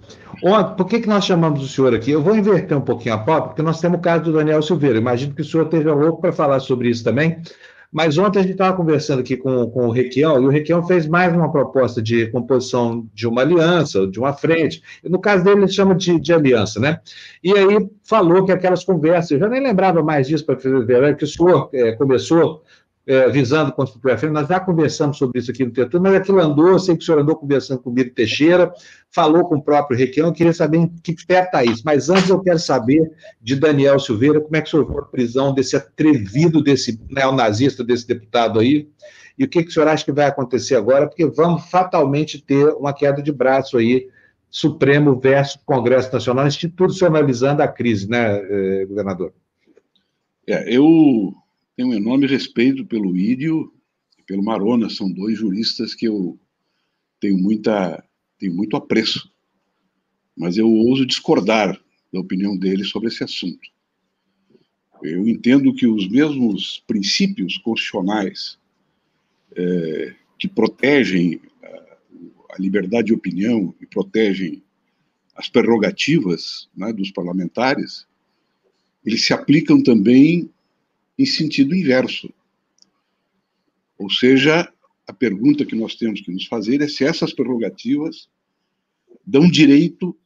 Por 0.77 0.87
que, 0.87 1.01
que 1.01 1.09
nós 1.09 1.25
chamamos 1.25 1.63
o 1.63 1.69
senhor 1.69 1.95
aqui? 1.95 2.11
Eu 2.11 2.23
vou 2.23 2.37
inverter 2.37 2.77
um 2.77 2.83
pouquinho 2.83 3.15
a 3.15 3.19
pauta, 3.19 3.49
porque 3.49 3.63
nós 3.63 3.81
temos 3.81 3.99
o 3.99 4.03
caso 4.03 4.25
do 4.25 4.33
Daniel 4.35 4.61
Silveira. 4.61 4.99
Imagino 4.99 5.35
que 5.35 5.41
o 5.41 5.45
senhor 5.47 5.65
esteja 5.65 5.95
louco 5.95 6.21
para 6.21 6.33
falar 6.33 6.61
sobre 6.61 6.91
isso 6.91 7.03
também. 7.03 7.39
Mas 7.93 8.17
ontem 8.17 8.39
a 8.39 8.43
gente 8.43 8.53
estava 8.53 8.75
conversando 8.75 9.21
aqui 9.21 9.37
com, 9.37 9.71
com 9.71 9.87
o 9.87 9.91
Requião, 9.91 10.43
e 10.43 10.47
o 10.47 10.49
Requião 10.49 10.83
fez 10.87 11.07
mais 11.07 11.35
uma 11.35 11.53
proposta 11.53 12.01
de 12.01 12.27
composição 12.29 13.07
de 13.13 13.29
uma 13.29 13.43
aliança, 13.43 14.07
de 14.07 14.19
uma 14.19 14.33
frente. 14.33 14.83
No 15.05 15.21
caso 15.21 15.45
dele, 15.45 15.61
ele 15.61 15.69
chama 15.69 15.95
de, 15.95 16.19
de 16.19 16.33
aliança, 16.33 16.81
né? 16.81 17.01
E 17.45 17.53
aí 17.53 17.91
falou 18.03 18.47
que 18.47 18.53
aquelas 18.53 18.83
conversas, 18.83 19.33
eu 19.33 19.39
já 19.41 19.49
nem 19.49 19.63
lembrava 19.63 20.03
mais 20.03 20.27
disso 20.27 20.47
para 20.47 20.59
fevereiro, 20.59 21.17
que 21.17 21.25
o 21.25 21.29
senhor 21.29 21.69
é, 21.75 21.93
começou 21.93 22.63
é, 23.07 23.29
visando 23.29 23.73
constituir 23.73 24.13
a 24.13 24.19
frente, 24.19 24.33
nós 24.33 24.49
já 24.49 24.61
conversamos 24.61 25.19
sobre 25.19 25.41
isso 25.41 25.51
aqui 25.51 25.65
no 25.65 25.73
Teatro, 25.73 26.01
mas 26.01 26.15
aquilo 26.15 26.41
andou, 26.41 26.69
eu 26.69 26.79
sei 26.79 26.97
que 26.97 27.03
o 27.03 27.05
senhor 27.05 27.21
andou 27.21 27.35
conversando 27.35 27.81
com 27.81 27.91
o 27.91 27.93
Miro 27.93 28.11
Teixeira, 28.11 28.73
falou 29.11 29.45
com 29.45 29.57
o 29.57 29.63
próprio 29.63 29.99
Requião, 29.99 30.29
eu 30.29 30.33
queria 30.33 30.53
saber 30.53 30.79
em 30.79 30.89
que 30.89 31.15
pé 31.27 31.43
está 31.43 31.65
isso, 31.65 31.83
mas 31.85 32.09
antes 32.09 32.29
eu 32.29 32.41
quero 32.41 32.59
saber 32.59 33.11
de 33.41 33.57
Daniel 33.57 33.99
Silveira, 33.99 34.41
como 34.41 34.57
é 34.57 34.61
que 34.61 34.69
o 34.69 34.71
senhor 34.71 34.87
viu 34.87 34.99
a 35.01 35.05
prisão 35.05 35.53
desse 35.53 35.75
atrevido, 35.75 36.63
desse 36.63 37.01
neonazista, 37.11 37.83
desse 37.83 38.07
deputado 38.07 38.61
aí, 38.61 38.89
e 39.37 39.45
o 39.45 39.49
que, 39.49 39.65
que 39.65 39.71
o 39.71 39.73
senhor 39.73 39.89
acha 39.89 40.05
que 40.05 40.13
vai 40.13 40.27
acontecer 40.27 40.77
agora, 40.77 41.09
porque 41.09 41.27
vamos 41.27 41.69
fatalmente 41.71 42.41
ter 42.41 42.69
uma 42.75 42.93
queda 42.93 43.21
de 43.21 43.33
braço 43.33 43.79
aí, 43.79 44.09
Supremo 44.49 45.19
versus 45.19 45.59
Congresso 45.65 46.13
Nacional, 46.13 46.47
institucionalizando 46.47 47.63
a 47.63 47.69
crise, 47.69 48.09
né, 48.09 48.37
eh, 48.37 48.85
governador? 48.87 49.33
É, 50.47 50.77
eu 50.77 51.33
tenho 51.77 51.89
um 51.89 51.95
enorme 51.95 52.27
respeito 52.27 52.85
pelo 52.85 53.17
Ídio 53.17 53.73
e 54.19 54.23
pelo 54.23 54.43
Marona, 54.43 54.91
são 54.91 55.11
dois 55.11 55.39
juristas 55.39 55.95
que 55.95 56.07
eu 56.07 56.39
tenho, 57.21 57.39
muita, 57.39 58.05
tenho 58.39 58.55
muito 58.55 58.77
apreço. 58.77 59.31
Mas 60.37 60.57
eu 60.57 60.69
ouso 60.69 61.07
discordar 61.07 61.81
da 62.13 62.21
opinião 62.21 62.57
deles 62.57 62.89
sobre 62.89 63.09
esse 63.09 63.25
assunto. 63.25 63.71
Eu 65.03 65.27
entendo 65.27 65.75
que 65.75 65.87
os 65.87 66.09
mesmos 66.09 66.83
princípios 66.87 67.59
constitucionais 67.59 68.59
é, 69.57 70.15
que 70.39 70.49
protegem 70.49 71.41
a, 72.51 72.57
liberdade 72.59 73.07
de 73.09 73.15
opinião 73.15 73.75
e 73.81 73.87
protegem 73.87 74.63
as 75.35 75.49
prerrogativas 75.49 76.69
né, 76.77 76.93
dos 76.93 77.11
parlamentares, 77.11 78.07
eles 79.05 79.25
se 79.25 79.33
aplicam 79.33 79.83
também 79.83 80.51
em 81.19 81.27
sentido 81.27 81.75
inverso. 81.75 82.33
Ou 83.99 84.11
seja, 84.11 84.73
a 85.07 85.13
pergunta 85.13 85.65
que 85.65 85.77
nós 85.77 85.95
temos 85.95 86.21
que 86.21 86.33
nos 86.33 86.47
fazer 86.47 86.81
é 86.81 86.89
se 86.89 87.05
essas 87.05 87.33
prerrogativas 87.33 88.29
dão 89.25 89.49
direito 89.49 90.17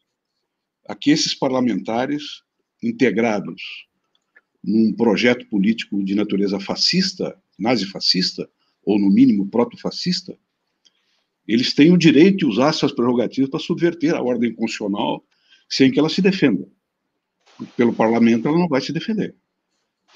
a 0.87 0.95
que 0.95 1.11
esses 1.11 1.35
parlamentares 1.35 2.43
integrados 2.83 3.87
num 4.63 4.93
projeto 4.93 5.47
político 5.49 6.03
de 6.03 6.15
natureza 6.15 6.59
fascista, 6.59 7.37
nazifascista, 7.59 8.49
ou 8.85 8.99
no 8.99 9.11
mínimo 9.11 9.49
proto-fascista, 9.49 10.39
eles 11.47 11.75
têm 11.75 11.93
o 11.93 11.99
direito 11.99 12.39
de 12.39 12.47
usar 12.47 12.71
essas 12.71 12.93
prerrogativas 12.93 13.51
para 13.51 13.61
subverter 13.61 14.15
a 14.15 14.23
ordem 14.23 14.55
constitucional 14.55 15.25
sem 15.69 15.91
que 15.91 15.99
ela 15.99 16.09
se 16.09 16.23
defenda. 16.23 16.69
Pelo 17.77 17.93
parlamento, 17.93 18.47
ela 18.47 18.59
não 18.59 18.69
vai 18.69 18.81
se 18.81 18.93
defender 18.93 19.35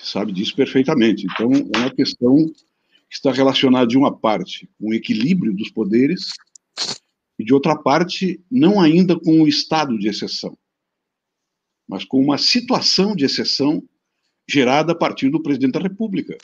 sabe 0.02 0.32
disso 0.32 0.54
perfeitamente. 0.54 1.26
Então, 1.26 1.50
é 1.52 1.78
uma 1.78 1.90
questão 1.90 2.46
que 2.46 3.16
está 3.16 3.32
relacionada, 3.32 3.86
de 3.86 3.98
uma 3.98 4.16
parte, 4.16 4.68
com 4.78 4.90
o 4.90 4.94
equilíbrio 4.94 5.54
dos 5.54 5.70
poderes, 5.70 6.30
e 7.38 7.44
de 7.44 7.54
outra 7.54 7.74
parte, 7.74 8.40
não 8.50 8.80
ainda 8.80 9.18
com 9.18 9.42
o 9.42 9.48
estado 9.48 9.98
de 9.98 10.08
exceção, 10.08 10.56
mas 11.88 12.04
com 12.04 12.20
uma 12.20 12.38
situação 12.38 13.16
de 13.16 13.24
exceção 13.24 13.82
gerada 14.48 14.92
a 14.92 14.94
partir 14.94 15.30
do 15.30 15.42
presidente 15.42 15.72
da 15.72 15.80
República, 15.80 16.36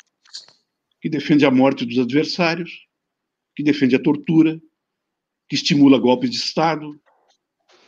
que 1.01 1.09
defende 1.09 1.45
a 1.45 1.51
morte 1.51 1.85
dos 1.85 1.99
adversários, 1.99 2.87
que 3.55 3.63
defende 3.63 3.95
a 3.95 4.03
tortura, 4.03 4.61
que 5.49 5.55
estimula 5.55 5.99
golpes 5.99 6.31
de 6.31 6.37
Estado, 6.37 6.99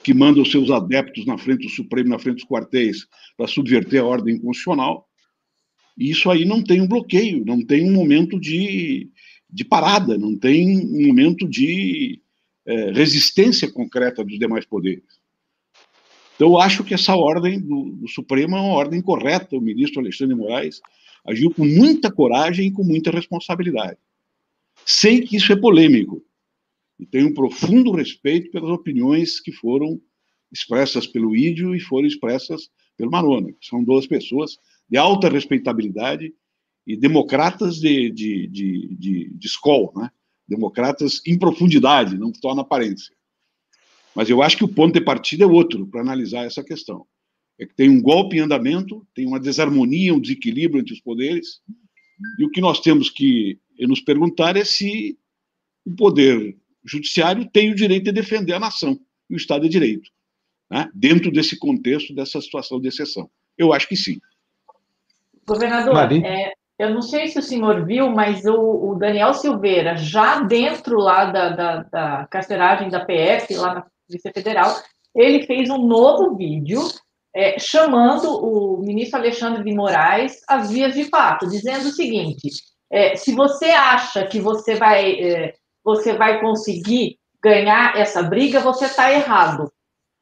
que 0.02 0.14
manda 0.14 0.40
os 0.40 0.50
seus 0.50 0.70
adeptos 0.70 1.26
na 1.26 1.37
frente 1.37 1.62
do 1.66 1.70
Supremo, 1.70 2.11
na 2.11 2.18
frente 2.18 2.37
dos 2.37 2.48
quartéis, 2.48 3.07
para 3.37 3.48
subverter 3.48 4.00
a 4.00 4.07
ordem 4.07 4.38
constitucional 4.38 5.08
e 5.98 6.11
isso 6.11 6.30
aí 6.30 6.44
não 6.44 6.62
tem 6.62 6.80
um 6.80 6.87
bloqueio, 6.87 7.44
não 7.44 7.61
tem 7.61 7.84
um 7.84 7.92
momento 7.92 8.38
de, 8.38 9.11
de 9.50 9.64
parada, 9.64 10.16
não 10.16 10.38
tem 10.38 10.78
um 10.78 11.08
momento 11.08 11.48
de 11.48 12.22
é, 12.64 12.92
resistência 12.92 13.68
concreta 13.70 14.24
dos 14.24 14.38
demais 14.38 14.64
poderes. 14.64 15.18
Então, 16.37 16.50
eu 16.50 16.58
acho 16.58 16.84
que 16.84 16.94
essa 16.94 17.16
ordem 17.16 17.61
do, 17.61 17.96
do 17.96 18.08
Supremo 18.08 18.56
é 18.56 18.61
uma 18.61 18.74
ordem 18.74 19.02
correta. 19.02 19.56
O 19.56 19.61
ministro 19.61 20.00
Alexandre 20.00 20.37
Moraes 20.37 20.80
agiu 21.26 21.50
com 21.50 21.64
muita 21.64 22.12
coragem 22.12 22.68
e 22.68 22.70
com 22.70 22.84
muita 22.84 23.11
responsabilidade. 23.11 23.98
Sei 24.87 25.22
que 25.22 25.34
isso 25.34 25.52
é 25.52 25.56
polêmico 25.56 26.24
e 26.96 27.04
tenho 27.04 27.28
um 27.28 27.34
profundo 27.34 27.90
respeito 27.90 28.52
pelas 28.52 28.70
opiniões 28.70 29.40
que 29.40 29.50
foram 29.50 30.00
expressas 30.52 31.08
pelo 31.08 31.34
Ídio 31.34 31.74
e 31.74 31.80
foram 31.80 32.06
expressas 32.06 32.70
pelo 32.96 33.11
Marona, 33.11 33.52
que 33.52 33.66
são 33.66 33.82
duas 33.82 34.06
pessoas 34.06 34.58
de 34.88 34.96
alta 34.96 35.29
respeitabilidade 35.29 36.33
e 36.87 36.96
democratas 36.96 37.77
de, 37.77 38.10
de, 38.10 38.46
de, 38.48 38.96
de, 38.96 39.31
de 39.35 39.46
escola, 39.46 39.92
né? 39.94 40.10
democratas 40.48 41.21
em 41.27 41.38
profundidade, 41.38 42.17
não 42.17 42.33
só 42.35 42.54
na 42.54 42.62
aparência. 42.62 43.15
Mas 44.15 44.31
eu 44.31 44.42
acho 44.42 44.56
que 44.56 44.65
o 44.65 44.69
ponto 44.69 44.94
de 44.94 45.04
partida 45.04 45.44
é 45.44 45.46
outro 45.46 45.87
para 45.87 46.00
analisar 46.00 46.44
essa 46.44 46.65
questão. 46.65 47.06
É 47.58 47.67
que 47.67 47.75
tem 47.75 47.90
um 47.90 48.00
golpe 48.00 48.37
em 48.37 48.40
andamento, 48.40 49.06
tem 49.15 49.27
uma 49.27 49.38
desarmonia, 49.38 50.15
um 50.15 50.21
desequilíbrio 50.21 50.81
entre 50.81 50.94
os 50.94 51.00
poderes, 51.00 51.60
e 52.38 52.44
o 52.44 52.50
que 52.50 52.60
nós 52.60 52.81
temos 52.81 53.10
que 53.10 53.58
nos 53.79 54.00
perguntar 54.00 54.56
é 54.56 54.65
se 54.65 55.19
o 55.85 55.94
poder 55.94 56.56
judiciário 56.85 57.48
tem 57.50 57.71
o 57.71 57.75
direito 57.75 58.04
de 58.04 58.12
defender 58.12 58.54
a 58.54 58.60
nação 58.60 58.98
e 59.29 59.35
o 59.35 59.37
Estado 59.37 59.62
de 59.62 59.69
Direito, 59.69 60.10
né? 60.71 60.90
dentro 60.94 61.31
desse 61.31 61.58
contexto, 61.58 62.15
dessa 62.15 62.40
situação 62.40 62.81
de 62.81 62.88
exceção. 62.88 63.31
Eu 63.56 63.73
acho 63.73 63.88
que 63.88 63.96
sim. 63.96 64.19
Governador, 65.49 65.96
é, 66.25 66.53
eu 66.79 66.90
não 66.90 67.03
sei 67.03 67.27
se 67.27 67.38
o 67.38 67.42
senhor 67.42 67.85
viu, 67.85 68.11
mas 68.11 68.44
o, 68.44 68.90
o 68.90 68.94
Daniel 68.94 69.35
Silveira, 69.35 69.96
já 69.96 70.40
dentro 70.40 70.99
lá 70.99 71.25
da, 71.25 71.49
da, 71.49 71.83
da 71.83 72.27
carceragem 72.31 72.88
da 72.88 73.05
PF, 73.05 73.57
lá 73.57 73.75
na 73.75 73.87
Polícia 74.07 74.31
Federal, 74.33 74.77
ele 75.15 75.44
fez 75.44 75.69
um 75.71 75.79
novo 75.79 76.37
vídeo 76.37 76.81
é, 77.35 77.59
chamando 77.59 78.31
o 78.31 78.79
ministro 78.79 79.19
Alexandre 79.19 79.65
de 79.65 79.75
Moraes 79.75 80.40
às 80.49 80.71
vias 80.71 80.94
de 80.94 81.05
fato, 81.05 81.49
dizendo 81.49 81.88
o 81.88 81.92
seguinte: 81.92 82.49
é, 82.90 83.17
se 83.17 83.35
você 83.35 83.67
acha 83.67 84.27
que 84.27 84.40
você 84.40 84.77
vai, 84.77 85.13
é, 85.13 85.55
você 85.85 86.15
vai 86.15 86.40
conseguir 86.40 87.19
ganhar 87.42 87.96
essa 87.96 88.23
briga, 88.23 88.61
você 88.61 88.87
está 88.87 89.13
errado. 89.13 89.71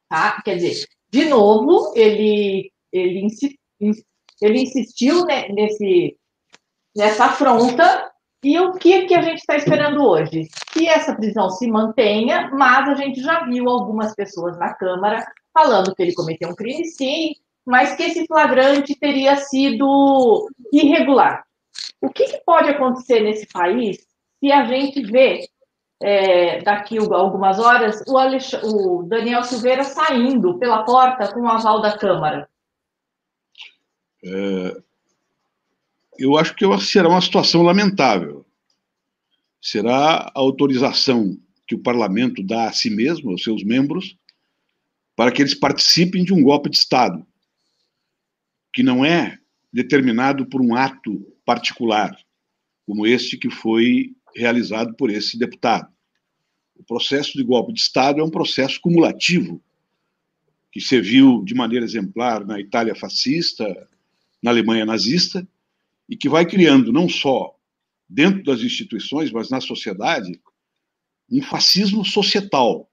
Tá? 0.09 0.41
Quer 0.43 0.55
dizer, 0.55 0.87
de 1.09 1.25
novo, 1.25 1.93
ele, 1.95 2.71
ele, 2.91 3.27
ele 4.45 4.61
insistiu 4.61 5.25
nesse, 5.25 6.17
nessa 6.95 7.25
afronta. 7.25 8.11
E 8.43 8.59
o 8.59 8.73
que, 8.73 9.05
que 9.05 9.15
a 9.15 9.21
gente 9.21 9.39
está 9.39 9.55
esperando 9.55 10.03
hoje? 10.03 10.47
Que 10.71 10.87
essa 10.87 11.15
prisão 11.15 11.49
se 11.49 11.69
mantenha, 11.69 12.49
mas 12.53 12.87
a 12.87 12.95
gente 12.95 13.19
já 13.21 13.43
viu 13.45 13.67
algumas 13.67 14.13
pessoas 14.13 14.57
na 14.59 14.73
Câmara 14.73 15.25
falando 15.53 15.93
que 15.95 16.03
ele 16.03 16.13
cometeu 16.13 16.49
um 16.49 16.55
crime, 16.55 16.85
sim, 16.85 17.33
mas 17.65 17.95
que 17.95 18.03
esse 18.03 18.25
flagrante 18.27 18.95
teria 18.95 19.35
sido 19.35 20.47
irregular. 20.71 21.43
O 22.01 22.09
que, 22.09 22.25
que 22.25 22.41
pode 22.45 22.69
acontecer 22.69 23.21
nesse 23.21 23.47
país 23.47 23.97
se 24.39 24.51
a 24.51 24.63
gente 24.65 25.01
vê 25.01 25.49
é, 26.01 26.61
daqui 26.61 26.97
a 26.99 27.15
algumas 27.15 27.59
horas 27.59 28.03
o, 28.07 28.99
o, 28.99 29.03
Daniel 29.03 29.43
Silveira 29.43 29.83
saindo 29.83 30.59
pela 30.59 30.83
porta 30.83 31.33
com 31.33 31.41
o 31.41 31.49
aval 31.49 31.81
da 31.81 31.97
Câmara? 31.97 32.47
É, 34.23 34.81
eu 36.17 36.37
acho 36.37 36.55
que 36.55 36.65
será 36.79 37.07
uma 37.07 37.21
situação 37.21 37.61
lamentável. 37.61 38.45
Será 39.61 40.17
a 40.17 40.31
autorização 40.35 41.37
que 41.67 41.75
o 41.75 41.79
parlamento 41.79 42.41
dá 42.41 42.69
a 42.69 42.73
si 42.73 42.89
mesmo, 42.89 43.31
aos 43.31 43.43
seus 43.43 43.63
membros, 43.63 44.17
para 45.15 45.31
que 45.31 45.41
eles 45.41 45.53
participem 45.53 46.23
de 46.23 46.33
um 46.33 46.41
golpe 46.41 46.69
de 46.69 46.77
Estado, 46.77 47.25
que 48.71 48.83
não 48.83 49.03
é 49.03 49.39
determinado 49.73 50.45
por 50.45 50.61
um 50.61 50.75
ato 50.75 51.19
particular, 51.45 52.17
como 52.85 53.05
este 53.05 53.37
que 53.37 53.49
foi 53.49 54.15
realizado 54.35 54.93
por 54.95 55.09
esse 55.09 55.37
deputado. 55.37 55.91
O 56.75 56.83
processo 56.83 57.33
de 57.37 57.43
golpe 57.43 57.73
de 57.73 57.79
Estado 57.79 58.21
é 58.21 58.23
um 58.23 58.29
processo 58.29 58.79
cumulativo, 58.79 59.61
que 60.71 60.79
se 60.79 61.01
viu 61.01 61.43
de 61.43 61.55
maneira 61.55 61.83
exemplar 61.83 62.45
na 62.45 62.59
Itália 62.59 62.95
fascista, 62.95 63.89
na 64.41 64.51
Alemanha 64.51 64.85
nazista, 64.85 65.47
e 66.07 66.15
que 66.15 66.29
vai 66.29 66.45
criando 66.45 66.91
não 66.91 67.09
só 67.09 67.55
dentro 68.07 68.43
das 68.43 68.61
instituições, 68.61 69.31
mas 69.31 69.49
na 69.49 69.59
sociedade, 69.59 70.39
um 71.29 71.41
fascismo 71.41 72.05
societal, 72.05 72.89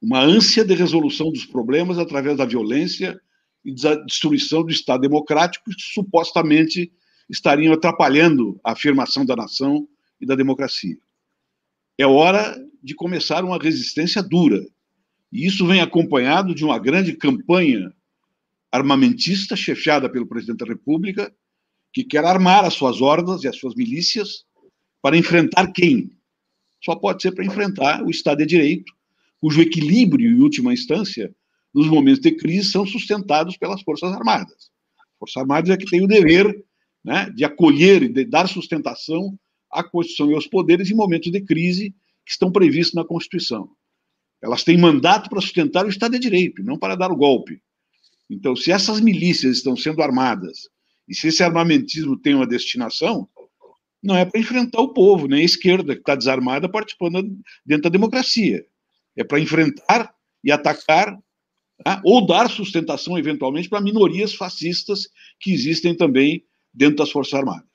uma 0.00 0.20
ânsia 0.20 0.64
de 0.64 0.74
resolução 0.74 1.30
dos 1.30 1.44
problemas 1.44 1.98
através 1.98 2.38
da 2.38 2.46
violência 2.46 3.20
e 3.64 3.74
da 3.74 3.96
destruição 3.96 4.62
do 4.62 4.70
Estado 4.70 5.00
democrático, 5.00 5.70
que 5.70 5.76
supostamente 5.76 6.90
estariam 7.28 7.74
atrapalhando 7.74 8.58
a 8.64 8.72
afirmação 8.72 9.26
da 9.26 9.36
nação 9.36 9.86
e 10.20 10.24
da 10.24 10.34
democracia. 10.34 10.96
É 11.98 12.06
hora 12.06 12.56
de 12.82 12.94
começar 12.94 13.44
uma 13.44 13.58
resistência 13.58 14.22
dura. 14.22 14.64
E 15.30 15.46
isso 15.46 15.66
vem 15.66 15.80
acompanhado 15.80 16.54
de 16.54 16.64
uma 16.64 16.78
grande 16.78 17.12
campanha 17.14 17.92
armamentista 18.70 19.56
chefiada 19.56 20.10
pelo 20.10 20.26
presidente 20.26 20.58
da 20.58 20.66
República, 20.66 21.34
que 21.92 22.04
quer 22.04 22.24
armar 22.24 22.64
as 22.64 22.74
suas 22.74 23.00
hordas 23.00 23.42
e 23.44 23.48
as 23.48 23.56
suas 23.56 23.74
milícias 23.74 24.44
para 25.02 25.16
enfrentar 25.16 25.72
quem? 25.72 26.10
Só 26.84 26.94
pode 26.94 27.22
ser 27.22 27.32
para 27.32 27.44
enfrentar 27.44 28.02
o 28.02 28.10
Estado 28.10 28.38
de 28.38 28.46
Direito, 28.46 28.92
cujo 29.40 29.60
equilíbrio, 29.60 30.30
em 30.30 30.40
última 30.40 30.72
instância, 30.72 31.34
nos 31.74 31.86
momentos 31.86 32.20
de 32.20 32.32
crise, 32.32 32.70
são 32.70 32.86
sustentados 32.86 33.56
pelas 33.56 33.82
Forças 33.82 34.12
Armadas. 34.12 34.70
As 34.98 35.18
Forças 35.18 35.36
Armadas 35.38 35.70
é 35.70 35.76
que 35.76 35.86
têm 35.86 36.02
o 36.02 36.08
dever 36.08 36.64
né, 37.04 37.30
de 37.34 37.44
acolher 37.44 38.02
e 38.02 38.08
de 38.08 38.24
dar 38.24 38.48
sustentação 38.48 39.38
à 39.70 39.82
Constituição 39.82 40.30
e 40.30 40.34
aos 40.34 40.46
poderes 40.46 40.90
em 40.90 40.94
momentos 40.94 41.30
de 41.30 41.40
crise 41.40 41.94
que 42.24 42.32
estão 42.32 42.50
previstos 42.50 42.94
na 42.94 43.04
Constituição. 43.04 43.70
Elas 44.42 44.62
têm 44.62 44.78
mandato 44.78 45.28
para 45.28 45.40
sustentar 45.40 45.84
o 45.84 45.88
Estado 45.88 46.12
de 46.12 46.20
Direito, 46.20 46.62
não 46.62 46.78
para 46.78 46.94
dar 46.94 47.10
o 47.10 47.16
golpe. 47.16 47.60
Então, 48.30 48.54
se 48.54 48.70
essas 48.70 49.00
milícias 49.00 49.56
estão 49.56 49.76
sendo 49.76 50.02
armadas 50.02 50.68
e 51.08 51.14
se 51.14 51.28
esse 51.28 51.42
armamentismo 51.42 52.18
tem 52.18 52.34
uma 52.34 52.46
destinação, 52.46 53.28
não 54.02 54.16
é 54.16 54.24
para 54.24 54.40
enfrentar 54.40 54.80
o 54.80 54.92
povo, 54.92 55.26
nem 55.26 55.40
a 55.40 55.44
esquerda, 55.44 55.94
que 55.94 56.00
está 56.00 56.14
desarmada, 56.14 56.68
participando 56.68 57.22
dentro 57.64 57.84
da 57.84 57.88
democracia. 57.88 58.64
É 59.16 59.24
para 59.24 59.40
enfrentar 59.40 60.14
e 60.44 60.52
atacar 60.52 61.18
tá? 61.82 62.00
ou 62.04 62.24
dar 62.26 62.48
sustentação, 62.48 63.18
eventualmente, 63.18 63.68
para 63.68 63.80
minorias 63.80 64.34
fascistas 64.34 65.08
que 65.40 65.52
existem 65.52 65.96
também 65.96 66.44
dentro 66.72 66.96
das 66.96 67.10
Forças 67.10 67.34
Armadas. 67.34 67.66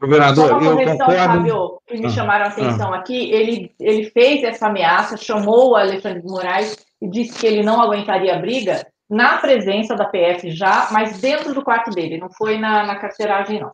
Governador, 0.00 0.52
uma 0.52 0.72
correção, 0.72 1.06
Fábio, 1.06 1.80
que 1.86 1.98
me 1.98 2.06
ah, 2.06 2.10
chamaram 2.10 2.44
a 2.44 2.48
atenção 2.48 2.92
ah. 2.92 2.98
aqui, 2.98 3.30
ele, 3.30 3.72
ele 3.80 4.10
fez 4.10 4.44
essa 4.44 4.66
ameaça, 4.66 5.16
chamou 5.16 5.70
o 5.70 5.76
Alexandre 5.76 6.22
de 6.22 6.28
Moraes 6.28 6.76
e 7.00 7.08
disse 7.08 7.38
que 7.38 7.46
ele 7.46 7.62
não 7.62 7.80
aguentaria 7.80 8.36
a 8.36 8.38
briga 8.38 8.86
na 9.10 9.38
presença 9.38 9.94
da 9.94 10.04
PF 10.04 10.50
já, 10.50 10.88
mas 10.92 11.18
dentro 11.18 11.54
do 11.54 11.62
quarto 11.62 11.90
dele, 11.90 12.18
não 12.18 12.30
foi 12.30 12.58
na, 12.58 12.86
na 12.86 12.96
carceragem, 12.96 13.60
não. 13.60 13.72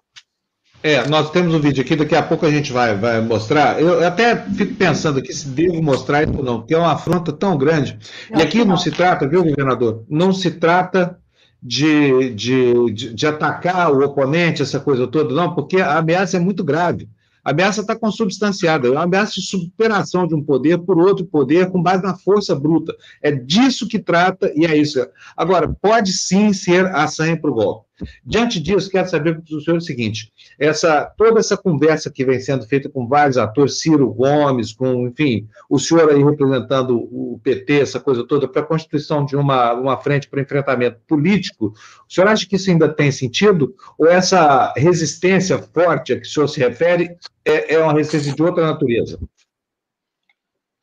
É, 0.83 1.09
nós 1.09 1.31
temos 1.31 1.55
um 1.55 1.61
vídeo 1.61 1.83
aqui, 1.83 1.97
daqui 1.97 2.15
a 2.15 2.23
pouco 2.23 2.45
a 2.45 2.51
gente 2.51 2.71
vai, 2.71 2.95
vai 2.95 3.19
mostrar. 3.23 3.81
Eu 3.81 4.07
até 4.07 4.37
fico 4.37 4.75
pensando 4.75 5.19
aqui 5.19 5.33
se 5.33 5.49
devo 5.49 5.83
mostrar 5.83 6.23
isso 6.25 6.37
ou 6.37 6.45
não, 6.45 6.61
porque 6.61 6.75
é 6.75 6.79
uma 6.79 6.93
afronta 6.93 7.33
tão 7.33 7.57
grande. 7.57 7.99
e 8.31 8.43
aqui 8.43 8.59
não, 8.59 8.67
não 8.67 8.77
se 8.77 8.91
trata, 8.91 9.27
viu, 9.27 9.43
governador? 9.43 10.05
Não 10.11 10.31
se 10.31 10.51
trata 10.51 11.19
de, 11.65 12.35
de, 12.35 12.93
de, 12.93 13.15
de, 13.15 13.27
atacar 13.27 13.91
o 13.91 14.05
oponente, 14.05 14.61
essa 14.61 14.79
coisa 14.79 15.07
toda, 15.07 15.35
não, 15.35 15.55
porque 15.55 15.81
a 15.81 15.97
ameaça 15.97 16.37
é 16.37 16.41
muito 16.41 16.63
grave. 16.63 17.09
A 17.43 17.51
ameaça 17.51 17.81
está 17.81 17.97
consubstanciada, 17.97 18.87
é 18.87 18.91
uma 18.91 19.03
ameaça 19.03 19.35
de 19.35 19.47
superação 19.47 20.27
de 20.27 20.35
um 20.35 20.43
poder 20.43 20.79
por 20.79 20.99
outro 20.99 21.25
poder 21.25 21.71
com 21.71 21.83
base 21.83 22.03
na 22.03 22.17
força 22.17 22.55
bruta. 22.55 22.95
É 23.23 23.31
disso 23.31 23.89
que 23.89 23.99
trata 23.99 24.53
e 24.55 24.67
é 24.67 24.77
isso. 24.77 25.07
Agora, 25.37 25.69
pode 25.69 26.13
sim 26.13 26.53
ser 26.53 26.87
a 26.87 27.07
senha 27.07 27.39
para 27.39 27.51
o 27.51 27.55
golpe. 27.55 27.87
Diante 28.25 28.61
disso, 28.61 28.91
quero 28.91 29.09
saber 29.09 29.41
do 29.41 29.61
senhor 29.61 29.79
o 29.79 29.81
seguinte: 29.81 30.33
essa, 30.59 31.05
toda 31.17 31.41
essa 31.41 31.57
conversa 31.57 32.11
que 32.11 32.25
vem 32.25 32.41
sendo 32.41 32.67
feita 32.67 32.89
com 32.89 33.07
vários 33.07 33.37
atores, 33.37 33.81
Ciro 33.81 34.13
Gomes, 34.13 34.73
com, 34.73 35.07
enfim, 35.07 35.49
o 35.69 35.79
senhor 35.79 36.11
aí 36.11 36.23
representando 36.23 36.97
o 36.97 37.41
PT, 37.43 37.81
essa 37.81 38.01
coisa 38.01 38.27
toda, 38.27 38.49
para 38.49 38.63
a 38.63 38.67
constituição 38.67 39.25
de 39.25 39.37
uma, 39.37 39.73
uma 39.75 39.97
frente 39.97 40.29
para 40.29 40.43
enfrentamento 40.43 40.99
político, 41.07 41.75
o 42.09 42.13
senhor 42.13 42.29
acha 42.29 42.47
que 42.47 42.57
isso 42.57 42.71
ainda 42.71 42.89
tem 42.89 43.11
sentido? 43.11 43.75
Ou 43.99 44.07
essa 44.07 44.73
resistência 44.77 45.59
forte 45.59 46.13
a 46.13 46.21
que 46.21 46.27
o 46.27 46.31
senhor 46.31 46.49
se 46.49 46.61
refere 46.61 47.17
é, 47.45 47.75
é 47.75 47.79
uma 47.79 47.93
resistência 47.93 48.35
de 48.35 48.43
outra 48.43 48.67
natureza? 48.67 49.19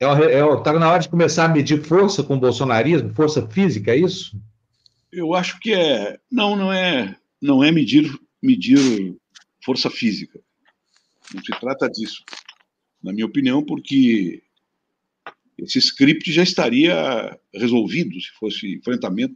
Está 0.01 0.19
é, 0.19 0.39
é, 0.39 0.57
tá 0.57 0.73
na 0.73 0.89
hora 0.89 0.99
de 0.99 1.09
começar 1.09 1.45
a 1.45 1.47
medir 1.47 1.83
força 1.83 2.23
com 2.23 2.35
o 2.35 2.39
bolsonarismo, 2.39 3.13
força 3.13 3.47
física, 3.47 3.91
é 3.91 3.97
isso? 3.97 4.35
Eu 5.11 5.33
acho 5.33 5.59
que 5.59 5.73
é. 5.73 6.19
Não, 6.31 6.55
não 6.55 6.71
é, 6.71 7.15
não 7.41 7.63
é 7.63 7.71
medir, 7.71 8.09
medir 8.41 9.15
força 9.63 9.89
física. 9.89 10.39
Não 11.33 11.43
se 11.43 11.51
trata 11.59 11.89
disso, 11.89 12.23
na 13.01 13.11
minha 13.13 13.25
opinião, 13.25 13.63
porque 13.63 14.41
esse 15.57 15.79
script 15.79 16.31
já 16.31 16.43
estaria 16.43 17.37
resolvido 17.53 18.19
se 18.19 18.31
fosse 18.31 18.75
enfrentamento 18.75 19.35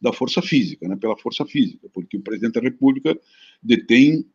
da 0.00 0.12
força 0.12 0.42
física, 0.42 0.86
né, 0.86 0.96
pela 0.96 1.16
força 1.16 1.44
física, 1.46 1.88
porque 1.92 2.16
o 2.16 2.22
presidente 2.22 2.54
da 2.54 2.60
República 2.60 3.18
detém 3.62 4.26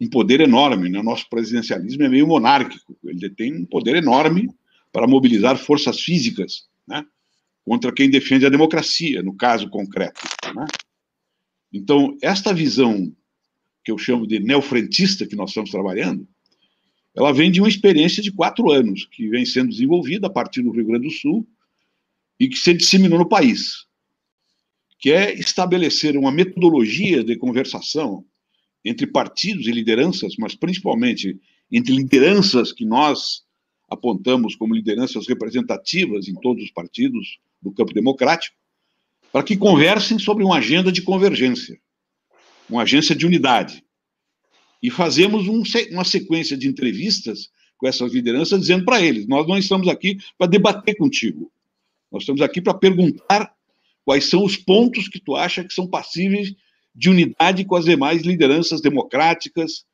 um 0.00 0.08
poder 0.08 0.40
enorme, 0.40 0.88
né? 0.88 1.02
nosso 1.02 1.28
presidencialismo 1.28 2.02
é 2.04 2.08
meio 2.08 2.26
monárquico, 2.26 2.96
ele 3.02 3.18
detém 3.18 3.54
um 3.54 3.64
poder 3.64 3.96
enorme 3.96 4.48
para 4.92 5.06
mobilizar 5.06 5.56
forças 5.56 6.00
físicas, 6.00 6.68
né? 6.86 7.04
Contra 7.66 7.92
quem 7.92 8.08
defende 8.08 8.46
a 8.46 8.48
democracia, 8.48 9.24
no 9.24 9.34
caso 9.34 9.68
concreto. 9.68 10.20
Né? 10.54 10.66
Então, 11.72 12.16
esta 12.22 12.54
visão 12.54 13.12
que 13.84 13.90
eu 13.90 13.98
chamo 13.98 14.24
de 14.24 14.38
neofrentista 14.38 15.26
que 15.26 15.34
nós 15.34 15.50
estamos 15.50 15.70
trabalhando, 15.70 16.26
ela 17.12 17.32
vem 17.32 17.50
de 17.50 17.60
uma 17.60 17.68
experiência 17.68 18.22
de 18.22 18.30
quatro 18.30 18.70
anos, 18.70 19.06
que 19.06 19.28
vem 19.28 19.44
sendo 19.44 19.70
desenvolvida 19.70 20.28
a 20.28 20.30
partir 20.30 20.62
do 20.62 20.70
Rio 20.70 20.86
Grande 20.86 21.08
do 21.08 21.12
Sul 21.12 21.44
e 22.38 22.48
que 22.48 22.56
se 22.56 22.72
disseminou 22.72 23.18
no 23.18 23.28
país, 23.28 23.86
que 24.98 25.10
é 25.10 25.34
estabelecer 25.34 26.16
uma 26.16 26.30
metodologia 26.30 27.24
de 27.24 27.36
conversação 27.36 28.24
entre 28.84 29.08
partidos 29.08 29.66
e 29.66 29.72
lideranças, 29.72 30.36
mas 30.38 30.54
principalmente 30.54 31.36
entre 31.72 31.92
lideranças 31.96 32.72
que 32.72 32.84
nós 32.84 33.44
apontamos 33.88 34.54
como 34.54 34.74
lideranças 34.74 35.26
representativas 35.26 36.28
em 36.28 36.34
todos 36.34 36.62
os 36.62 36.70
partidos, 36.70 37.38
do 37.60 37.72
campo 37.72 37.92
democrático, 37.92 38.56
para 39.32 39.42
que 39.42 39.56
conversem 39.56 40.18
sobre 40.18 40.44
uma 40.44 40.58
agenda 40.58 40.90
de 40.90 41.02
convergência, 41.02 41.78
uma 42.68 42.82
agência 42.82 43.14
de 43.14 43.26
unidade. 43.26 43.84
E 44.82 44.90
fazemos 44.90 45.48
um, 45.48 45.62
uma 45.92 46.04
sequência 46.04 46.56
de 46.56 46.68
entrevistas 46.68 47.50
com 47.76 47.86
essas 47.86 48.12
lideranças, 48.12 48.60
dizendo 48.60 48.84
para 48.84 49.00
eles: 49.02 49.26
nós 49.26 49.46
não 49.46 49.58
estamos 49.58 49.88
aqui 49.88 50.18
para 50.38 50.46
debater 50.46 50.96
contigo, 50.96 51.50
nós 52.10 52.22
estamos 52.22 52.40
aqui 52.40 52.60
para 52.60 52.74
perguntar 52.74 53.54
quais 54.04 54.28
são 54.28 54.44
os 54.44 54.56
pontos 54.56 55.08
que 55.08 55.20
tu 55.20 55.34
acha 55.34 55.64
que 55.64 55.74
são 55.74 55.86
passíveis 55.86 56.54
de 56.94 57.10
unidade 57.10 57.64
com 57.64 57.76
as 57.76 57.84
demais 57.84 58.22
lideranças 58.22 58.80
democráticas 58.80 59.84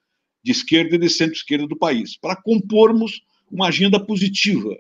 de 0.42 0.52
esquerda 0.52 0.96
e 0.96 0.98
de 0.98 1.08
centro-esquerda 1.08 1.66
do 1.66 1.76
país, 1.76 2.16
para 2.16 2.36
compormos 2.36 3.22
uma 3.50 3.68
agenda 3.68 3.98
positiva. 3.98 4.76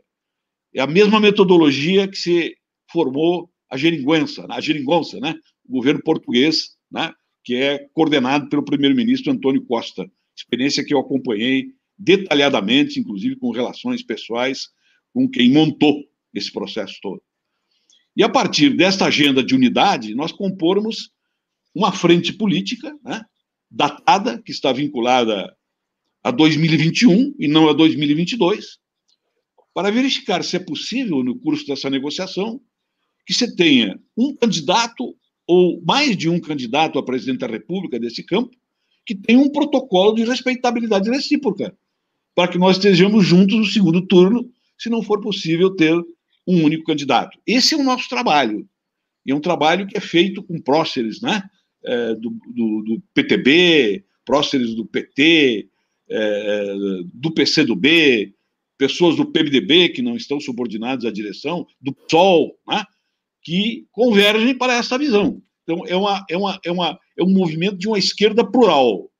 É 0.74 0.80
a 0.80 0.86
mesma 0.86 1.20
metodologia 1.20 2.08
que 2.08 2.16
se 2.16 2.56
formou 2.92 3.50
a 3.70 3.76
geringonça, 3.76 4.46
a 4.48 4.60
geringonça, 4.60 5.18
né? 5.18 5.34
O 5.66 5.72
governo 5.72 6.02
português, 6.02 6.76
né? 6.90 7.12
Que 7.42 7.56
é 7.56 7.88
coordenado 7.92 8.48
pelo 8.48 8.64
primeiro-ministro 8.64 9.32
Antônio 9.32 9.64
Costa. 9.64 10.08
Experiência 10.36 10.84
que 10.84 10.92
eu 10.92 10.98
acompanhei 10.98 11.72
detalhadamente, 11.98 13.00
inclusive 13.00 13.36
com 13.36 13.50
relações 13.50 14.02
pessoais 14.02 14.68
com 15.12 15.28
quem 15.28 15.50
montou 15.50 16.02
esse 16.34 16.50
processo 16.52 16.98
todo. 17.02 17.22
E 18.16 18.22
a 18.22 18.28
partir 18.28 18.76
desta 18.76 19.06
agenda 19.06 19.42
de 19.42 19.54
unidade, 19.54 20.14
nós 20.14 20.32
compormos 20.32 21.10
uma 21.74 21.92
frente 21.92 22.32
política, 22.32 22.94
né, 23.02 23.24
datada, 23.70 24.40
que 24.42 24.52
está 24.52 24.72
vinculada 24.72 25.54
a 26.22 26.30
2021 26.30 27.34
e 27.38 27.48
não 27.48 27.68
a 27.68 27.72
2022, 27.72 28.78
para 29.74 29.90
verificar 29.90 30.44
se 30.44 30.56
é 30.56 30.60
possível, 30.60 31.24
no 31.24 31.38
curso 31.38 31.66
dessa 31.66 31.88
negociação, 31.88 32.60
que 33.26 33.34
você 33.34 33.54
tenha 33.54 33.98
um 34.16 34.34
candidato 34.34 35.14
ou 35.46 35.82
mais 35.84 36.16
de 36.16 36.28
um 36.28 36.40
candidato 36.40 36.98
a 36.98 37.04
presidente 37.04 37.40
da 37.40 37.46
República 37.46 37.98
desse 37.98 38.22
campo 38.22 38.56
que 39.04 39.14
tenha 39.14 39.38
um 39.38 39.50
protocolo 39.50 40.14
de 40.14 40.24
respeitabilidade 40.24 41.10
recíproca, 41.10 41.76
para 42.34 42.48
que 42.48 42.58
nós 42.58 42.76
estejamos 42.76 43.26
juntos 43.26 43.58
no 43.58 43.66
segundo 43.66 44.06
turno, 44.06 44.48
se 44.78 44.88
não 44.88 45.02
for 45.02 45.20
possível 45.20 45.74
ter 45.74 45.94
um 46.46 46.64
único 46.64 46.84
candidato. 46.84 47.38
Esse 47.46 47.74
é 47.74 47.76
o 47.76 47.82
nosso 47.82 48.08
trabalho. 48.08 48.68
E 49.24 49.30
é 49.32 49.34
um 49.34 49.40
trabalho 49.40 49.86
que 49.86 49.96
é 49.96 50.00
feito 50.00 50.42
com 50.42 50.60
próceres 50.60 51.20
né? 51.20 51.42
É, 51.84 52.14
do, 52.14 52.30
do, 52.54 52.82
do, 52.82 53.02
PTB, 53.12 54.04
próceres 54.24 54.74
do 54.74 54.86
PT, 54.86 55.68
é, 56.08 56.74
do 57.12 57.32
PCdoB, 57.32 58.34
pessoas 58.78 59.16
do 59.16 59.26
PMDB 59.26 59.88
que 59.88 60.00
não 60.00 60.16
estão 60.16 60.38
subordinadas 60.40 61.04
à 61.04 61.10
direção, 61.10 61.66
do 61.80 61.92
PSOL, 61.92 62.56
né? 62.68 62.84
Que 63.42 63.86
convergem 63.90 64.56
para 64.56 64.74
essa 64.74 64.96
visão. 64.96 65.40
Então, 65.62 65.84
é, 65.86 65.96
uma, 65.96 66.24
é, 66.28 66.36
uma, 66.36 66.60
é, 66.64 66.70
uma, 66.70 66.98
é 67.18 67.22
um 67.22 67.30
movimento 67.30 67.76
de 67.76 67.88
uma 67.88 67.98
esquerda 67.98 68.44
plural, 68.44 69.10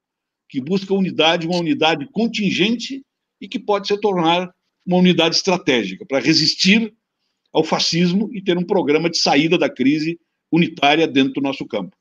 que 0.49 0.61
busca 0.61 0.93
unidade, 0.95 1.47
uma 1.47 1.59
unidade 1.59 2.07
contingente 2.13 3.03
e 3.41 3.49
que 3.49 3.59
pode 3.59 3.89
se 3.89 3.99
tornar 3.99 4.53
uma 4.87 4.99
unidade 4.99 5.37
estratégica 5.37 6.05
para 6.07 6.21
resistir 6.21 6.93
ao 7.53 7.65
fascismo 7.65 8.29
e 8.33 8.43
ter 8.43 8.59
um 8.59 8.65
programa 8.65 9.09
de 9.09 9.19
saída 9.19 9.57
da 9.57 9.69
crise 9.69 10.19
unitária 10.51 11.07
dentro 11.07 11.35
do 11.35 11.41
nosso 11.41 11.67
campo. 11.67 11.97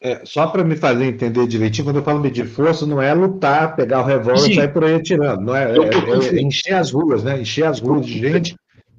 É, 0.00 0.24
só 0.24 0.46
para 0.46 0.62
me 0.62 0.76
fazer 0.76 1.06
entender 1.06 1.46
direitinho, 1.46 1.86
quando 1.86 1.96
eu 1.96 2.02
falo 2.02 2.20
medir 2.20 2.46
força, 2.46 2.86
não 2.86 3.00
é 3.00 3.12
lutar, 3.14 3.74
pegar 3.74 4.02
o 4.02 4.04
revólver 4.04 4.50
e 4.50 4.54
sair 4.54 4.72
por 4.72 4.84
aí 4.84 4.94
atirando, 4.94 5.42
não 5.42 5.56
é, 5.56 5.72
é, 5.72 6.38
é, 6.38 6.40
encher 6.40 6.74
as 6.74 6.90
ruas, 6.90 7.24
né? 7.24 7.40
Encher 7.40 7.64
as 7.64 7.80
ruas 7.80 8.04
de 8.04 8.18
gente 8.18 8.56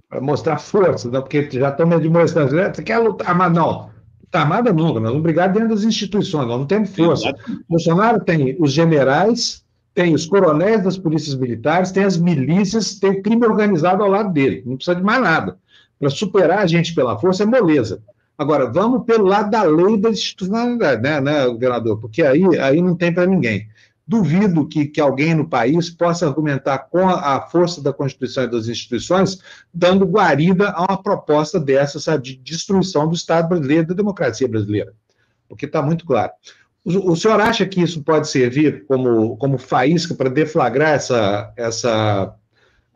para 0.10 0.22
mostrar 0.22 0.58
força, 0.58 1.10
não, 1.10 1.22
porque 1.22 1.50
já 1.52 1.70
estão 1.70 1.86
me 1.86 2.00
demonstrando, 2.00 2.56
né? 2.56 2.74
você 2.74 2.82
quer 2.82 2.98
lutar, 2.98 3.36
mas 3.36 3.52
não, 3.52 3.90
está 4.24 4.42
armada 4.42 4.72
nunca, 4.72 5.00
nós 5.00 5.10
vamos 5.10 5.24
brigar 5.24 5.52
dentro 5.52 5.70
das 5.70 5.84
instituições, 5.84 6.48
nós 6.48 6.60
não 6.60 6.66
temos 6.66 6.96
força. 6.96 7.34
Bolsonaro 7.68 8.24
tem 8.24 8.56
os 8.60 8.72
generais, 8.72 9.66
tem 9.94 10.14
os 10.14 10.26
coronéis 10.26 10.84
das 10.84 10.98
polícias 10.98 11.36
militares, 11.36 11.92
tem 11.92 12.04
as 12.04 12.18
milícias, 12.18 12.96
tem 12.96 13.12
o 13.12 13.22
crime 13.22 13.46
organizado 13.46 14.04
ao 14.04 14.10
lado 14.10 14.32
dele, 14.32 14.64
não 14.66 14.76
precisa 14.78 14.96
de 14.96 15.04
mais 15.04 15.22
nada. 15.22 15.58
Para 16.00 16.10
superar 16.10 16.60
a 16.60 16.68
gente 16.68 16.94
pela 16.94 17.18
força 17.18 17.44
é 17.44 17.46
moleza. 17.46 18.02
Agora, 18.38 18.72
vamos 18.72 19.04
pelo 19.04 19.26
lado 19.26 19.50
da 19.50 19.64
lei 19.64 19.98
da 19.98 20.12
institucionalidade, 20.12 21.02
né, 21.02 21.20
né 21.20 21.48
governador? 21.48 22.00
Porque 22.00 22.22
aí, 22.22 22.44
aí 22.60 22.82
não 22.82 22.96
tem 22.96 23.12
para 23.12 23.26
ninguém. 23.26 23.68
Duvido 24.08 24.68
que, 24.68 24.86
que 24.86 25.02
alguém 25.02 25.36
no 25.36 25.50
país 25.50 25.90
possa 25.90 26.26
argumentar 26.26 26.78
com 26.78 27.10
a, 27.10 27.42
força 27.42 27.82
da 27.82 27.92
Constituição 27.92 28.46
e 28.46 28.52
das 28.52 28.68
instituições, 28.68 29.40
dando 29.74 30.06
guarida 30.06 30.70
a 30.70 30.84
uma 30.84 31.04
proposta 31.04 31.60
dessa, 31.60 32.00
sabe, 32.00 32.24
de 32.24 32.38
destruição 32.38 33.08
do 33.08 33.16
Estado 33.16 33.50
brasileiro 33.50 33.88
da 33.88 33.94
democracia 33.94 34.48
brasileira. 34.48 34.94
Porque 35.50 35.66
está 35.66 35.82
muito 35.82 36.06
claro. 36.06 36.32
O, 36.86 37.12
o, 37.12 37.16
senhor 37.18 37.42
acha 37.42 37.66
que 37.66 37.82
isso 37.82 38.02
pode 38.02 38.30
servir 38.30 38.86
como, 38.86 39.36
como 39.36 39.58
faísca 39.58 40.16
para 40.16 40.30
deflagrar 40.30 40.92
essa, 40.94 41.54
essa 41.58 42.34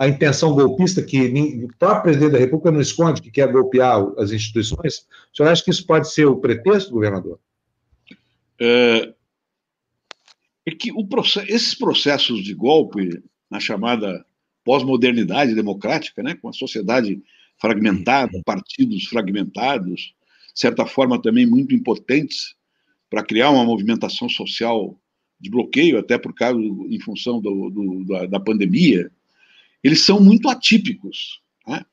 a 0.01 0.07
intenção 0.07 0.53
golpista 0.53 1.03
que 1.03 1.28
o 1.64 1.78
próprio 1.78 2.03
presidente 2.03 2.32
da 2.32 2.39
República 2.39 2.72
não 2.72 2.80
esconde, 2.82 3.22
que 3.22 3.30
quer 3.30 3.51
golpear 3.51 4.01
as 4.18 4.32
instituições? 4.32 5.05
O 5.32 5.36
senhor 5.36 5.49
acha 5.49 5.64
que 5.64 5.70
isso 5.72 5.86
pode 5.86 6.09
ser 6.12 6.26
o 6.26 6.38
pretexto, 6.38 6.91
governador? 6.91 7.38
É, 8.59 9.14
é 10.72 10.76
que 10.76 10.91
o 10.91 11.07
esses 11.47 11.76
processos 11.76 12.43
de 12.43 12.53
golpe, 12.53 13.22
na 13.49 13.59
chamada 13.59 14.26
pós-modernidade 14.63 15.53
democrática, 15.53 16.24
né, 16.24 16.36
com 16.36 16.49
a 16.49 16.53
sociedade 16.53 17.22
fragmentada, 17.59 18.41
partidos 18.45 19.05
fragmentados, 19.05 20.13
de 20.53 20.59
certa 20.59 20.86
forma 20.86 21.22
também 21.22 21.45
muito 21.45 21.74
impotentes 21.74 22.55
para 23.09 23.24
criar 23.24 23.49
uma 23.49 23.65
movimentação 23.65 24.30
social 24.30 24.97
de 25.39 25.49
bloqueio, 25.49 25.97
até 25.97 26.17
por 26.17 26.34
causa, 26.34 26.59
em 26.59 26.99
função 26.99 27.41
do, 27.41 27.69
do, 27.69 28.05
da, 28.05 28.26
da 28.28 28.39
pandemia, 28.39 29.11
eles 29.84 30.05
são 30.05 30.19
muito 30.19 30.47
atípicos. 30.47 31.41
Né? 31.67 31.84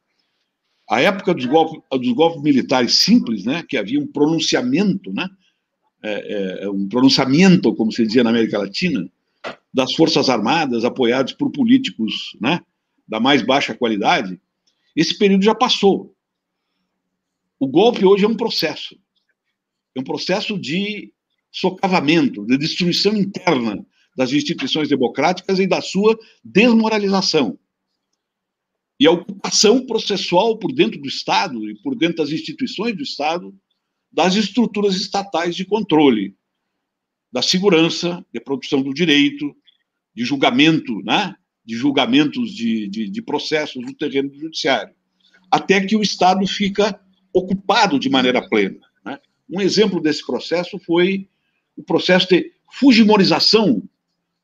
A 0.89 1.01
época 1.01 1.35
dos 1.35 1.47
golpes, 1.47 1.81
dos 1.91 2.13
golpes 2.13 2.43
militares 2.43 2.97
simples, 2.97 3.45
né, 3.45 3.65
que 3.67 3.77
havia 3.77 3.99
um 3.99 4.07
pronunciamento, 4.07 5.13
né, 5.13 5.29
é, 6.03 6.65
é, 6.65 6.71
um 6.71 6.89
pronunciamento, 6.89 7.75
como 7.75 7.93
se 7.93 8.07
dizia 8.07 8.23
na 8.23 8.31
América 8.31 8.59
Latina, 8.59 9.11
das 9.73 9.95
Forças 9.95 10.29
Armadas 10.29 10.85
apoiados 10.85 11.33
por 11.33 11.51
políticos 11.51 12.37
né, 12.41 12.61
da 13.07 13.21
mais 13.21 13.43
baixa 13.43 13.75
qualidade, 13.75 14.41
esse 14.95 15.17
período 15.17 15.45
já 15.45 15.55
passou. 15.55 16.15
O 17.59 17.67
golpe 17.67 18.05
hoje 18.05 18.25
é 18.25 18.29
um 18.29 18.37
processo. 18.37 18.99
É 19.95 20.01
um 20.01 20.05
processo 20.05 20.59
de 20.59 21.13
socavamento, 21.51 22.45
de 22.47 22.57
destruição 22.57 23.17
interna 23.17 23.85
das 24.17 24.33
instituições 24.33 24.89
democráticas 24.89 25.59
e 25.59 25.67
da 25.67 25.81
sua 25.81 26.19
desmoralização. 26.45 27.59
E 29.01 29.07
a 29.07 29.13
ocupação 29.13 29.87
processual 29.87 30.59
por 30.59 30.73
dentro 30.73 31.01
do 31.01 31.07
Estado 31.07 31.71
e 31.71 31.81
por 31.81 31.95
dentro 31.97 32.17
das 32.17 32.31
instituições 32.31 32.97
do 32.97 33.03
Estado 33.03 33.55
das 34.11 34.35
estruturas 34.35 34.97
estatais 34.97 35.55
de 35.55 35.65
controle, 35.65 36.35
da 37.31 37.43
segurança, 37.43 38.25
de 38.33 38.41
produção 38.41 38.83
do 38.83 38.95
direito, 38.95 39.55
de 40.15 40.25
julgamento, 40.25 41.03
né? 41.03 41.35
de 41.65 41.75
julgamentos 41.77 42.51
de, 42.55 42.89
de, 42.89 43.09
de 43.11 43.23
processos 43.23 43.85
no 43.85 43.95
terreno 43.95 44.31
do 44.31 44.39
judiciário, 44.39 44.95
até 45.51 45.85
que 45.85 45.95
o 45.95 46.03
Estado 46.03 46.47
fica 46.47 46.99
ocupado 47.33 47.99
de 47.99 48.09
maneira 48.09 48.47
plena. 48.49 48.81
Né? 49.05 49.19
Um 49.51 49.61
exemplo 49.61 50.01
desse 50.01 50.27
processo 50.27 50.79
foi 50.79 51.29
o 51.77 51.83
processo 51.83 52.29
de 52.29 52.53
fujimorização 52.73 53.83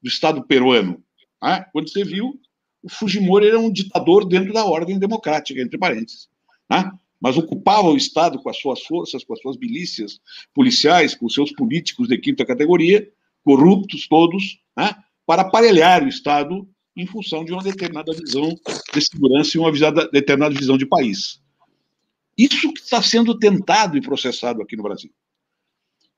do 0.03 0.09
Estado 0.09 0.45
peruano, 0.45 1.03
né? 1.43 1.65
quando 1.73 1.91
você 1.91 2.05
viu 2.05 2.39
o 2.85 2.89
Fujimori 2.91 3.49
era 3.49 3.59
um 3.59 3.73
ditador 3.73 4.29
dentro 4.29 4.53
da 4.53 4.67
ordem 4.67 4.99
democrática, 4.99 5.59
entre 5.59 5.79
parênteses. 5.79 6.29
Né? 6.71 6.93
Mas 7.25 7.39
ocupava 7.39 7.89
o 7.89 7.97
Estado 7.97 8.39
com 8.39 8.51
as 8.51 8.59
suas 8.59 8.83
forças, 8.83 9.25
com 9.25 9.33
as 9.33 9.41
suas 9.41 9.57
milícias 9.57 10.21
policiais, 10.53 11.15
com 11.15 11.25
os 11.25 11.33
seus 11.33 11.51
políticos 11.53 12.07
de 12.07 12.19
quinta 12.19 12.45
categoria, 12.45 13.11
corruptos 13.43 14.07
todos, 14.07 14.59
né? 14.77 14.95
para 15.25 15.41
aparelhar 15.41 16.05
o 16.05 16.09
Estado 16.09 16.69
em 16.95 17.07
função 17.07 17.43
de 17.43 17.51
uma 17.51 17.63
determinada 17.63 18.13
visão 18.13 18.55
de 18.93 19.01
segurança 19.01 19.57
e 19.57 19.59
uma 19.59 19.73
determinada 20.13 20.55
visão 20.55 20.77
de 20.77 20.85
país. 20.85 21.41
Isso 22.37 22.71
que 22.75 22.81
está 22.81 23.01
sendo 23.01 23.39
tentado 23.39 23.97
e 23.97 24.03
processado 24.03 24.61
aqui 24.61 24.77
no 24.77 24.83
Brasil. 24.83 25.11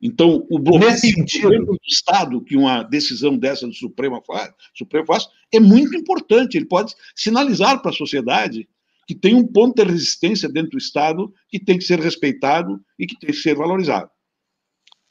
Então, 0.03 0.45
o 0.51 0.59
bloqueio 0.59 1.65
do 1.65 1.79
Estado 1.87 2.43
que 2.43 2.57
uma 2.57 2.83
decisão 2.83 3.39
dessa 3.39 3.65
do 3.65 3.75
Supremo 3.75 4.21
faz, 4.27 4.53
Supremo 4.75 5.07
faz 5.07 5.29
é 5.55 5.61
muito 5.61 5.97
importante. 5.97 6.57
Ele 6.57 6.67
pode 6.67 6.97
sinalizar 7.15 7.81
para 7.81 7.93
a 7.93 7.95
sociedade 7.95 8.69
que 9.07 9.15
tem 9.15 9.35
um 9.35 9.47
ponto 9.47 9.77
de 9.77 9.91
resistência 9.91 10.49
dentro 10.49 10.71
do 10.71 10.79
Estado 10.79 11.33
que 11.49 11.59
tem 11.59 11.79
que 11.79 11.85
ser 11.85 12.01
respeitado 12.01 12.81
e 12.99 13.07
que 13.07 13.19
tem 13.19 13.31
que 13.31 13.37
ser 13.37 13.55
valorizado. 13.55 14.11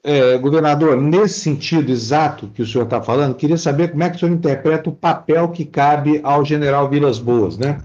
É, 0.04 0.38
governador, 0.38 1.02
nesse 1.02 1.40
sentido 1.40 1.92
exato 1.92 2.48
que 2.54 2.62
o 2.62 2.68
senhor 2.68 2.84
está 2.84 3.02
falando, 3.02 3.36
queria 3.36 3.58
saber 3.58 3.90
como 3.90 4.04
é 4.04 4.10
que 4.10 4.18
o 4.18 4.20
senhor 4.20 4.34
interpreta 4.34 4.90
o 4.90 4.96
papel 4.96 5.50
que 5.50 5.66
cabe 5.66 6.20
ao 6.24 6.46
general 6.46 6.90
Vilas 6.90 7.18
Boas, 7.18 7.58
né? 7.58 7.82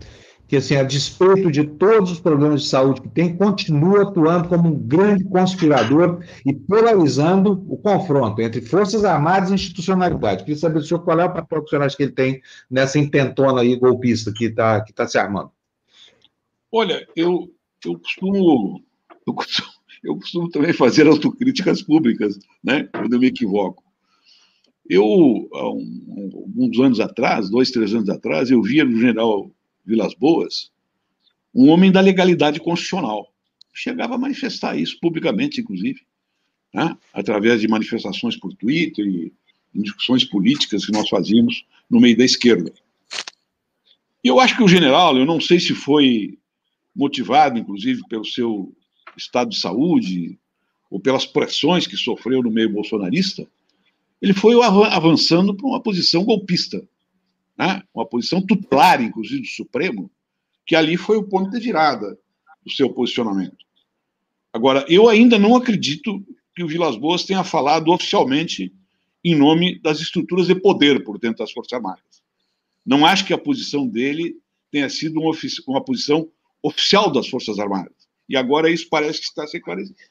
que, 0.50 0.56
assim, 0.56 0.74
a 0.74 0.82
despeito 0.82 1.48
de 1.48 1.62
todos 1.62 2.10
os 2.10 2.18
problemas 2.18 2.62
de 2.62 2.68
saúde 2.68 3.02
que 3.02 3.08
tem, 3.08 3.36
continua 3.36 4.02
atuando 4.02 4.48
como 4.48 4.68
um 4.68 4.74
grande 4.74 5.22
conspirador 5.22 6.24
e 6.44 6.52
polarizando 6.52 7.64
o 7.68 7.76
confronto 7.76 8.42
entre 8.42 8.60
Forças 8.60 9.04
Armadas 9.04 9.50
e 9.50 9.54
institucionalidade. 9.54 10.42
Queria 10.42 10.58
saber 10.58 10.82
senhor 10.82 11.04
qual 11.04 11.20
é 11.20 11.24
o 11.24 11.32
papel 11.32 11.60
que 11.60 11.66
o 11.66 11.68
senhor 11.68 11.84
acha 11.84 11.96
que 11.96 12.02
ele 12.02 12.10
tem 12.10 12.42
nessa 12.68 12.98
intentona 12.98 13.60
aí 13.60 13.76
golpista 13.76 14.32
que 14.34 14.46
está 14.46 14.80
que 14.80 14.92
tá 14.92 15.06
se 15.06 15.16
armando. 15.16 15.52
Olha, 16.72 17.06
eu, 17.16 17.52
eu, 17.84 17.98
costumo, 17.98 18.84
eu, 19.26 19.34
costumo, 19.34 19.68
eu 20.04 20.16
costumo 20.16 20.48
também 20.50 20.72
fazer 20.72 21.06
autocríticas 21.06 21.82
públicas, 21.82 22.38
né, 22.62 22.84
quando 22.84 23.14
eu 23.14 23.18
me 23.18 23.26
equivoco. 23.26 23.82
Eu, 24.88 25.48
há 25.52 25.70
um, 25.70 26.30
alguns 26.34 26.78
anos 26.78 27.00
atrás, 27.00 27.50
dois, 27.50 27.70
três 27.70 27.94
anos 27.94 28.08
atrás, 28.08 28.50
eu 28.50 28.62
via 28.62 28.84
no 28.84 28.98
general 28.98 29.50
Vilas 29.84 30.14
Boas, 30.14 30.70
um 31.54 31.68
homem 31.70 31.90
da 31.90 32.00
legalidade 32.00 32.60
constitucional. 32.60 33.32
chegava 33.72 34.14
a 34.14 34.18
manifestar 34.18 34.76
isso 34.76 34.98
publicamente, 35.00 35.60
inclusive, 35.60 36.00
né? 36.72 36.96
através 37.12 37.60
de 37.60 37.68
manifestações 37.68 38.36
por 38.36 38.54
Twitter 38.54 39.04
e 39.06 39.32
discussões 39.74 40.24
políticas 40.24 40.86
que 40.86 40.92
nós 40.92 41.08
fazíamos 41.08 41.64
no 41.88 42.00
meio 42.00 42.16
da 42.16 42.24
esquerda. 42.24 42.72
E 44.22 44.28
eu 44.28 44.38
acho 44.38 44.56
que 44.56 44.62
o 44.62 44.68
general, 44.68 45.16
eu 45.16 45.24
não 45.24 45.40
sei 45.40 45.58
se 45.58 45.74
foi 45.74 46.38
motivado, 46.94 47.58
inclusive, 47.58 48.02
pelo 48.08 48.24
seu 48.24 48.74
estado 49.16 49.50
de 49.50 49.58
saúde 49.58 50.38
ou 50.90 51.00
pelas 51.00 51.24
pressões 51.24 51.86
que 51.86 51.96
sofreu 51.96 52.42
no 52.42 52.50
meio 52.50 52.72
bolsonarista, 52.72 53.46
ele 54.20 54.34
foi 54.34 54.54
avançando 54.62 55.54
para 55.54 55.66
uma 55.66 55.80
posição 55.80 56.24
golpista, 56.24 56.86
né? 57.56 57.82
uma 57.94 58.04
posição 58.04 58.44
tutelar, 58.44 59.00
inclusive, 59.02 59.42
do 59.42 59.48
Supremo, 59.48 60.10
que 60.66 60.76
ali 60.76 60.96
foi 60.96 61.16
o 61.16 61.24
ponto 61.24 61.50
de 61.50 61.58
virada 61.58 62.18
do 62.64 62.70
seu 62.70 62.92
posicionamento. 62.92 63.64
Agora, 64.52 64.84
eu 64.88 65.08
ainda 65.08 65.38
não 65.38 65.56
acredito 65.56 66.22
que 66.54 66.62
o 66.62 66.68
Vilas 66.68 66.96
Boas 66.96 67.24
tenha 67.24 67.44
falado 67.44 67.90
oficialmente 67.90 68.72
em 69.24 69.34
nome 69.34 69.78
das 69.80 70.00
estruturas 70.00 70.46
de 70.46 70.54
poder 70.54 71.04
por 71.04 71.18
dentro 71.18 71.38
das 71.38 71.52
Forças 71.52 71.72
Armadas. 71.72 72.22
Não 72.84 73.06
acho 73.06 73.24
que 73.24 73.32
a 73.32 73.38
posição 73.38 73.86
dele 73.86 74.36
tenha 74.70 74.88
sido 74.88 75.20
uma, 75.20 75.32
uma 75.66 75.84
posição 75.84 76.28
oficial 76.62 77.10
das 77.10 77.28
Forças 77.28 77.58
Armadas. 77.58 77.92
E 78.28 78.36
agora 78.36 78.70
isso 78.70 78.88
parece 78.88 79.20
que 79.20 79.26
está 79.26 79.46
se 79.46 79.60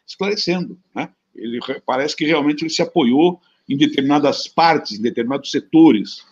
esclarecendo. 0.05 0.77
Né? 0.93 1.09
Ele 1.35 1.59
parece 1.85 2.15
que 2.15 2.25
realmente 2.25 2.63
ele 2.63 2.69
se 2.69 2.81
apoiou 2.81 3.39
em 3.67 3.77
determinadas 3.77 4.47
partes, 4.47 4.99
em 4.99 5.01
determinados 5.01 5.51
setores 5.51 6.25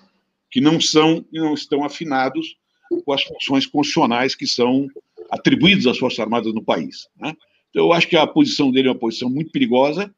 que 0.49 0.59
não 0.59 0.81
são 0.81 1.25
e 1.31 1.39
não 1.39 1.53
estão 1.53 1.83
afinados 1.83 2.57
com 3.05 3.13
as 3.13 3.23
funções 3.23 3.65
constitucionais 3.65 4.33
que 4.33 4.47
são 4.47 4.87
atribuídas 5.29 5.85
às 5.85 5.97
Forças 5.97 6.19
Armadas 6.19 6.53
no 6.53 6.63
país. 6.63 7.07
Né? 7.19 7.35
Então, 7.69 7.85
eu 7.85 7.93
acho 7.93 8.07
que 8.07 8.15
a 8.15 8.25
posição 8.25 8.71
dele 8.71 8.87
é 8.87 8.91
uma 8.91 8.97
posição 8.97 9.29
muito 9.29 9.51
perigosa, 9.51 10.13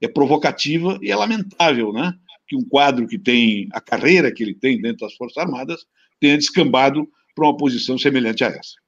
é 0.00 0.08
provocativa 0.08 0.98
e 1.00 1.10
é 1.10 1.16
lamentável, 1.16 1.92
né? 1.92 2.12
Que 2.46 2.56
um 2.56 2.64
quadro 2.64 3.06
que 3.06 3.18
tem 3.18 3.68
a 3.72 3.80
carreira 3.80 4.32
que 4.32 4.42
ele 4.42 4.52
tem 4.52 4.80
dentro 4.80 5.06
das 5.06 5.14
Forças 5.14 5.38
Armadas 5.38 5.86
tenha 6.20 6.36
descambado 6.36 7.08
para 7.34 7.46
uma 7.46 7.56
posição 7.56 7.96
semelhante 7.96 8.44
a 8.44 8.48
essa. 8.48 8.81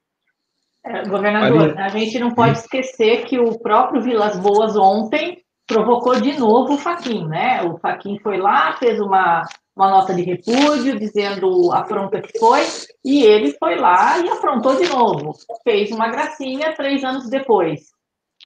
É, 0.85 1.03
governador, 1.07 1.75
a 1.79 1.89
gente 1.89 2.19
não 2.19 2.31
pode 2.35 2.59
esquecer 2.59 3.25
que 3.25 3.39
o 3.39 3.57
próprio 3.57 4.01
Vilas 4.01 4.37
Boas 4.37 4.77
ontem 4.77 5.41
provocou 5.65 6.21
de 6.21 6.37
novo 6.37 6.75
o 6.75 6.77
Faquin, 6.77 7.25
né? 7.27 7.63
O 7.63 7.79
Faquin 7.79 8.19
foi 8.19 8.37
lá, 8.37 8.77
fez 8.77 8.99
uma, 8.99 9.41
uma 9.75 9.89
nota 9.89 10.13
de 10.13 10.21
repúdio 10.21 10.99
dizendo 10.99 11.71
a 11.71 11.79
afronta 11.79 12.21
que 12.21 12.37
foi, 12.37 12.61
e 13.03 13.23
ele 13.23 13.55
foi 13.57 13.77
lá 13.77 14.19
e 14.19 14.29
afrontou 14.29 14.75
de 14.75 14.87
novo. 14.87 15.35
Fez 15.63 15.89
uma 15.91 16.07
gracinha 16.07 16.75
três 16.75 17.03
anos 17.03 17.27
depois. 17.29 17.87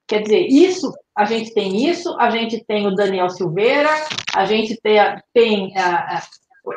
Quer 0.07 0.21
dizer, 0.21 0.47
isso, 0.47 0.93
a 1.15 1.25
gente 1.25 1.53
tem 1.53 1.87
isso, 1.89 2.15
a 2.17 2.29
gente 2.29 2.63
tem 2.65 2.87
o 2.87 2.95
Daniel 2.95 3.29
Silveira, 3.29 3.89
a 4.33 4.45
gente 4.45 4.79
tem, 4.81 4.97
tem 5.33 5.77
a, 5.77 6.17
a, 6.17 6.21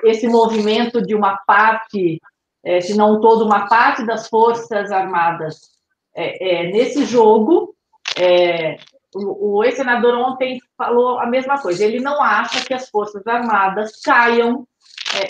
esse 0.05 0.27
movimento 0.27 1.01
de 1.01 1.15
uma 1.15 1.39
parte, 1.47 2.21
é, 2.65 2.81
se 2.81 2.97
não 2.97 3.21
toda, 3.21 3.45
uma 3.45 3.67
parte 3.67 4.07
das 4.07 4.29
Forças 4.29 4.91
Armadas 4.91 5.73
é, 6.15 6.67
é, 6.67 6.71
nesse 6.71 7.05
jogo, 7.05 7.75
é, 8.17 8.77
o, 9.15 9.59
o 9.59 9.65
ex-senador 9.65 10.15
ontem 10.15 10.61
falou 10.77 11.19
a 11.19 11.27
mesma 11.27 11.61
coisa. 11.61 11.85
Ele 11.85 12.01
não 12.01 12.23
acha 12.23 12.65
que 12.65 12.75
as 12.75 12.89
Forças 12.89 13.27
Armadas 13.27 14.01
caiam 14.01 14.67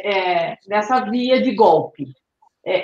é, 0.05 0.57
nessa 0.67 1.01
via 1.01 1.41
de 1.43 1.53
golpe. 1.55 2.13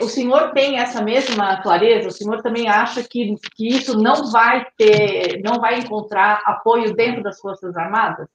O 0.03 0.09
senhor 0.09 0.53
tem 0.53 0.76
essa 0.76 1.01
mesma 1.01 1.62
clareza? 1.62 2.09
O 2.09 2.12
senhor 2.12 2.42
também 2.42 2.68
acha 2.68 3.01
que, 3.05 3.36
que 3.55 3.68
isso 3.68 3.96
não 3.96 4.28
vai 4.32 4.66
ter, 4.76 5.40
não 5.40 5.61
vai 5.61 5.78
encontrar 5.78 6.42
apoio 6.44 6.92
dentro 6.96 7.22
das 7.22 7.38
Forças 7.40 7.76
Armadas? 7.76 8.26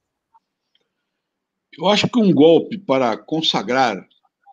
Eu 1.77 1.87
acho 1.87 2.07
que 2.07 2.17
um 2.17 2.33
golpe 2.33 2.77
para 2.77 3.17
consagrar 3.17 3.97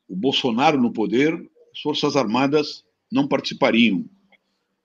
o 0.09 0.17
Bolsonaro 0.17 0.77
no 0.77 0.93
poder, 0.93 1.39
as 1.73 1.81
Forças 1.81 2.17
Armadas 2.17 2.85
não 3.11 3.27
participariam 3.27 4.05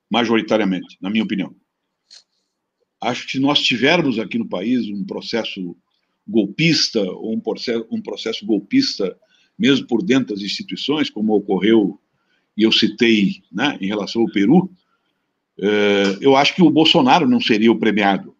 majoritariamente, 0.10 0.98
na 1.02 1.10
minha 1.10 1.24
opinião. 1.24 1.56
Acho 3.02 3.26
que 3.26 3.34
se 3.34 3.40
nós 3.40 3.62
tivermos 3.62 4.18
aqui 4.18 4.38
no 4.38 4.48
país 4.48 4.88
um 4.88 5.04
processo 5.06 5.76
golpista, 6.28 7.02
ou 7.02 7.34
um 7.34 7.40
processo, 7.40 7.88
um 7.92 8.02
processo 8.02 8.46
golpista 8.46 9.16
mesmo 9.58 9.88
por 9.88 10.04
dentro 10.04 10.34
das 10.36 10.44
instituições, 10.44 11.10
como 11.10 11.36
ocorreu, 11.36 12.00
e 12.58 12.64
eu 12.64 12.72
citei 12.72 13.44
né, 13.52 13.78
em 13.80 13.88
relação 13.88 14.22
ao 14.22 14.32
Peru, 14.32 14.72
eh, 15.60 16.18
eu 16.22 16.36
acho 16.36 16.56
que 16.56 16.62
o 16.62 16.70
Bolsonaro 16.70 17.28
não 17.28 17.40
seria 17.40 17.72
o 17.72 17.80
premiado. 17.80 18.36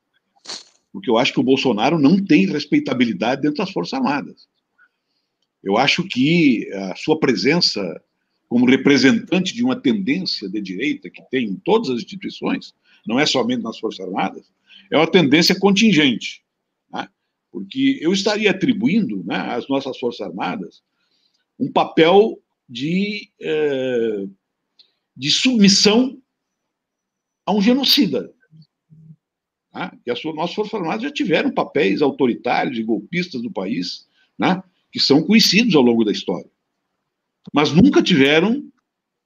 Porque 0.92 1.10
eu 1.10 1.18
acho 1.18 1.34
que 1.34 1.40
o 1.40 1.44
Bolsonaro 1.44 2.00
não 2.00 2.24
tem 2.24 2.46
respeitabilidade 2.46 3.42
dentro 3.42 3.58
das 3.58 3.72
Forças 3.72 3.94
Armadas. 3.94 4.48
Eu 5.64 5.78
acho 5.78 6.04
que 6.04 6.70
a 6.74 6.96
sua 6.96 7.20
presença 7.20 7.82
como 8.48 8.66
representante 8.66 9.54
de 9.54 9.64
uma 9.64 9.76
tendência 9.76 10.50
de 10.50 10.62
direita 10.62 11.10
que 11.10 11.22
tem 11.30 11.46
em 11.48 11.56
todas 11.56 11.90
as 11.90 11.98
instituições, 11.98 12.74
não 13.06 13.20
é 13.20 13.26
somente 13.26 13.64
nas 13.64 13.80
Forças 13.80 14.06
Armadas, 14.06 14.52
é 14.92 14.98
uma 14.98 15.10
tendência 15.10 15.58
contingente. 15.60 16.44
Né? 16.92 17.08
Porque 17.52 17.98
eu 18.02 18.14
estaria 18.14 18.52
atribuindo 18.52 19.24
né, 19.24 19.38
às 19.38 19.68
nossas 19.68 19.98
Forças 19.98 20.28
Armadas 20.28 20.84
um 21.60 21.72
papel 21.72 22.40
de, 22.68 23.30
é, 23.42 24.26
de 25.16 25.32
submissão 25.32 26.22
a 27.46 27.54
um 27.54 27.62
genocida. 27.62 28.34
Né? 29.74 29.92
E 30.06 30.12
as 30.12 30.24
nossas 30.24 30.56
Forças 30.56 30.74
Armadas 30.74 31.04
já 31.04 31.12
tiveram 31.12 31.52
papéis 31.52 32.02
autoritários 32.02 32.78
e 32.78 32.84
golpistas 32.84 33.42
no 33.42 33.52
país, 33.52 34.08
né? 34.38 34.62
que 34.92 35.00
são 35.00 35.24
conhecidos 35.24 35.76
ao 35.76 35.82
longo 35.82 36.04
da 36.04 36.12
história. 36.12 36.50
Mas 37.54 37.72
nunca 37.72 38.02
tiveram 38.02 38.64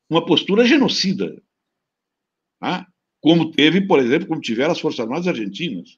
uma 0.10 0.26
postura 0.26 0.66
genocida. 0.66 1.42
Né? 2.62 2.86
como 3.22 3.52
teve, 3.52 3.82
por 3.82 4.00
exemplo, 4.00 4.28
como 4.28 4.42
tiveram 4.42 4.72
as 4.72 4.80
Forças 4.80 5.02
Armadas 5.02 5.28
Argentinas. 5.28 5.98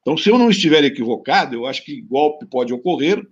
Então, 0.00 0.16
se 0.16 0.28
eu 0.28 0.38
não 0.38 0.50
estiver 0.50 0.82
equivocado, 0.84 1.54
eu 1.54 1.66
acho 1.66 1.84
que 1.84 2.00
golpe 2.02 2.46
pode 2.46 2.72
ocorrer, 2.72 3.24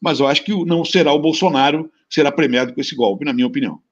mas 0.00 0.20
eu 0.20 0.26
acho 0.26 0.44
que 0.44 0.52
não 0.64 0.84
será 0.84 1.12
o 1.12 1.18
Bolsonaro 1.18 1.90
será 2.10 2.30
premiado 2.32 2.74
com 2.74 2.80
esse 2.80 2.94
golpe, 2.94 3.24
na 3.24 3.32
minha 3.32 3.46
opinião. 3.46 3.82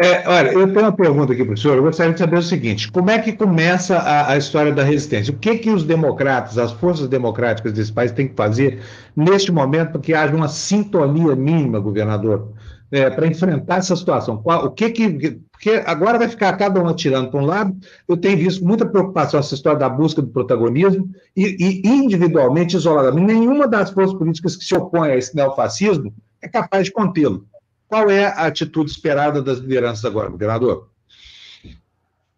É, 0.00 0.28
olha, 0.28 0.52
eu 0.52 0.66
tenho 0.72 0.86
uma 0.86 0.92
pergunta 0.92 1.32
aqui 1.32 1.44
para 1.44 1.54
o 1.54 1.56
senhor. 1.56 1.76
Eu 1.76 1.84
gostaria 1.84 2.12
de 2.12 2.18
saber 2.18 2.38
o 2.38 2.42
seguinte: 2.42 2.90
como 2.90 3.10
é 3.10 3.18
que 3.20 3.32
começa 3.32 3.96
a, 3.96 4.32
a, 4.32 4.36
história 4.36 4.72
da 4.72 4.82
resistência? 4.82 5.32
O 5.32 5.38
que 5.38 5.56
que 5.56 5.70
os 5.70 5.84
democratas, 5.84 6.58
as 6.58 6.72
forças 6.72 7.06
democráticas 7.06 7.72
desse 7.72 7.92
país 7.92 8.10
têm 8.10 8.26
que 8.26 8.34
fazer 8.34 8.82
neste 9.14 9.52
momento 9.52 9.92
para 9.92 10.00
que 10.00 10.12
haja 10.12 10.34
uma 10.34 10.48
sintonia 10.48 11.36
mínima, 11.36 11.78
governador, 11.78 12.52
é, 12.90 13.08
para 13.08 13.28
enfrentar 13.28 13.76
essa 13.76 13.94
situação? 13.94 14.38
Qual, 14.38 14.66
o 14.66 14.70
que 14.72 14.90
que. 14.90 15.38
Porque 15.52 15.80
agora 15.86 16.18
vai 16.18 16.28
ficar 16.28 16.52
cada 16.56 16.82
um 16.82 16.88
atirando 16.88 17.30
para 17.30 17.40
um 17.40 17.46
lado. 17.46 17.76
Eu 18.08 18.16
tenho 18.16 18.36
visto 18.36 18.64
muita 18.64 18.84
preocupação 18.84 19.38
essa 19.38 19.54
história 19.54 19.78
da 19.78 19.88
busca 19.88 20.20
do 20.20 20.28
protagonismo 20.28 21.08
e, 21.36 21.82
e 21.84 21.88
individualmente, 21.88 22.76
isoladamente, 22.76 23.32
nenhuma 23.32 23.68
das 23.68 23.90
forças 23.90 24.18
políticas 24.18 24.56
que 24.56 24.64
se 24.64 24.74
opõem 24.74 25.12
a 25.12 25.16
esse 25.16 25.36
neofascismo 25.36 26.12
é 26.42 26.48
capaz 26.48 26.86
de 26.86 26.92
contê-lo. 26.92 27.46
Qual 27.88 28.10
é 28.10 28.26
a 28.26 28.46
atitude 28.46 28.90
esperada 28.90 29.42
das 29.42 29.58
lideranças 29.58 30.04
agora, 30.04 30.30
governador? 30.30 30.90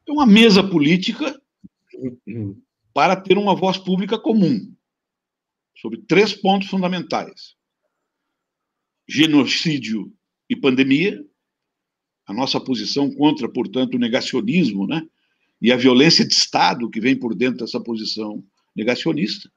É 0.07 0.13
uma 0.13 0.27
mesa 0.27 0.63
política 0.63 1.41
para 2.93 3.17
ter 3.17 3.39
uma 3.39 3.55
voz 3.55 3.79
pública 3.79 4.19
comum 4.19 4.73
sobre 5.77 5.99
três 6.03 6.35
pontos 6.35 6.69
fundamentais: 6.69 7.57
genocídio 9.09 10.13
e 10.49 10.57
pandemia, 10.57 11.25
a 12.27 12.33
nossa 12.33 12.61
posição 12.61 13.11
contra, 13.11 13.49
portanto, 13.49 13.95
o 13.95 13.99
negacionismo, 13.99 14.87
né? 14.87 15.07
E 15.61 15.73
a 15.73 15.77
violência 15.77 16.27
de 16.27 16.35
Estado 16.35 16.91
que 16.91 17.01
vem 17.01 17.19
por 17.19 17.35
dentro 17.35 17.65
dessa 17.65 17.81
posição 17.81 18.45
negacionista. 18.75 19.51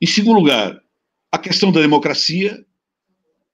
Em 0.00 0.06
segundo 0.06 0.40
lugar, 0.40 0.82
a 1.30 1.38
questão 1.38 1.70
da 1.70 1.80
democracia, 1.80 2.65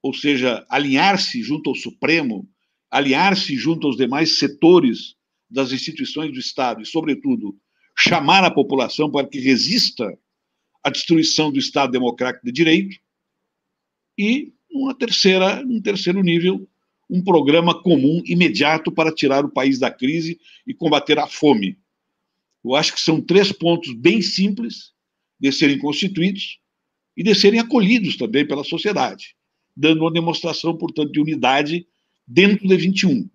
ou 0.03 0.13
seja, 0.13 0.67
alinhar-se 0.69 1.43
junto 1.43 1.71
ao 1.71 1.77
Supremo, 1.77 2.49
alinhar-se 2.91 3.57
junto 3.57 3.87
aos 3.87 3.97
demais 3.97 4.39
setores 4.39 5.15
das 5.49 5.71
instituições 5.71 6.33
do 6.33 6.39
Estado 6.39 6.83
e, 6.83 6.87
sobretudo, 6.87 7.57
chamar 7.97 8.43
a 8.43 8.51
população 8.51 9.11
para 9.11 9.29
que 9.29 9.39
resista 9.39 10.19
à 10.83 10.91
destruição 10.91 11.53
do 11.53 11.59
Estado 11.59 11.93
democrático 11.93 12.45
de 12.45 12.53
direito. 12.53 12.97
E 14.19 14.53
uma 14.71 14.95
terceira, 14.95 15.63
um 15.65 15.81
terceiro 15.81 16.23
nível, 16.23 16.69
um 17.09 17.23
programa 17.23 17.81
comum 17.81 18.23
imediato 18.25 18.91
para 18.91 19.15
tirar 19.15 19.45
o 19.45 19.53
país 19.53 19.79
da 19.79 19.91
crise 19.91 20.41
e 20.67 20.75
combater 20.75 21.19
a 21.19 21.27
fome. 21.27 21.79
Eu 22.65 22.75
acho 22.75 22.95
que 22.95 23.01
são 23.01 23.21
três 23.21 23.53
pontos 23.53 23.93
bem 23.93 24.23
simples 24.23 24.93
de 25.39 25.53
serem 25.53 25.79
constituídos 25.79 26.59
e 27.17 27.23
de 27.23 27.35
serem 27.35 27.61
acolhidos 27.61 28.17
também 28.17 28.47
pela 28.47 28.65
sociedade, 28.65 29.37
dando 29.77 30.03
uma 30.03 30.13
demonstração, 30.13 30.77
portanto, 30.77 31.13
de 31.13 31.21
unidade 31.21 31.87
dentro 32.27 32.67
de 32.67 32.77
21, 32.77 33.29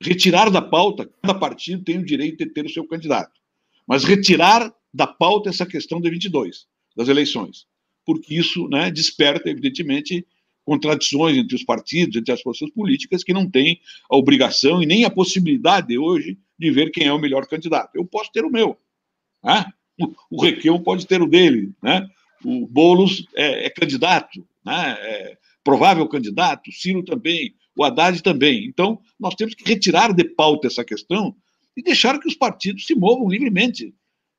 retirar 0.00 0.50
da 0.50 0.60
pauta, 0.60 1.08
cada 1.22 1.34
partido 1.34 1.82
tem 1.82 1.98
o 1.98 2.04
direito 2.04 2.38
de 2.38 2.46
ter 2.46 2.64
o 2.64 2.70
seu 2.70 2.86
candidato. 2.86 3.32
Mas 3.86 4.04
retirar 4.04 4.72
da 4.92 5.06
pauta 5.06 5.50
essa 5.50 5.66
questão 5.66 6.00
de 6.00 6.10
22, 6.10 6.66
das 6.96 7.08
eleições. 7.08 7.66
Porque 8.04 8.34
isso 8.34 8.68
né, 8.68 8.90
desperta, 8.90 9.48
evidentemente, 9.48 10.26
contradições 10.64 11.36
entre 11.36 11.54
os 11.54 11.64
partidos, 11.64 12.16
entre 12.16 12.32
as 12.32 12.40
forças 12.40 12.70
políticas, 12.70 13.22
que 13.22 13.32
não 13.32 13.48
têm 13.48 13.80
a 14.10 14.16
obrigação 14.16 14.82
e 14.82 14.86
nem 14.86 15.04
a 15.04 15.10
possibilidade 15.10 15.96
hoje 15.98 16.38
de 16.58 16.70
ver 16.70 16.90
quem 16.90 17.06
é 17.06 17.12
o 17.12 17.18
melhor 17.18 17.46
candidato. 17.46 17.96
Eu 17.96 18.04
posso 18.04 18.30
ter 18.32 18.44
o 18.44 18.50
meu. 18.50 18.78
Né? 19.42 19.66
O 20.30 20.42
Requião 20.42 20.80
pode 20.80 21.06
ter 21.06 21.20
o 21.20 21.26
dele. 21.26 21.72
Né? 21.82 22.08
O 22.44 22.66
Boulos 22.66 23.26
é, 23.34 23.66
é 23.66 23.70
candidato, 23.70 24.46
né? 24.64 24.96
é 25.00 25.38
provável 25.62 26.06
candidato, 26.08 26.70
Ciro 26.72 27.02
também, 27.02 27.54
o 27.76 27.82
Haddad 27.82 28.22
também. 28.22 28.66
Então, 28.66 29.00
nós 29.18 29.34
temos 29.34 29.54
que 29.54 29.68
retirar 29.68 30.12
de 30.12 30.24
pauta 30.24 30.66
essa 30.66 30.84
questão 30.84 31.34
e 31.76 31.82
deixar 31.82 32.18
que 32.20 32.28
os 32.28 32.34
partidos 32.34 32.86
se 32.86 32.94
movam 32.94 33.28
livremente 33.28 33.94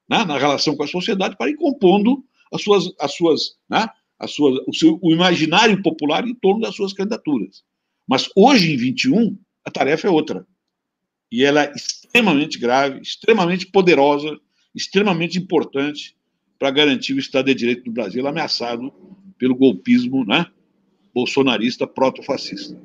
né, 0.09 0.23
na 0.23 0.37
relação 0.37 0.75
com 0.75 0.83
a 0.83 0.87
sociedade 0.87 1.35
para 1.35 1.49
ir 1.49 1.55
compondo 1.55 2.23
as 2.53 2.61
suas, 2.61 2.93
as 2.99 3.13
suas, 3.13 3.57
né, 3.69 3.87
as 4.19 4.31
suas, 4.31 4.63
o, 4.67 4.73
seu, 4.73 4.99
o 5.01 5.11
imaginário 5.11 5.81
popular 5.81 6.25
em 6.25 6.35
torno 6.35 6.61
das 6.61 6.75
suas 6.75 6.93
candidaturas. 6.93 7.63
Mas 8.07 8.29
hoje, 8.35 8.71
em 8.71 8.77
21, 8.77 9.37
a 9.65 9.71
tarefa 9.71 10.07
é 10.07 10.11
outra. 10.11 10.45
E 11.31 11.43
ela 11.43 11.63
é 11.63 11.73
extremamente 11.73 12.59
grave, 12.59 13.01
extremamente 13.01 13.65
poderosa, 13.65 14.39
extremamente 14.73 15.39
importante 15.39 16.15
para 16.57 16.71
garantir 16.71 17.13
o 17.13 17.19
Estado 17.19 17.47
de 17.47 17.55
Direito 17.55 17.83
do 17.83 17.91
Brasil 17.91 18.25
ameaçado 18.27 18.93
pelo 19.37 19.55
golpismo 19.55 20.25
né, 20.25 20.45
bolsonarista 21.13 21.85
proto-fascista. 21.85 22.77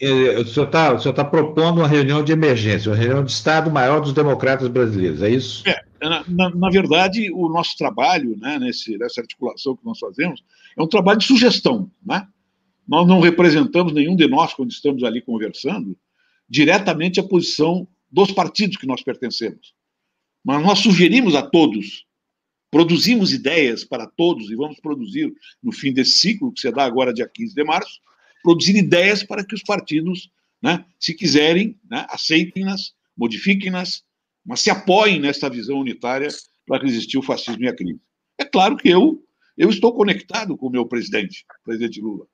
O 0.00 0.44
senhor 0.44 0.66
está 0.68 1.12
tá 1.12 1.24
propondo 1.24 1.78
uma 1.78 1.88
reunião 1.88 2.22
de 2.22 2.30
emergência, 2.30 2.90
uma 2.90 2.96
reunião 2.96 3.24
de 3.24 3.32
Estado 3.32 3.68
maior 3.70 4.00
dos 4.00 4.12
democratas 4.12 4.68
brasileiros, 4.68 5.22
é 5.22 5.30
isso? 5.30 5.68
É, 5.68 5.82
na, 6.00 6.24
na, 6.28 6.50
na 6.54 6.70
verdade, 6.70 7.32
o 7.32 7.48
nosso 7.48 7.76
trabalho, 7.76 8.36
né, 8.38 8.58
nesse, 8.60 8.96
nessa 8.96 9.20
articulação 9.20 9.76
que 9.76 9.84
nós 9.84 9.98
fazemos, 9.98 10.44
é 10.76 10.82
um 10.82 10.86
trabalho 10.86 11.18
de 11.18 11.26
sugestão. 11.26 11.90
Né? 12.06 12.26
Nós 12.86 13.08
não 13.08 13.20
representamos 13.20 13.92
nenhum 13.92 14.14
de 14.14 14.28
nós, 14.28 14.54
quando 14.54 14.70
estamos 14.70 15.02
ali 15.02 15.20
conversando, 15.20 15.98
diretamente 16.48 17.18
a 17.18 17.24
posição 17.24 17.86
dos 18.10 18.30
partidos 18.30 18.76
que 18.76 18.86
nós 18.86 19.02
pertencemos. 19.02 19.74
Mas 20.44 20.62
nós 20.62 20.78
sugerimos 20.78 21.34
a 21.34 21.42
todos, 21.42 22.06
produzimos 22.70 23.32
ideias 23.32 23.84
para 23.84 24.06
todos, 24.06 24.50
e 24.50 24.56
vamos 24.56 24.78
produzir 24.80 25.32
no 25.62 25.72
fim 25.72 25.92
desse 25.92 26.18
ciclo, 26.18 26.52
que 26.52 26.60
se 26.60 26.70
dá 26.70 26.84
agora 26.84 27.12
dia 27.12 27.28
15 27.28 27.54
de 27.54 27.64
março, 27.64 28.00
produzir 28.42 28.76
ideias 28.76 29.22
para 29.22 29.44
que 29.44 29.54
os 29.54 29.62
partidos, 29.62 30.30
né, 30.62 30.84
se 30.98 31.14
quiserem, 31.14 31.78
né, 31.90 32.06
aceitem-nas, 32.10 32.92
modifiquem-nas, 33.16 34.04
mas 34.44 34.60
se 34.60 34.70
apoiem 34.70 35.20
nesta 35.20 35.48
visão 35.48 35.78
unitária 35.78 36.28
para 36.66 36.82
resistir 36.82 37.18
o 37.18 37.22
fascismo 37.22 37.64
e 37.64 37.68
a 37.68 37.74
crise. 37.74 38.00
É 38.38 38.44
claro 38.44 38.76
que 38.76 38.88
eu, 38.88 39.22
eu 39.56 39.70
estou 39.70 39.92
conectado 39.92 40.56
com 40.56 40.66
o 40.66 40.70
meu 40.70 40.86
presidente, 40.86 41.44
o 41.60 41.64
presidente 41.64 42.00
Lula. 42.00 42.26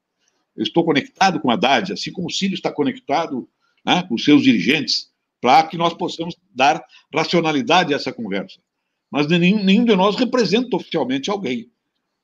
Eu 0.57 0.62
estou 0.62 0.85
conectado 0.85 1.41
com 1.41 1.51
a 1.51 1.55
Haddad, 1.55 1.93
assim 1.93 2.12
como 2.12 2.28
o 2.28 2.30
Cílio 2.30 2.55
está 2.55 2.70
conectado 2.70 3.49
né, 3.85 4.05
com 4.09 4.16
seus 4.18 4.43
dirigentes, 4.43 5.11
para 5.41 5.66
que 5.66 5.76
nós 5.76 5.95
possamos 5.95 6.37
dar 6.55 6.82
racionalidade 7.12 7.93
a 7.93 7.97
essa 7.97 8.12
conversa. 8.12 8.61
Mas 9.15 9.29
nenhum, 9.29 9.62
nenhum 9.62 9.85
de 9.85 9.95
nós 9.95 10.17
representa 10.17 10.75
oficialmente 10.75 11.31
alguém. 11.31 11.71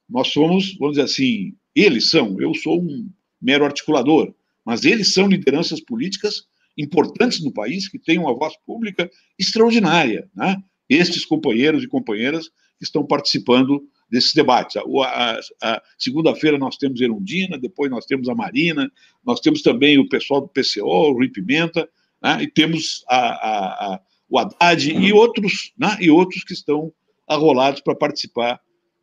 Nós 0.09 0.27
somos, 0.27 0.77
vamos 0.77 0.97
dizer 0.97 1.05
assim, 1.05 1.55
eles 1.73 2.11
são, 2.11 2.41
eu 2.41 2.53
sou 2.53 2.83
um 2.83 3.09
mero 3.41 3.65
articulador, 3.65 4.35
mas 4.67 4.85
eles 4.85 5.15
são 5.15 5.29
lideranças 5.29 5.81
políticas 5.81 6.49
importantes 6.77 7.45
no 7.45 7.53
país, 7.53 7.87
que 7.87 7.97
têm 7.97 8.19
uma 8.19 8.35
voz 8.35 8.55
pública 8.67 9.09
extraordinária. 9.39 10.29
Né? 10.35 10.57
Estes 10.89 11.25
companheiros 11.25 11.85
e 11.85 11.87
companheiras 11.87 12.49
que 12.49 12.83
estão 12.83 13.07
participando 13.07 13.89
desses 14.11 14.35
debates. 14.35 14.77
A, 14.77 14.83
a, 14.83 15.41
a 15.63 15.83
Segunda-feira 15.97 16.59
nós 16.59 16.77
temos 16.77 17.01
Erundina, 17.01 17.57
depois 17.57 17.89
nós 17.89 18.05
temos 18.05 18.29
a 18.29 18.35
Marina, 18.35 18.91
nós 19.25 19.39
temos 19.39 19.63
também 19.63 19.97
o 19.97 20.09
pessoal 20.09 20.41
do 20.41 20.49
PCO, 20.49 20.85
o 20.85 21.13
Rui 21.13 21.29
Pimenta, 21.29 21.89
né? 22.21 22.43
e 22.43 22.49
temos 22.51 23.05
a, 23.09 24.01
o 24.31 24.39
Haddad 24.39 24.91
e 24.91 25.13
outros, 25.13 25.73
né? 25.77 25.97
e 26.01 26.11
outros 26.11 26.45
que 26.45 26.53
estão 26.53 26.93
arrolados 27.29 27.81
para 27.81 27.95
participar 27.95 28.61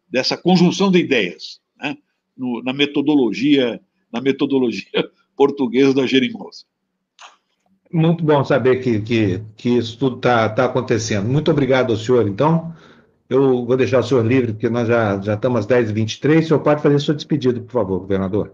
dessa 0.09 0.38
conjunção 0.38 0.89
de 0.89 0.99
ideias, 0.99 1.59
né? 1.80 1.97
no, 2.36 2.63
na 2.63 2.73
metodologia 2.73 3.80
na 4.11 4.21
metodologia 4.21 5.09
portuguesa 5.36 5.93
da 5.93 6.07
geringonça. 6.07 6.65
Muito 7.91 8.23
bom 8.23 8.43
saber 8.43 8.82
que, 8.82 9.01
que, 9.01 9.41
que 9.55 9.69
isso 9.69 9.97
tudo 9.97 10.17
está 10.17 10.49
tá 10.49 10.65
acontecendo. 10.65 11.28
Muito 11.28 11.51
obrigado 11.51 11.91
ao 11.91 11.97
senhor, 11.97 12.28
então. 12.28 12.73
Eu 13.30 13.65
vou 13.65 13.78
deixar 13.78 13.99
o 13.99 14.03
senhor 14.03 14.25
livre, 14.25 14.53
porque 14.53 14.69
nós 14.69 14.88
já, 14.88 15.19
já 15.21 15.34
estamos 15.36 15.59
às 15.59 15.67
10h23. 15.67 16.39
O 16.39 16.47
senhor 16.47 16.59
pode 16.59 16.82
fazer 16.82 16.99
sua 16.99 17.15
despedida, 17.15 17.59
por 17.59 17.71
favor, 17.71 17.99
governador. 17.99 18.53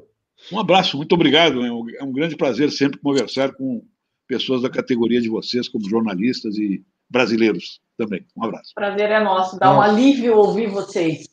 Um 0.51 0.59
abraço, 0.59 0.97
muito 0.97 1.13
obrigado. 1.13 1.63
É 1.65 1.71
um, 1.71 1.85
é 1.99 2.03
um 2.03 2.11
grande 2.11 2.35
prazer 2.35 2.71
sempre 2.71 2.99
conversar 2.99 3.53
com 3.53 3.83
pessoas 4.27 4.61
da 4.61 4.69
categoria 4.69 5.21
de 5.21 5.29
vocês, 5.29 5.67
como 5.67 5.89
jornalistas 5.89 6.55
e 6.57 6.83
brasileiros 7.09 7.79
também. 7.97 8.25
Um 8.35 8.43
abraço. 8.43 8.71
Prazer 8.73 9.09
é 9.09 9.23
nosso, 9.23 9.59
dá 9.59 9.75
um 9.75 9.81
alívio 9.81 10.35
ouvir 10.35 10.67
vocês. 10.67 11.27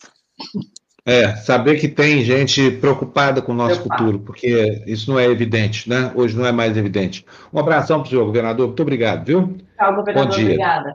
É, 1.04 1.34
saber 1.36 1.80
que 1.80 1.88
tem 1.88 2.22
gente 2.22 2.70
preocupada 2.72 3.40
com 3.40 3.52
o 3.52 3.54
nosso 3.54 3.82
futuro, 3.82 4.20
porque 4.20 4.82
isso 4.86 5.10
não 5.10 5.18
é 5.18 5.24
evidente, 5.24 5.88
né? 5.88 6.12
Hoje 6.14 6.36
não 6.36 6.44
é 6.44 6.52
mais 6.52 6.76
evidente. 6.76 7.24
Um 7.52 7.58
abração 7.58 8.00
para 8.00 8.06
o 8.06 8.10
senhor, 8.10 8.26
governador. 8.26 8.66
Muito 8.66 8.82
obrigado, 8.82 9.24
viu? 9.24 9.56
Tchau, 9.78 9.96
governador. 9.96 10.28
Bom 10.28 10.36
dia. 10.36 10.44
Obrigada. 10.44 10.94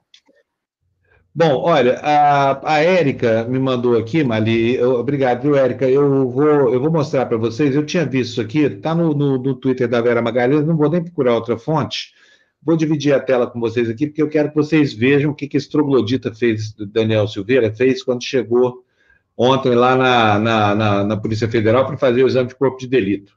Bom, 1.38 1.58
olha, 1.64 2.00
a, 2.02 2.76
a 2.76 2.80
Érica 2.80 3.44
me 3.44 3.60
mandou 3.60 3.98
aqui, 3.98 4.24
Mali. 4.24 4.76
Eu, 4.76 4.94
obrigado, 4.94 5.42
viu, 5.42 5.56
Érica? 5.58 5.86
Eu 5.90 6.30
vou, 6.30 6.74
eu 6.74 6.80
vou 6.80 6.90
mostrar 6.90 7.26
para 7.26 7.36
vocês. 7.38 7.76
Eu 7.76 7.86
tinha 7.86 8.06
visto 8.06 8.32
isso 8.32 8.42
aqui, 8.42 8.60
está 8.60 8.96
no, 8.96 9.14
no, 9.14 9.38
no, 9.38 9.54
Twitter 9.54 9.86
da 9.86 10.00
Vera 10.00 10.22
Magalhães, 10.22 10.66
não 10.66 10.78
vou 10.78 10.90
nem 10.90 11.04
procurar 11.04 11.36
outra 11.36 11.58
fonte. 11.58 12.14
Vou 12.64 12.78
dividir 12.78 13.14
a 13.14 13.20
tela 13.20 13.48
com 13.48 13.60
vocês 13.60 13.90
aqui, 13.90 14.08
porque 14.08 14.22
eu 14.22 14.30
quero 14.30 14.48
que 14.50 14.56
vocês 14.56 14.94
vejam 14.94 15.32
o 15.32 15.36
que, 15.36 15.46
que 15.46 15.58
esse 15.58 15.70
troglodita 15.70 16.34
fez, 16.34 16.74
Daniel 16.74 17.28
Silveira 17.28 17.70
fez 17.76 18.02
quando 18.02 18.24
chegou 18.24 18.86
ontem 19.38 19.76
lá 19.76 19.98
na, 19.98 20.40
na, 20.40 20.76
na, 20.76 21.04
na 21.04 21.18
Polícia 21.18 21.50
Federal 21.50 21.86
para 21.86 21.98
fazer 21.98 22.24
o 22.24 22.28
exame 22.28 22.48
de 22.48 22.56
corpo 22.56 22.80
de 22.80 22.88
delito. 22.88 23.34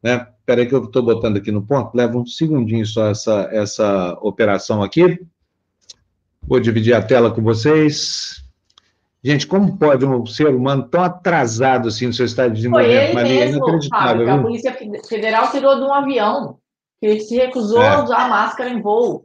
Né? 0.00 0.24
Espera 0.38 0.60
aí 0.60 0.68
que 0.68 0.74
eu 0.74 0.84
estou 0.84 1.02
botando 1.02 1.38
aqui 1.38 1.50
no 1.50 1.66
ponto, 1.66 1.96
leva 1.96 2.16
um 2.16 2.24
segundinho 2.24 2.86
só 2.86 3.08
essa, 3.08 3.48
essa 3.50 4.16
operação 4.22 4.84
aqui. 4.84 5.18
Vou 6.42 6.60
dividir 6.60 6.94
a 6.94 7.02
tela 7.02 7.30
com 7.30 7.42
vocês. 7.42 8.42
Gente, 9.22 9.46
como 9.46 9.76
pode 9.76 10.04
um 10.04 10.24
ser 10.24 10.48
humano 10.48 10.84
tão 10.84 11.02
atrasado 11.02 11.88
assim 11.88 12.06
no 12.06 12.12
seu 12.12 12.24
estado 12.24 12.50
de 12.50 12.56
desenvolvimento? 12.56 13.12
Foi 13.12 13.20
ele 13.20 13.38
é 13.38 13.46
mesmo, 13.46 13.88
Fábio, 13.90 14.32
a 14.32 14.38
Polícia 14.38 14.76
Federal 15.06 15.50
tirou 15.50 15.76
de 15.76 15.82
um 15.82 15.92
avião, 15.92 16.56
que 16.98 17.06
ele 17.06 17.20
se 17.20 17.36
recusou 17.36 17.82
é. 17.82 17.88
a 17.88 18.02
usar 18.02 18.28
máscara 18.30 18.70
em 18.70 18.80
voo. 18.80 19.24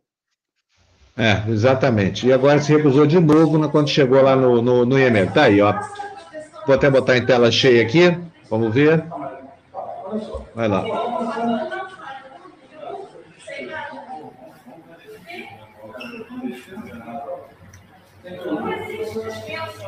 É, 1.18 1.43
exatamente. 1.47 2.28
E 2.28 2.34
agora 2.34 2.59
se 2.59 2.76
recusou 2.76 3.07
de 3.07 3.20
novo 3.22 3.70
quando 3.70 3.88
chegou 3.88 4.22
lá 4.22 4.36
no, 4.36 4.61
no, 4.61 4.86
no. 4.86 4.95
Tá 5.34 5.43
aí, 5.43 5.61
ó. 5.61 5.74
Vou 6.68 6.76
até 6.76 6.89
botar 6.89 7.18
em 7.18 7.26
tela 7.26 7.49
cheia 7.49 7.82
aqui. 7.82 8.18
Vamos 8.49 8.74
ver. 8.74 9.05
Vai 10.53 10.68
lá. 10.68 10.84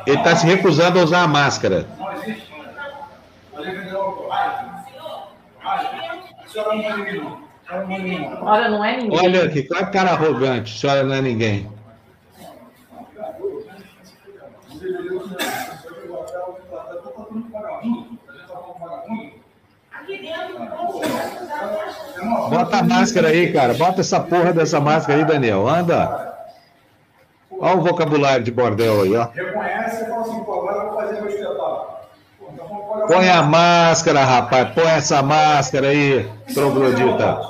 Ele 0.06 0.16
está 0.16 0.36
se 0.36 0.46
recusando 0.46 1.00
a 1.00 1.02
usar 1.02 1.22
a 1.22 1.28
máscara. 1.28 1.86
Olha, 8.40 8.68
não 8.70 8.84
é 8.84 8.96
ninguém. 8.96 9.18
Olha 9.18 9.44
aqui, 9.44 9.62
qual 9.64 9.90
cara 9.90 10.12
arrogante. 10.12 10.78
Senhora 10.78 11.02
não 11.02 11.14
é 11.14 11.20
ninguém. 11.20 11.68
Bota 22.50 22.78
a 22.78 22.82
máscara 22.82 23.28
aí, 23.28 23.52
cara. 23.52 23.74
Bota 23.74 24.00
essa 24.00 24.20
porra 24.20 24.52
dessa 24.52 24.80
máscara 24.80 25.18
aí, 25.18 25.24
Daniel. 25.24 25.68
Anda. 25.68 26.37
Olha 27.60 27.76
o 27.76 27.82
vocabulário 27.82 28.44
de 28.44 28.50
bordel 28.50 29.02
aí, 29.02 29.16
ó. 29.16 29.28
Reconhece 29.32 30.04
e 30.04 30.08
fala 30.08 30.22
assim, 30.22 30.44
pô, 30.44 30.60
agora 30.60 30.76
eu 30.76 30.90
vou 30.90 31.00
fazer 31.00 31.20
meu 31.20 31.28
espetáculo. 31.28 31.98
Põe 33.08 33.30
a 33.30 33.42
máscara, 33.42 34.24
rapaz. 34.24 34.70
Põe 34.70 34.86
essa 34.86 35.22
máscara 35.22 35.88
aí, 35.88 36.30
troglodita. 36.54 37.40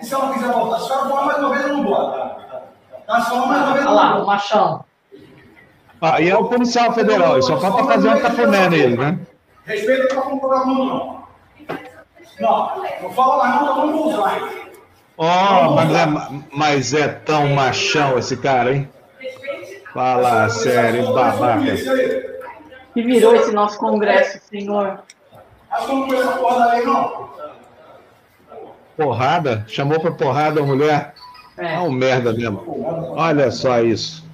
E 0.00 0.04
se 0.04 0.14
ela 0.14 0.32
quiser 0.32 0.52
voltar? 0.52 0.80
Se 0.80 0.92
ela 0.92 1.08
falar 1.08 1.26
mais 1.26 1.38
uma 1.38 1.50
vez, 1.50 1.66
eu 1.66 1.76
não 1.76 1.84
bota. 1.84 2.36
Tá? 3.06 3.20
Se 3.20 3.30
falar 3.30 3.46
mais 3.46 3.62
uma 3.62 3.72
vez, 3.74 3.86
Olha 3.86 3.94
lá, 3.94 4.22
o 4.22 4.26
machão. 4.26 4.84
Ah, 6.00 6.20
e 6.20 6.30
é 6.30 6.36
o 6.36 6.44
policial 6.44 6.92
federal, 6.92 7.42
só 7.42 7.58
falta 7.58 7.84
fazer 7.84 8.08
um 8.08 8.20
cafuné 8.20 8.68
nele, 8.70 8.96
né? 8.96 9.18
Respeita 9.64 10.14
para 10.14 10.24
não 10.30 10.38
colocar 10.38 10.62
a 10.62 10.64
mão, 10.64 10.84
não. 10.86 11.18
Não, 12.38 12.82
não 13.02 13.12
fala 13.12 13.36
lá, 13.36 13.48
não, 13.60 13.86
não 13.86 13.92
vou 13.92 14.08
usar. 14.08 14.40
Oh, 15.20 15.74
mas 15.74 15.94
é, 15.94 16.06
mas 16.52 16.94
é 16.94 17.08
tão 17.08 17.48
machão 17.48 18.16
esse 18.16 18.36
cara, 18.36 18.72
hein? 18.72 18.88
Fala 19.92 20.48
sério, 20.48 21.12
babaca. 21.12 21.74
Que 22.94 23.02
virou 23.02 23.34
esse 23.34 23.50
nosso 23.50 23.78
congresso, 23.78 24.40
senhor? 24.48 25.00
Porrada? 28.96 29.64
Chamou 29.66 29.98
pra 29.98 30.12
porrada 30.12 30.60
a 30.60 30.64
mulher? 30.64 31.14
É. 31.56 31.74
é 31.74 31.80
um 31.80 31.90
merda 31.90 32.32
mesmo. 32.32 32.62
Olha 33.16 33.50
só 33.50 33.80
isso. 33.80 34.27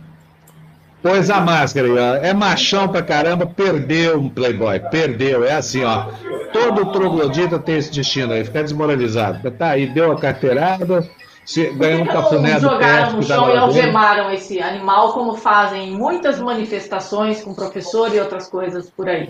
Pôs 1.04 1.28
a 1.28 1.38
máscara 1.38 1.86
aí, 1.86 1.98
ó. 1.98 2.14
É 2.14 2.32
machão 2.32 2.88
pra 2.88 3.02
caramba, 3.02 3.44
perdeu 3.44 4.18
um 4.18 4.30
Playboy. 4.30 4.80
Perdeu. 4.90 5.44
É 5.44 5.52
assim, 5.52 5.84
ó. 5.84 6.06
Todo 6.50 6.90
troglodita 6.92 7.58
tem 7.58 7.76
esse 7.76 7.92
destino 7.92 8.32
aí, 8.32 8.42
fica 8.42 8.62
desmoralizado. 8.62 9.50
Tá 9.50 9.72
aí, 9.72 9.86
deu 9.86 10.12
a 10.12 10.18
carteirada, 10.18 11.06
se, 11.44 11.66
ganhou 11.72 12.04
um 12.04 12.06
cafuné 12.06 12.54
do 12.54 12.60
jogaram 12.60 13.12
no 13.16 13.22
chão 13.22 13.54
e 13.54 13.58
algemaram 13.58 14.32
esse 14.32 14.62
animal, 14.62 15.12
como 15.12 15.34
fazem 15.34 15.90
em 15.90 15.94
muitas 15.94 16.40
manifestações 16.40 17.42
com 17.42 17.52
professor 17.52 18.14
e 18.14 18.18
outras 18.18 18.48
coisas 18.48 18.88
por 18.88 19.06
aí. 19.06 19.28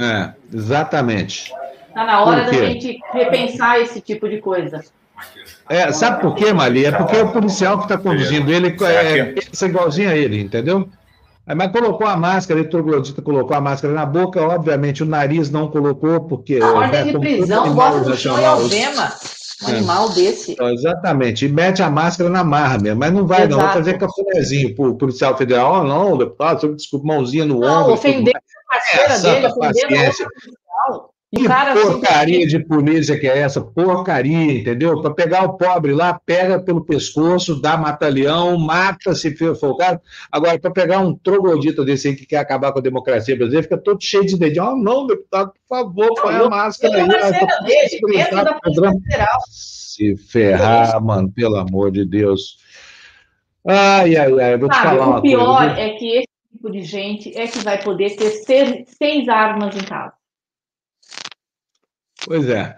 É, 0.00 0.32
exatamente. 0.52 1.54
Está 1.90 2.04
na 2.04 2.24
hora 2.24 2.42
da 2.42 2.52
gente 2.52 2.98
repensar 3.12 3.78
esse 3.78 4.00
tipo 4.00 4.28
de 4.28 4.40
coisa. 4.40 4.82
É, 5.68 5.92
sabe 5.92 6.22
por 6.22 6.34
quê, 6.34 6.52
Mali? 6.52 6.86
É 6.86 6.90
porque 6.90 7.16
o 7.18 7.30
policial 7.30 7.78
que 7.78 7.84
está 7.84 7.96
conduzindo 7.96 8.50
ele 8.50 8.76
é, 8.82 9.18
é 9.18 9.64
igualzinho 9.64 10.10
a 10.10 10.16
ele, 10.16 10.40
entendeu? 10.40 10.88
Mas 11.46 11.72
colocou 11.72 12.06
a 12.06 12.16
máscara, 12.16 12.60
o 12.60 12.68
troglodita 12.68 13.20
colocou 13.20 13.54
a 13.54 13.60
máscara 13.60 13.92
na 13.92 14.06
boca, 14.06 14.40
obviamente 14.40 15.02
o 15.02 15.06
nariz 15.06 15.50
não 15.50 15.68
colocou, 15.68 16.20
porque. 16.22 16.58
A 16.62 16.72
ordem 16.72 17.04
né, 17.04 17.12
de 17.12 17.18
prisão 17.18 17.74
bota 17.74 18.00
no 18.00 18.16
chão 18.16 18.40
e 18.40 18.44
algema 18.44 19.12
um 19.62 19.68
é. 19.68 19.76
animal 19.76 20.08
desse. 20.10 20.52
Então, 20.52 20.70
exatamente, 20.70 21.44
e 21.44 21.48
mete 21.48 21.82
a 21.82 21.90
máscara 21.90 22.30
na 22.30 22.42
marra 22.42 22.78
mesmo, 22.78 23.00
mas 23.00 23.12
não 23.12 23.26
vai, 23.26 23.40
Exato. 23.40 23.56
não. 23.56 23.60
Vai 23.60 23.74
fazer 23.74 23.98
cafunézinho 23.98 24.74
pro 24.74 24.96
policial 24.96 25.36
federal, 25.36 25.80
oh, 25.80 25.84
não, 25.84 26.16
deputado, 26.16 26.74
desculpa, 26.74 27.06
mãozinha 27.06 27.44
no 27.44 27.60
não, 27.60 27.82
ombro. 27.82 27.94
Ofender 27.94 28.34
a 28.36 28.74
parceira 28.74 29.18
dele, 29.18 29.46
ofender 29.46 30.10
a 30.10 30.63
policial. 31.34 31.58
Que 31.64 31.64
cara, 31.64 31.74
porcaria 31.74 32.46
de 32.46 32.58
polícia 32.60 33.18
que 33.18 33.26
é 33.26 33.38
essa? 33.38 33.60
Porcaria, 33.60 34.52
entendeu? 34.52 35.00
Para 35.02 35.12
pegar 35.12 35.44
o 35.44 35.56
pobre 35.56 35.92
lá, 35.92 36.18
pega 36.24 36.58
pelo 36.60 36.84
pescoço, 36.84 37.60
dá 37.60 37.76
mata-leão, 37.76 38.56
mata 38.58 39.14
se 39.14 39.34
for 39.36 39.56
o 39.62 39.76
caso. 39.76 40.00
Agora, 40.30 40.58
para 40.58 40.70
pegar 40.70 41.00
um 41.00 41.14
troglodita 41.14 41.84
desse 41.84 42.08
aí 42.08 42.16
que 42.16 42.26
quer 42.26 42.38
acabar 42.38 42.72
com 42.72 42.78
a 42.78 42.82
democracia 42.82 43.36
brasileira, 43.36 43.64
fica 43.64 43.78
todo 43.78 44.02
cheio 44.02 44.24
de 44.24 44.38
dedinho. 44.38 44.64
Oh, 44.64 44.76
não, 44.76 45.06
deputado, 45.06 45.52
por 45.52 45.76
favor, 45.76 46.14
põe 46.22 46.34
a 46.34 46.48
máscara 46.48 46.94
aí. 46.96 47.08
Se 49.50 50.16
ferrar, 50.16 51.02
mano, 51.02 51.30
pelo 51.30 51.56
amor 51.56 51.90
de 51.90 52.04
Deus. 52.04 52.58
Ai, 53.66 54.16
ai, 54.16 54.40
ai, 54.40 54.58
vou 54.58 54.68
te 54.68 54.74
Sabe, 54.74 54.88
falar 54.88 55.06
uma 55.06 55.20
coisa. 55.20 55.36
O 55.36 55.40
pior 55.40 55.78
é 55.78 55.90
que 55.90 56.16
esse 56.16 56.28
tipo 56.52 56.70
de 56.70 56.82
gente 56.82 57.38
é 57.38 57.46
que 57.46 57.58
vai 57.60 57.82
poder 57.82 58.14
ter 58.16 58.30
seis, 58.30 58.84
seis 58.98 59.28
armas 59.28 59.74
em 59.74 59.84
casa. 59.84 60.12
Pois 62.26 62.48
é. 62.48 62.74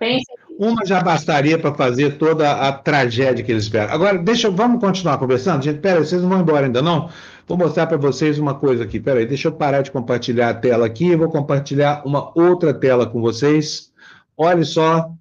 Uma 0.58 0.84
já 0.86 1.02
bastaria 1.02 1.58
para 1.58 1.74
fazer 1.74 2.16
toda 2.16 2.50
a 2.50 2.72
tragédia 2.72 3.44
que 3.44 3.52
eles 3.52 3.64
esperam. 3.64 3.92
Agora, 3.92 4.18
deixa, 4.18 4.50
vamos 4.50 4.80
continuar 4.80 5.18
conversando? 5.18 5.62
Gente, 5.62 5.80
pera, 5.80 6.02
vocês 6.02 6.22
não 6.22 6.30
vão 6.30 6.40
embora 6.40 6.66
ainda 6.66 6.80
não? 6.80 7.10
Vou 7.46 7.58
mostrar 7.58 7.86
para 7.86 7.96
vocês 7.96 8.38
uma 8.38 8.54
coisa 8.54 8.84
aqui. 8.84 8.98
Pera 8.98 9.20
aí, 9.20 9.26
deixa 9.26 9.48
eu 9.48 9.52
parar 9.52 9.82
de 9.82 9.90
compartilhar 9.90 10.50
a 10.50 10.54
tela 10.54 10.86
aqui. 10.86 11.14
Vou 11.14 11.28
compartilhar 11.28 12.02
uma 12.06 12.32
outra 12.36 12.72
tela 12.72 13.06
com 13.06 13.20
vocês. 13.20 13.92
Olha 14.36 14.64
só 14.64 15.00
o 15.00 15.16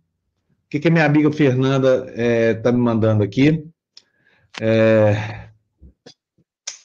que, 0.70 0.80
que 0.80 0.88
a 0.88 0.92
minha 0.92 1.06
amiga 1.06 1.32
Fernanda 1.32 2.06
está 2.08 2.22
é, 2.22 2.54
tá 2.54 2.72
me 2.72 2.80
mandando 2.80 3.24
aqui. 3.24 3.66
É... 4.60 5.46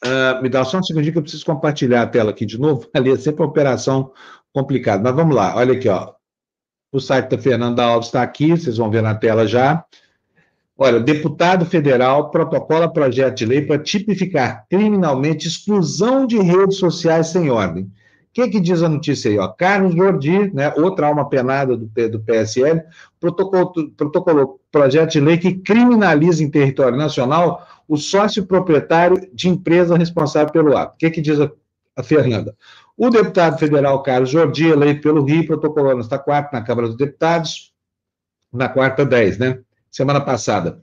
Uh, 0.05 0.43
me 0.43 0.49
dá 0.49 0.64
só 0.64 0.78
um 0.78 0.82
segundinho 0.82 1.12
que 1.12 1.18
eu 1.18 1.22
preciso 1.22 1.45
compartilhar 1.45 2.03
a 2.03 2.07
tela 2.07 2.30
aqui 2.30 2.45
de 2.45 2.59
novo. 2.59 2.88
Ali 2.95 3.11
é 3.11 3.16
sempre 3.16 3.43
uma 3.43 3.49
operação 3.49 4.12
complicada. 4.53 5.03
Mas 5.03 5.14
vamos 5.14 5.36
lá, 5.36 5.55
olha 5.57 5.74
aqui, 5.74 5.88
ó. 5.88 6.20
O 6.93 6.99
site 6.99 7.28
da 7.30 7.38
Fernanda 7.38 7.84
Alves 7.84 8.09
está 8.09 8.22
aqui, 8.22 8.51
vocês 8.51 8.76
vão 8.76 8.91
ver 8.91 9.03
na 9.03 9.14
tela 9.14 9.47
já. 9.47 9.84
Olha, 10.76 10.99
deputado 10.99 11.64
federal 11.64 12.30
protocola 12.30 12.93
projeto 12.93 13.36
de 13.36 13.47
lei 13.47 13.61
para 13.62 13.78
tipificar 13.78 14.64
criminalmente 14.68 15.47
exclusão 15.47 16.26
de 16.26 16.38
redes 16.38 16.78
sociais 16.78 17.28
sem 17.28 17.51
ordem. 17.51 17.84
O 17.84 17.91
que, 18.32 18.49
que 18.49 18.61
diz 18.61 18.82
a 18.82 18.88
notícia 18.88 19.30
aí? 19.30 19.38
Ó? 19.38 19.47
Carlos 19.49 19.95
Jordi, 19.95 20.53
né, 20.55 20.72
outra 20.76 21.09
alma 21.09 21.28
penada 21.28 21.76
do, 21.76 21.86
do 21.86 22.20
PSL, 22.20 22.80
protocolou, 23.20 23.72
protocolou 23.97 24.61
projeto 24.72 25.12
de 25.12 25.20
lei 25.20 25.36
que 25.36 25.55
criminaliza 25.55 26.43
em 26.43 26.51
território 26.51 26.97
nacional 26.97 27.66
o 27.86 27.97
sócio 27.97 28.47
proprietário 28.47 29.28
de 29.34 29.49
empresa 29.49 29.99
responsável 29.99 30.53
pelo 30.53 30.76
ato. 30.76 30.95
O 30.95 30.97
que, 30.97 31.11
que 31.11 31.20
diz 31.20 31.41
a, 31.41 31.51
a 31.97 32.03
Fernanda? 32.03 32.57
O 33.03 33.09
deputado 33.09 33.59
federal 33.59 34.03
Carlos 34.03 34.28
Jordi, 34.28 34.66
eleito 34.66 35.01
pelo 35.01 35.24
Rio, 35.24 35.46
protocolou 35.46 35.96
nesta 35.96 36.18
quarta 36.18 36.51
na 36.53 36.62
Câmara 36.62 36.86
dos 36.86 36.98
Deputados, 36.98 37.72
na 38.53 38.68
quarta 38.68 39.07
10, 39.07 39.38
né? 39.38 39.59
Semana 39.90 40.20
passada. 40.20 40.78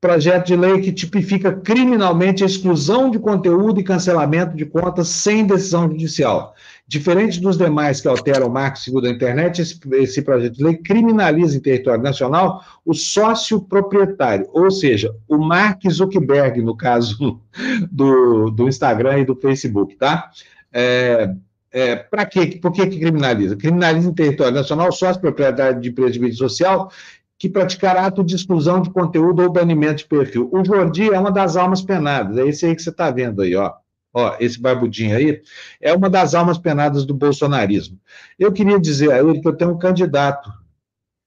Projeto 0.00 0.46
de 0.46 0.56
lei 0.56 0.80
que 0.80 0.90
tipifica 0.90 1.52
criminalmente 1.52 2.42
a 2.42 2.46
exclusão 2.46 3.10
de 3.10 3.18
conteúdo 3.18 3.78
e 3.78 3.84
cancelamento 3.84 4.56
de 4.56 4.64
contas 4.64 5.08
sem 5.08 5.46
decisão 5.46 5.90
judicial. 5.90 6.54
Diferente 6.86 7.38
dos 7.38 7.58
demais 7.58 8.00
que 8.00 8.08
alteram 8.08 8.46
o 8.46 8.50
marco 8.50 8.78
seguro 8.78 9.04
da 9.04 9.10
internet, 9.10 9.60
esse, 9.60 9.78
esse 9.92 10.22
projeto 10.22 10.54
de 10.54 10.64
lei 10.64 10.74
criminaliza 10.74 11.54
em 11.54 11.60
território 11.60 12.02
nacional 12.02 12.64
o 12.82 12.94
sócio 12.94 13.60
proprietário, 13.60 14.48
ou 14.54 14.70
seja, 14.70 15.14
o 15.28 15.36
Mark 15.36 15.82
Zuckerberg, 15.90 16.62
no 16.62 16.74
caso 16.74 17.42
do, 17.92 18.48
do 18.52 18.66
Instagram 18.66 19.18
e 19.18 19.26
do 19.26 19.36
Facebook, 19.36 19.96
tá? 19.96 20.30
É, 20.72 21.34
é, 21.70 21.96
para 21.96 22.24
quê? 22.24 22.58
Por 22.60 22.72
que, 22.72 22.86
que 22.86 22.98
criminaliza? 22.98 23.56
Criminaliza 23.56 24.08
em 24.08 24.14
território 24.14 24.54
nacional 24.54 24.90
sócio 24.92 25.20
propriedade 25.20 25.80
de 25.80 25.90
empresa 25.90 26.12
de 26.12 26.20
mídia 26.20 26.36
social 26.36 26.90
que 27.38 27.48
praticar 27.48 27.96
ato 27.96 28.24
de 28.24 28.34
exclusão 28.34 28.82
de 28.82 28.90
conteúdo 28.90 29.42
ou 29.42 29.52
banimento 29.52 29.98
de 29.98 30.06
perfil. 30.06 30.50
O 30.52 30.64
Jordi 30.64 31.12
é 31.12 31.18
uma 31.18 31.30
das 31.30 31.56
almas 31.56 31.80
penadas, 31.80 32.36
é 32.36 32.48
esse 32.48 32.66
aí 32.66 32.74
que 32.74 32.82
você 32.82 32.90
está 32.90 33.10
vendo 33.10 33.42
aí, 33.42 33.54
ó. 33.54 33.72
Ó, 34.12 34.36
esse 34.40 34.60
barbudinho 34.60 35.16
aí 35.16 35.42
é 35.80 35.92
uma 35.92 36.08
das 36.08 36.34
almas 36.34 36.58
penadas 36.58 37.04
do 37.04 37.14
bolsonarismo. 37.14 38.00
Eu 38.38 38.50
queria 38.50 38.80
dizer 38.80 39.12
a 39.12 39.18
ele 39.18 39.40
que 39.40 39.46
eu 39.46 39.54
tenho 39.54 39.72
um 39.72 39.78
candidato 39.78 40.50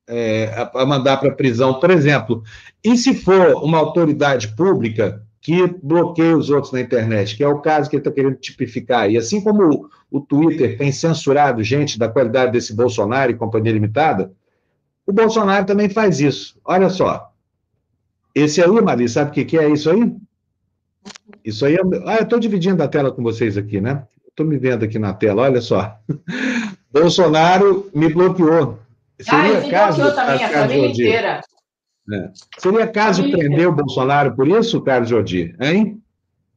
é, 0.10 0.70
a, 0.74 0.86
mandar 0.86 1.18
para 1.18 1.32
prisão, 1.32 1.80
por 1.80 1.92
exemplo, 1.92 2.44
e 2.84 2.98
se 2.98 3.14
for 3.14 3.64
uma 3.64 3.78
autoridade 3.78 4.50
pública 4.56 5.24
que 5.40 5.68
bloqueia 5.82 6.36
os 6.36 6.50
outros 6.50 6.74
na 6.74 6.82
internet, 6.82 7.38
que 7.38 7.44
é 7.44 7.48
o 7.48 7.60
caso 7.60 7.90
que 7.90 7.96
ele 7.96 8.02
está 8.02 8.12
querendo 8.12 8.36
tipificar. 8.36 9.10
E 9.10 9.18
assim 9.18 9.42
como 9.42 9.90
o, 10.12 10.20
Twitter 10.20 10.78
tem 10.78 10.92
censurado 10.92 11.64
gente 11.64 11.98
da 11.98 12.10
qualidade 12.10 12.52
desse 12.52 12.76
Bolsonaro 12.76 13.32
e 13.32 13.36
companhia 13.36 13.72
limitada, 13.72 14.32
o 15.08 15.14
Bolsonaro 15.14 15.66
também 15.66 15.90
faz 15.90 16.20
isso. 16.20 16.60
Olha 16.66 16.90
só. 16.90 17.32
Esse 18.36 18.62
aí, 18.62 18.82
Mari, 18.82 19.10
sabe 19.10 19.32
o 19.32 19.34
que, 19.34 19.46
que 19.46 19.58
é 19.58 19.70
isso 19.70 19.90
aí? 19.90 20.16
Isso 21.44 21.66
aí 21.66 21.76
é. 21.76 21.82
Ah, 22.06 22.18
eu 22.18 22.24
estou 22.24 22.40
dividindo 22.40 22.82
a 22.84 22.88
tela 22.88 23.12
com 23.12 23.24
vocês 23.24 23.58
aqui, 23.58 23.82
né? 23.82 24.04
Estou 24.28 24.46
me 24.46 24.58
vendo 24.58 24.86
aqui 24.86 25.00
na 25.00 25.14
tela, 25.14 25.44
olha 25.44 25.62
só. 25.62 25.98
Bolsonaro 26.92 27.90
me 27.94 28.14
bloqueou. 28.14 28.80
Seria 29.20 29.60
ah, 29.60 29.70
caso, 29.70 30.02
bloqueou 30.02 30.26
também, 30.26 30.44
a 30.44 30.50
família 30.50 30.88
inteira. 30.88 31.42
É. 32.12 32.32
Seria 32.58 32.88
caso 32.88 33.30
prender 33.30 33.68
o 33.68 33.72
Bolsonaro 33.72 34.36
por 34.36 34.48
isso, 34.48 34.82
Carlos 34.82 35.10
Jordi? 35.10 35.56
Hein? 35.60 36.01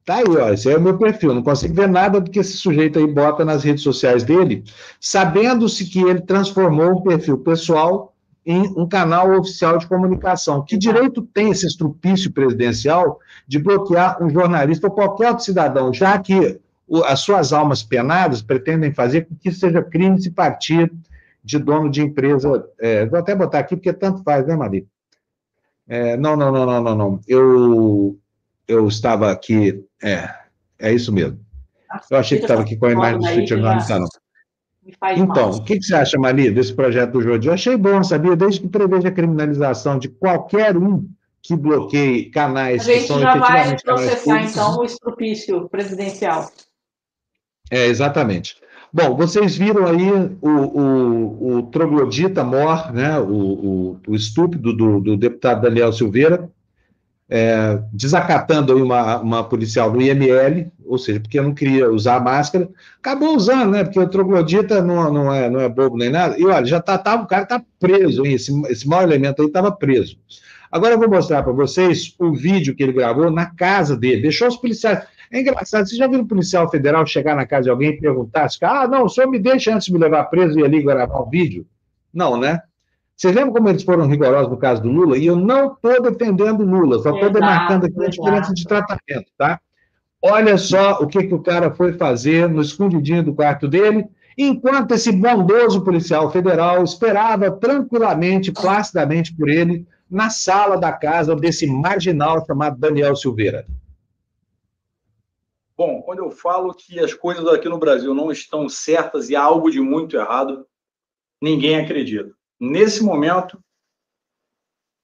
Tá 0.05 0.17
aí, 0.17 0.25
ó, 0.29 0.53
esse 0.53 0.71
é 0.71 0.77
o 0.77 0.81
meu 0.81 0.99
perfil. 0.99 1.33
Não 1.35 1.43
consigo 1.43 1.75
ver 1.75 1.89
nada 1.89 2.21
do 2.21 2.31
que 2.31 2.39
esse 2.39 2.59
sujeito 2.59 2.99
aí 2.99 3.07
bota 3.07 3.45
nas 3.45 3.65
redes 3.65 3.83
sociais 3.83 4.23
dele, 4.23 4.63
sabendo-se 5.01 5.87
que 5.87 6.03
ele 6.03 6.21
transformou 6.21 6.93
o 6.93 7.03
perfil 7.03 7.39
pessoal 7.39 8.15
em 8.45 8.63
um 8.77 8.87
canal 8.87 9.33
oficial 9.39 9.79
de 9.79 9.87
comunicação. 9.87 10.63
Que 10.63 10.77
direito 10.77 11.23
tem 11.23 11.51
esse 11.51 11.67
estrupício 11.67 12.31
presidencial 12.31 13.19
de 13.49 13.59
bloquear 13.59 14.23
um 14.23 14.29
jornalista 14.29 14.89
ou 14.89 14.93
qualquer 14.93 15.31
outro 15.31 15.45
cidadão, 15.45 15.93
já 15.93 16.19
que 16.19 16.61
as 17.07 17.21
suas 17.21 17.55
almas 17.55 17.83
penadas 17.83 18.43
pretendem 18.43 18.93
fazer 18.93 19.23
com 19.23 19.35
que 19.35 19.51
seja 19.51 19.83
crime 19.83 20.21
se 20.21 20.31
partir 20.31 20.93
de 21.43 21.59
dono 21.59 21.91
de 21.91 22.03
empresa. 22.03 22.69
É, 22.79 23.07
vou 23.07 23.19
até 23.19 23.35
botar 23.35 23.61
aqui, 23.61 23.75
porque 23.75 23.93
tanto 23.95 24.23
faz, 24.23 24.47
né, 24.47 24.55
Maria? 24.55 24.85
É, 25.89 26.15
não, 26.19 26.37
não, 26.37 26.53
não, 26.53 26.67
não, 26.67 26.83
não, 26.83 26.95
não. 26.95 27.21
Eu, 27.27 28.19
eu 28.67 28.87
estava 28.89 29.31
aqui. 29.31 29.85
É, 30.03 30.29
é 30.79 30.93
isso 30.93 31.13
mesmo. 31.13 31.39
Eu 32.11 32.19
achei 32.19 32.39
que 32.39 32.45
estava 32.45 32.63
aqui 32.63 32.77
com 32.77 32.87
a 32.87 32.93
imagem 32.93 33.21
do 33.21 33.79
está, 33.79 33.99
não. 33.99 34.09
Então, 35.17 35.51
o 35.51 35.65
que, 35.65 35.79
que, 35.79 35.85
você 35.85 35.95
acha, 35.95 36.19
Mali, 36.19 36.51
desse 36.51 36.75
projeto 36.75 37.13
do 37.13 37.23
Jordi? 37.23 37.49
Eu 37.49 37.55
achei 37.55 37.77
bom, 37.77 38.03
sabia? 38.03 38.37
Desde 38.37 38.61
que 38.61 38.69
preveja 38.69 39.09
a 39.09 39.13
criminalização 39.13 39.99
de 39.99 40.09
qualquer 40.09 40.77
um 40.77 41.09
que 41.41 41.57
bloqueie 41.57 42.31
canais 42.31 42.85
que 42.85 43.01
são 43.01 43.21
efetivamente 43.21 43.55
A 43.57 43.65
gente 43.65 43.83
já 43.85 43.95
vai 43.95 43.99
processar, 43.99 44.43
então, 44.43 44.79
o 44.79 44.85
estrupício 44.85 45.69
presidencial. 45.69 46.51
É, 47.71 47.87
exatamente. 47.87 48.57
Bom, 48.93 49.17
vocês 49.17 49.57
viram 49.57 49.87
aí 49.87 50.09
o, 50.41 50.49
o, 50.49 51.57
o 51.57 51.63
troglodita 51.65 52.45
mor, 52.45 52.93
né, 52.93 53.19
o, 53.19 53.27
o, 53.27 54.01
o 54.07 54.15
estúpido 54.15 54.73
do, 54.73 55.01
do, 55.01 55.17
deputado 55.17 55.63
Daniel 55.63 55.93
Silveira, 55.93 56.49
é, 57.29 57.81
desacatando 57.93 58.77
uma, 58.77 59.19
uma 59.21 59.45
policial 59.45 59.91
do 59.91 60.01
IML, 60.01 60.71
ou 60.85 60.99
seja, 60.99 61.21
porque 61.21 61.41
não 61.41 61.55
queria 61.55 61.91
usar 61.91 62.21
máscara, 62.21 62.69
acabou 62.99 63.35
usando, 63.35 63.71
né? 63.71 63.85
Porque 63.85 63.99
o 63.99 64.09
troglodita 64.09 64.83
não, 64.83 65.13
não, 65.13 65.33
é, 65.33 65.49
não 65.49 65.61
é 65.61 65.69
bobo 65.69 65.97
nem 65.97 66.11
nada. 66.11 66.39
E 66.39 66.45
olha, 66.45 66.67
já 66.67 66.81
tá, 66.81 66.99
tava, 66.99 67.23
o 67.23 67.27
cara 67.27 67.47
tá 67.47 67.63
preso, 67.79 68.25
hein? 68.25 68.35
Esse, 68.35 68.53
esse 68.71 68.87
mau 68.87 69.03
elemento 69.03 69.41
aí 69.41 69.49
estava 69.49 69.73
preso. 69.73 70.19
Agora 70.71 70.95
eu 70.95 70.99
vou 70.99 71.09
mostrar 71.09 71.43
para 71.43 71.53
vocês 71.53 72.15
o 72.19 72.33
vídeo 72.35 72.75
que 72.75 72.83
ele 72.83 72.93
gravou 72.93 73.31
na 73.31 73.47
casa 73.47 73.97
dele. 73.97 74.23
Deixou 74.23 74.49
os 74.49 74.57
policiais. 74.57 75.05
É 75.31 75.41
engraçado, 75.41 75.87
vocês 75.87 75.99
já 75.99 76.07
viram 76.07 76.25
um 76.25 76.29
policial 76.29 76.71
federal 76.71 77.07
chegar 77.07 77.35
na 77.35 77.47
casa 77.47 77.65
de 77.65 77.71
alguém 77.71 77.91
e 77.91 78.01
perguntar: 78.01 78.49
ah, 78.63 78.87
não, 78.87 79.05
o 79.05 79.09
senhor 79.09 79.29
me 79.29 79.39
deixa 79.39 79.75
antes 79.75 79.87
de 79.87 79.93
me 79.93 79.99
levar 79.99 80.25
preso 80.25 80.59
e 80.59 80.65
ali 80.65 80.83
gravar 80.83 81.19
o 81.19 81.31
vídeo? 81.31 81.67
Não, 82.13 82.39
né? 82.39 82.61
Vocês 83.17 83.35
lembram 83.35 83.53
como 83.53 83.69
eles 83.69 83.85
foram 83.85 84.07
rigorosos 84.07 84.51
no 84.51 84.57
caso 84.57 84.83
do 84.83 84.91
Lula? 84.91 85.17
E 85.17 85.27
eu 85.27 85.37
não 85.37 85.73
estou 85.73 86.03
defendendo 86.03 86.65
Lula, 86.65 86.99
só 86.99 87.15
estou 87.15 87.31
demarcando 87.31 87.87
aqui 87.87 88.05
a 88.05 88.09
diferença 88.09 88.53
de 88.53 88.65
tratamento, 88.65 89.31
tá? 89.39 89.61
Olha 90.21 90.59
só 90.59 91.01
o 91.01 91.07
que, 91.07 91.25
que 91.25 91.35
o 91.35 91.43
cara 91.43 91.71
foi 91.71 91.93
fazer 91.93 92.49
no 92.49 92.63
escondidinho 92.63 93.23
do 93.23 93.35
quarto 93.35 93.69
dele, 93.69 94.07
enquanto 94.37 94.93
esse 94.93 95.13
bondoso 95.13 95.85
policial 95.85 96.31
federal 96.31 96.83
esperava 96.83 97.51
tranquilamente, 97.51 98.51
placidamente 98.51 99.35
por 99.37 99.49
ele, 99.49 99.87
na 100.11 100.31
sala 100.31 100.77
da 100.77 100.93
casa 100.93 101.37
desse 101.37 101.67
marginal 101.67 102.45
chamado 102.45 102.79
Daniel 102.79 103.15
Silveira. 103.15 103.67
Bom, 105.77 106.03
quando 106.03 106.21
eu 106.21 106.31
falo 106.31 106.73
que 106.73 107.01
as 107.01 107.13
coisas 107.13 107.47
aqui 107.49 107.69
no 107.69 107.79
Brasil 107.79 108.15
não 108.15 108.31
estão 108.31 108.69
certas 108.69 109.29
e 109.29 109.37
há 109.37 109.43
algo 109.43 109.71
de 109.71 109.81
muito 109.81 110.17
errado, 110.17 110.67
ninguém 111.41 111.77
acredita. 111.77 112.33
Nesse 112.61 113.03
momento, 113.03 113.59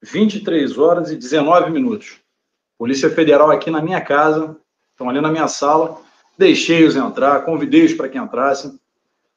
23 0.03 0.79
horas 0.79 1.11
e 1.11 1.17
19 1.17 1.71
minutos. 1.71 2.21
Polícia 2.79 3.11
Federal 3.11 3.51
aqui 3.51 3.71
na 3.71 3.83
minha 3.83 4.01
casa, 4.01 4.57
estão 4.91 5.09
ali 5.09 5.21
na 5.21 5.31
minha 5.31 5.49
sala, 5.49 6.01
deixei-os 6.39 6.97
entrar, 6.97 7.45
convidei-os 7.45 7.93
para 7.93 8.09
que 8.09 8.19
entrassem, 8.19 8.79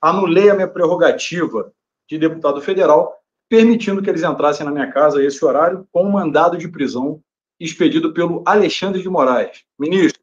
anulei 0.02 0.50
a 0.50 0.56
minha 0.56 0.68
prerrogativa 0.68 1.74
de 2.10 2.18
deputado 2.18 2.62
federal, 2.62 3.18
permitindo 3.50 4.02
que 4.02 4.10
eles 4.10 4.24
entrassem 4.24 4.66
na 4.66 4.72
minha 4.72 4.92
casa 4.92 5.20
a 5.20 5.24
esse 5.24 5.44
horário, 5.44 5.88
com 5.92 6.06
um 6.06 6.12
mandado 6.12 6.58
de 6.58 6.68
prisão 6.68 7.20
expedido 7.60 8.14
pelo 8.14 8.42
Alexandre 8.46 9.02
de 9.02 9.10
Moraes. 9.10 9.64
Ministro. 9.78 10.22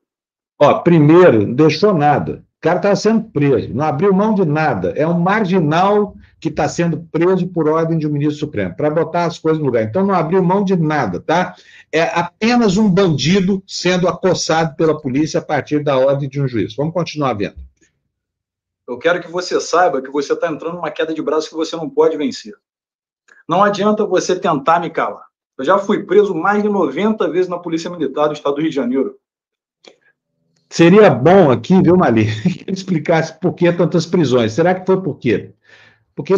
Ó, 0.59 0.79
primeiro, 0.81 1.47
não 1.47 1.55
deixou 1.55 1.95
nada. 1.95 2.45
O 2.59 2.61
cara 2.61 2.77
estava 2.77 2.97
sendo 2.97 3.25
preso, 3.31 3.73
não 3.73 3.85
abriu 3.85 4.13
mão 4.13 4.35
de 4.35 4.45
nada. 4.45 4.93
É 4.97 5.07
um 5.07 5.19
marginal 5.19 6.15
que 6.41 6.49
está 6.49 6.69
sendo 6.69 7.07
preso 7.13 7.47
por 7.49 7.69
ordem 7.69 7.99
de 7.99 8.07
um 8.07 8.11
ministro 8.11 8.39
supremo, 8.39 8.75
para 8.75 8.89
botar 8.89 9.27
as 9.27 9.39
coisas 9.39 9.61
no 9.61 9.67
lugar. 9.67 9.83
Então, 9.83 10.07
não 10.07 10.15
abriu 10.15 10.43
mão 10.43 10.65
de 10.65 10.75
nada, 10.75 11.21
tá? 11.21 11.55
É 11.93 12.03
apenas 12.03 12.77
um 12.77 12.89
bandido 12.89 13.63
sendo 13.67 14.09
acossado 14.09 14.75
pela 14.75 14.99
polícia 14.99 15.39
a 15.39 15.43
partir 15.43 15.85
da 15.85 15.99
ordem 15.99 16.29
de 16.29 16.41
um 16.41 16.49
juiz. 16.49 16.75
Vamos 16.75 16.95
continuar 16.95 17.35
vendo. 17.35 17.57
Eu 18.89 18.99
quero 18.99 19.21
que 19.21 19.31
você 19.31 19.61
saiba 19.61 20.03
que 20.03 20.11
você 20.11 20.33
está 20.33 20.51
entrando 20.51 20.77
numa 20.77 20.91
queda 20.91 21.13
de 21.13 21.23
braço 21.23 21.51
que 21.51 21.55
você 21.55 21.77
não 21.77 21.89
pode 21.89 22.17
vencer. 22.17 22.55
Não 23.47 23.63
adianta 23.63 24.07
você 24.07 24.35
tentar 24.35 24.81
me 24.81 24.91
calar. 24.91 25.27
Eu 25.59 25.65
já 25.65 25.79
fui 25.79 26.05
preso 26.05 26.35
mais 26.35 26.63
de 26.63 26.69
90 26.69 27.29
vezes 27.29 27.49
na 27.49 27.59
Polícia 27.59 27.91
Militar 27.91 28.29
do 28.29 28.33
Estado 28.33 28.55
do 28.55 28.63
Rio 28.63 28.71
de 28.71 28.77
Janeiro. 28.77 29.17
Seria 30.71 31.11
bom 31.11 31.51
aqui, 31.51 31.83
viu, 31.83 31.97
Mali, 31.97 32.27
que 32.43 32.65
ele 32.67 32.73
explicasse 32.73 33.39
por 33.39 33.53
que 33.53 33.71
tantas 33.73 34.07
prisões. 34.07 34.53
Será 34.53 34.75
que 34.75 34.87
foi 34.87 35.03
por 35.03 35.19
quê? 35.19 35.53
Porque 36.15 36.35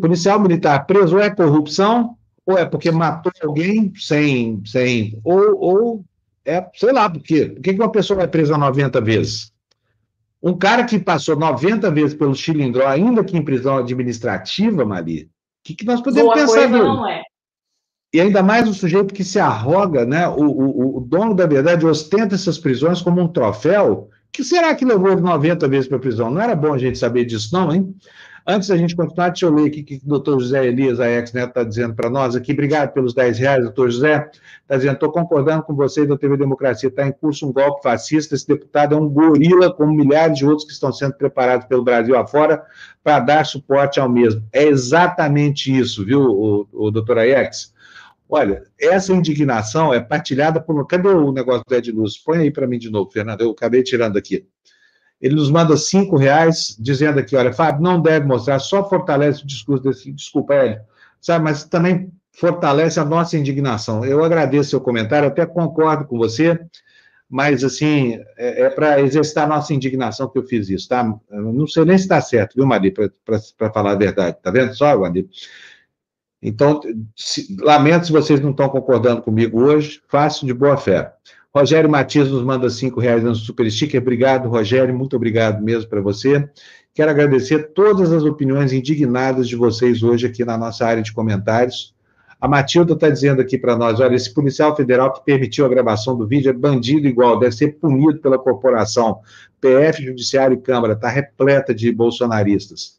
policial 0.00 0.40
militar 0.40 0.86
preso 0.86 1.16
ou 1.16 1.22
é 1.22 1.30
corrupção, 1.30 2.16
ou 2.46 2.58
é 2.58 2.64
porque 2.64 2.90
matou 2.90 3.32
alguém 3.42 3.92
sem. 3.96 4.62
sem 4.66 5.18
ou, 5.24 5.58
ou 5.58 6.04
é, 6.44 6.66
sei 6.74 6.92
lá, 6.92 7.08
por 7.08 7.22
quê? 7.22 7.46
Por 7.46 7.62
que 7.62 7.70
uma 7.72 7.90
pessoa 7.90 8.18
vai 8.18 8.28
presa 8.28 8.58
90 8.58 9.00
vezes? 9.00 9.52
Um 10.42 10.52
cara 10.52 10.84
que 10.84 10.98
passou 10.98 11.36
90 11.36 11.90
vezes 11.90 12.14
pelo 12.14 12.34
chilindró, 12.34 12.86
ainda 12.86 13.24
que 13.24 13.34
em 13.34 13.42
prisão 13.42 13.78
administrativa, 13.78 14.84
Maria, 14.84 15.24
o 15.24 15.28
que, 15.64 15.74
que 15.74 15.86
nós 15.86 16.02
podemos 16.02 16.34
Boa 16.34 16.34
pensar 16.34 16.68
dele? 16.68 16.82
Não 16.82 17.08
é. 17.08 17.22
E 18.12 18.20
ainda 18.20 18.42
mais 18.42 18.68
o 18.68 18.74
sujeito 18.74 19.14
que 19.14 19.24
se 19.24 19.40
arroga, 19.40 20.04
né? 20.04 20.28
O, 20.28 20.44
o, 20.44 20.98
o 20.98 21.00
dono 21.00 21.34
da 21.34 21.46
verdade 21.46 21.86
ostenta 21.86 22.34
essas 22.34 22.58
prisões 22.58 23.00
como 23.00 23.20
um 23.20 23.26
troféu. 23.26 24.10
que 24.30 24.44
será 24.44 24.74
que 24.74 24.84
levou 24.84 25.18
90 25.18 25.66
vezes 25.66 25.88
para 25.88 25.96
a 25.96 26.00
prisão? 26.00 26.30
Não 26.30 26.40
era 26.40 26.54
bom 26.54 26.74
a 26.74 26.78
gente 26.78 26.98
saber 26.98 27.24
disso, 27.24 27.48
não, 27.52 27.74
hein? 27.74 27.92
Antes 28.46 28.68
da 28.68 28.76
gente 28.76 28.94
continuar, 28.94 29.30
deixa 29.30 29.46
eu 29.46 29.54
ler 29.54 29.68
aqui 29.68 29.80
o 29.80 29.84
que 29.84 29.94
o 30.04 30.08
doutor 30.08 30.38
José 30.38 30.66
Elias 30.66 31.00
Aex 31.00 31.32
Neto 31.32 31.48
está 31.48 31.64
dizendo 31.64 31.94
para 31.94 32.10
nós 32.10 32.36
aqui. 32.36 32.52
Obrigado 32.52 32.92
pelos 32.92 33.14
10 33.14 33.38
reais, 33.38 33.64
doutor 33.64 33.90
José. 33.90 34.30
Está 34.60 34.76
dizendo, 34.76 34.94
estou 34.94 35.10
concordando 35.10 35.62
com 35.62 35.74
você 35.74 36.06
da 36.06 36.18
TV 36.18 36.36
Democracia. 36.36 36.90
Está 36.90 37.06
em 37.06 37.12
curso 37.12 37.48
um 37.48 37.52
golpe 37.52 37.82
fascista. 37.82 38.34
Esse 38.34 38.46
deputado 38.46 38.94
é 38.94 38.98
um 38.98 39.08
gorila, 39.08 39.72
como 39.72 39.94
milhares 39.94 40.36
de 40.36 40.44
outros 40.44 40.66
que 40.66 40.72
estão 40.74 40.92
sendo 40.92 41.14
preparados 41.14 41.66
pelo 41.66 41.82
Brasil 41.82 42.14
afora 42.18 42.62
para 43.02 43.18
dar 43.20 43.46
suporte 43.46 43.98
ao 43.98 44.10
mesmo. 44.10 44.46
É 44.52 44.64
exatamente 44.64 45.74
isso, 45.74 46.04
viu, 46.04 46.20
o, 46.20 46.68
o 46.70 46.90
doutor 46.90 47.16
Aex? 47.18 47.72
Olha, 48.28 48.64
essa 48.78 49.12
indignação 49.14 49.92
é 49.92 50.00
partilhada 50.00 50.60
por. 50.60 50.86
Cadê 50.86 51.08
o 51.08 51.32
negócio 51.32 51.62
do 51.66 51.74
Ed 51.74 51.90
Luz? 51.92 52.18
Põe 52.18 52.38
aí 52.38 52.50
para 52.50 52.66
mim 52.66 52.78
de 52.78 52.90
novo, 52.90 53.10
Fernando. 53.10 53.40
Eu 53.40 53.52
acabei 53.52 53.82
tirando 53.82 54.18
aqui. 54.18 54.46
Ele 55.20 55.34
nos 55.34 55.50
manda 55.50 55.76
cinco 55.76 56.16
reais, 56.16 56.76
dizendo 56.78 57.18
aqui, 57.18 57.34
olha, 57.36 57.52
Fábio, 57.52 57.82
não 57.82 58.00
deve 58.00 58.26
mostrar, 58.26 58.58
só 58.58 58.88
fortalece 58.88 59.42
o 59.42 59.46
discurso 59.46 59.82
desse, 59.82 60.12
desculpa, 60.12 60.54
Hélio, 60.54 60.80
sabe, 61.20 61.44
mas 61.44 61.64
também 61.64 62.12
fortalece 62.32 63.00
a 63.00 63.04
nossa 63.04 63.38
indignação. 63.38 64.04
Eu 64.04 64.24
agradeço 64.24 64.70
seu 64.70 64.80
comentário, 64.80 65.28
até 65.28 65.46
concordo 65.46 66.04
com 66.04 66.18
você, 66.18 66.60
mas, 67.28 67.64
assim, 67.64 68.20
é, 68.36 68.62
é 68.62 68.70
para 68.70 69.00
exercitar 69.00 69.44
a 69.44 69.48
nossa 69.48 69.72
indignação 69.72 70.28
que 70.28 70.38
eu 70.38 70.44
fiz 70.44 70.68
isso, 70.68 70.88
tá? 70.88 71.12
Eu 71.30 71.52
não 71.52 71.66
sei 71.66 71.84
nem 71.84 71.96
se 71.96 72.04
está 72.04 72.20
certo, 72.20 72.54
viu, 72.56 72.66
Mari, 72.66 72.92
para 73.24 73.72
falar 73.72 73.92
a 73.92 73.96
verdade, 73.96 74.36
tá 74.42 74.50
vendo 74.50 74.74
só, 74.74 74.98
Mari? 74.98 75.28
Então, 76.42 76.80
se, 77.16 77.56
lamento 77.58 78.06
se 78.06 78.12
vocês 78.12 78.38
não 78.38 78.50
estão 78.50 78.68
concordando 78.68 79.22
comigo 79.22 79.62
hoje, 79.62 80.02
faço 80.06 80.44
de 80.44 80.52
boa 80.52 80.76
fé. 80.76 81.10
Rogério 81.56 81.88
Matias 81.88 82.30
nos 82.30 82.42
manda 82.42 82.68
cinco 82.68 82.98
reais 82.98 83.22
no 83.22 83.32
Super 83.32 83.70
Sticker. 83.70 84.02
Obrigado, 84.02 84.48
Rogério. 84.48 84.92
Muito 84.92 85.14
obrigado 85.14 85.62
mesmo 85.62 85.88
para 85.88 86.00
você. 86.00 86.50
Quero 86.92 87.12
agradecer 87.12 87.72
todas 87.72 88.10
as 88.10 88.24
opiniões 88.24 88.72
indignadas 88.72 89.48
de 89.48 89.54
vocês 89.54 90.02
hoje 90.02 90.26
aqui 90.26 90.44
na 90.44 90.58
nossa 90.58 90.84
área 90.84 91.00
de 91.00 91.12
comentários. 91.12 91.94
A 92.40 92.48
Matilda 92.48 92.94
está 92.94 93.08
dizendo 93.08 93.40
aqui 93.40 93.56
para 93.56 93.76
nós: 93.76 94.00
olha, 94.00 94.16
esse 94.16 94.34
policial 94.34 94.74
federal 94.74 95.12
que 95.12 95.24
permitiu 95.24 95.64
a 95.64 95.68
gravação 95.68 96.16
do 96.16 96.26
vídeo 96.26 96.50
é 96.50 96.52
bandido 96.52 97.06
igual, 97.06 97.38
deve 97.38 97.54
ser 97.54 97.78
punido 97.78 98.18
pela 98.18 98.36
corporação. 98.36 99.20
PF, 99.60 100.04
Judiciário 100.04 100.54
e 100.54 100.60
Câmara, 100.60 100.94
está 100.94 101.08
repleta 101.08 101.72
de 101.72 101.92
bolsonaristas. 101.92 102.98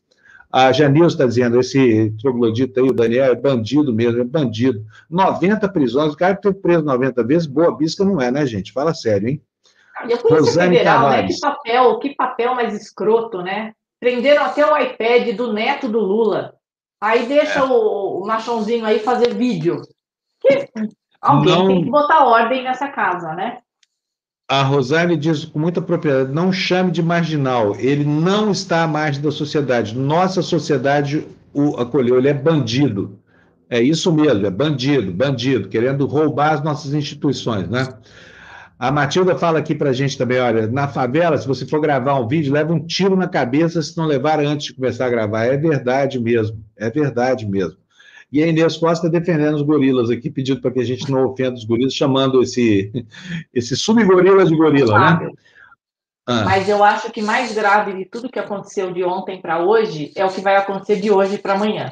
A 0.56 0.72
Janil 0.72 1.06
está 1.06 1.26
dizendo, 1.26 1.60
esse 1.60 2.12
troglodita 2.22 2.80
aí, 2.80 2.88
o 2.88 2.94
Daniel, 2.94 3.26
é 3.26 3.36
bandido 3.36 3.94
mesmo, 3.94 4.22
é 4.22 4.24
bandido. 4.24 4.86
90 5.10 5.68
prisões, 5.68 6.14
o 6.14 6.18
cara 6.18 6.34
que 6.34 6.44
teve 6.44 6.56
preso 6.62 6.82
90 6.82 7.26
vezes, 7.26 7.46
boa 7.46 7.76
bisca 7.76 8.06
não 8.06 8.22
é, 8.22 8.32
né, 8.32 8.46
gente? 8.46 8.72
Fala 8.72 8.94
sério, 8.94 9.28
hein? 9.28 9.42
E 10.08 10.14
a 10.14 10.18
Polícia 10.18 10.38
Rosane 10.38 10.78
Federal, 10.78 11.10
né? 11.10 11.28
Que 11.28 11.40
papel, 11.42 12.00
que 12.00 12.16
papel 12.16 12.56
mais 12.56 12.74
escroto, 12.74 13.42
né? 13.42 13.74
Prenderam 14.00 14.46
até 14.46 14.66
o 14.66 14.78
iPad 14.78 15.36
do 15.36 15.52
neto 15.52 15.90
do 15.90 16.00
Lula. 16.00 16.56
Aí 17.02 17.26
deixa 17.26 17.60
é. 17.60 17.64
o, 17.64 18.22
o 18.22 18.26
machãozinho 18.26 18.86
aí 18.86 19.00
fazer 19.00 19.34
vídeo. 19.34 19.82
Que... 20.40 20.70
Alguém 21.20 21.54
não... 21.54 21.68
tem 21.68 21.84
que 21.84 21.90
botar 21.90 22.24
ordem 22.24 22.64
nessa 22.64 22.88
casa, 22.88 23.34
né? 23.34 23.58
A 24.48 24.62
Rosane 24.62 25.18
diz 25.18 25.44
com 25.44 25.58
muita 25.58 25.82
propriedade: 25.82 26.32
não 26.32 26.52
chame 26.52 26.92
de 26.92 27.02
marginal, 27.02 27.76
ele 27.80 28.06
não 28.06 28.52
está 28.52 28.84
à 28.84 28.88
margem 28.88 29.22
da 29.22 29.32
sociedade. 29.32 29.98
Nossa 29.98 30.42
sociedade 30.44 31.26
o 31.52 31.76
acolheu, 31.78 32.18
ele 32.18 32.28
é 32.28 32.34
bandido. 32.34 33.20
É 33.68 33.82
isso 33.82 34.12
mesmo, 34.14 34.46
é 34.46 34.52
bandido, 34.52 35.12
bandido, 35.12 35.68
querendo 35.68 36.06
roubar 36.06 36.54
as 36.54 36.64
nossas 36.64 36.94
instituições, 36.94 37.68
né? 37.68 37.88
A 38.78 38.92
Matilda 38.92 39.36
fala 39.36 39.58
aqui 39.58 39.74
para 39.74 39.90
a 39.90 39.94
gente 39.94 40.16
também: 40.16 40.40
olha, 40.40 40.68
na 40.68 40.88
favela, 40.88 41.38
se 41.38 41.48
você 41.48 41.66
for 41.66 41.82
gravar 41.82 42.20
um 42.20 42.28
vídeo, 42.28 42.54
leva 42.54 42.72
um 42.72 42.86
tiro 42.86 43.16
na 43.16 43.28
cabeça 43.28 43.82
se 43.82 43.98
não 43.98 44.06
levar 44.06 44.40
antes 44.40 44.68
de 44.68 44.74
começar 44.76 45.08
a 45.08 45.10
gravar. 45.10 45.46
É 45.46 45.58
verdade 45.58 46.20
mesmo, 46.20 46.64
é 46.78 46.90
verdade 46.92 47.48
mesmo. 47.48 47.78
E 48.32 48.44
a 48.44 48.48
Inês 48.48 48.78
Costa 48.78 49.10
defendendo 49.10 49.56
os 49.56 49.62
gorilas 49.62 50.10
aqui, 50.10 50.30
pedindo 50.30 50.60
para 50.60 50.72
que 50.72 50.80
a 50.80 50.84
gente 50.84 51.10
não 51.12 51.26
ofenda 51.26 51.56
os 51.56 51.64
gorilas, 51.64 51.94
chamando 51.94 52.42
esse, 52.42 52.92
esse 53.54 53.76
subgorila 53.76 54.46
de 54.46 54.56
gorila, 54.56 55.18
né? 55.18 55.32
Ah. 56.28 56.44
Mas 56.44 56.68
eu 56.68 56.84
acho 56.84 57.12
que 57.12 57.22
mais 57.22 57.54
grave 57.54 57.94
de 57.94 58.06
tudo 58.06 58.32
que 58.32 58.40
aconteceu 58.40 58.92
de 58.92 59.04
ontem 59.04 59.40
para 59.40 59.64
hoje 59.64 60.12
é 60.16 60.26
o 60.26 60.34
que 60.34 60.42
vai 60.42 60.56
acontecer 60.56 61.00
de 61.00 61.12
hoje 61.12 61.38
para 61.38 61.54
amanhã. 61.54 61.92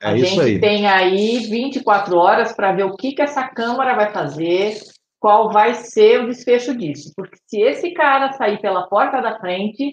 É 0.00 0.08
a 0.08 0.16
gente 0.16 0.40
aí. 0.40 0.60
tem 0.60 0.86
aí 0.86 1.38
24 1.48 2.14
horas 2.16 2.52
para 2.52 2.72
ver 2.72 2.84
o 2.84 2.94
que, 2.94 3.12
que 3.12 3.22
essa 3.22 3.48
Câmara 3.48 3.94
vai 3.94 4.12
fazer, 4.12 4.78
qual 5.18 5.50
vai 5.50 5.74
ser 5.74 6.20
o 6.20 6.26
desfecho 6.26 6.76
disso. 6.76 7.12
Porque 7.16 7.38
se 7.46 7.62
esse 7.62 7.92
cara 7.92 8.32
sair 8.32 8.60
pela 8.60 8.86
porta 8.88 9.22
da 9.22 9.38
frente, 9.38 9.90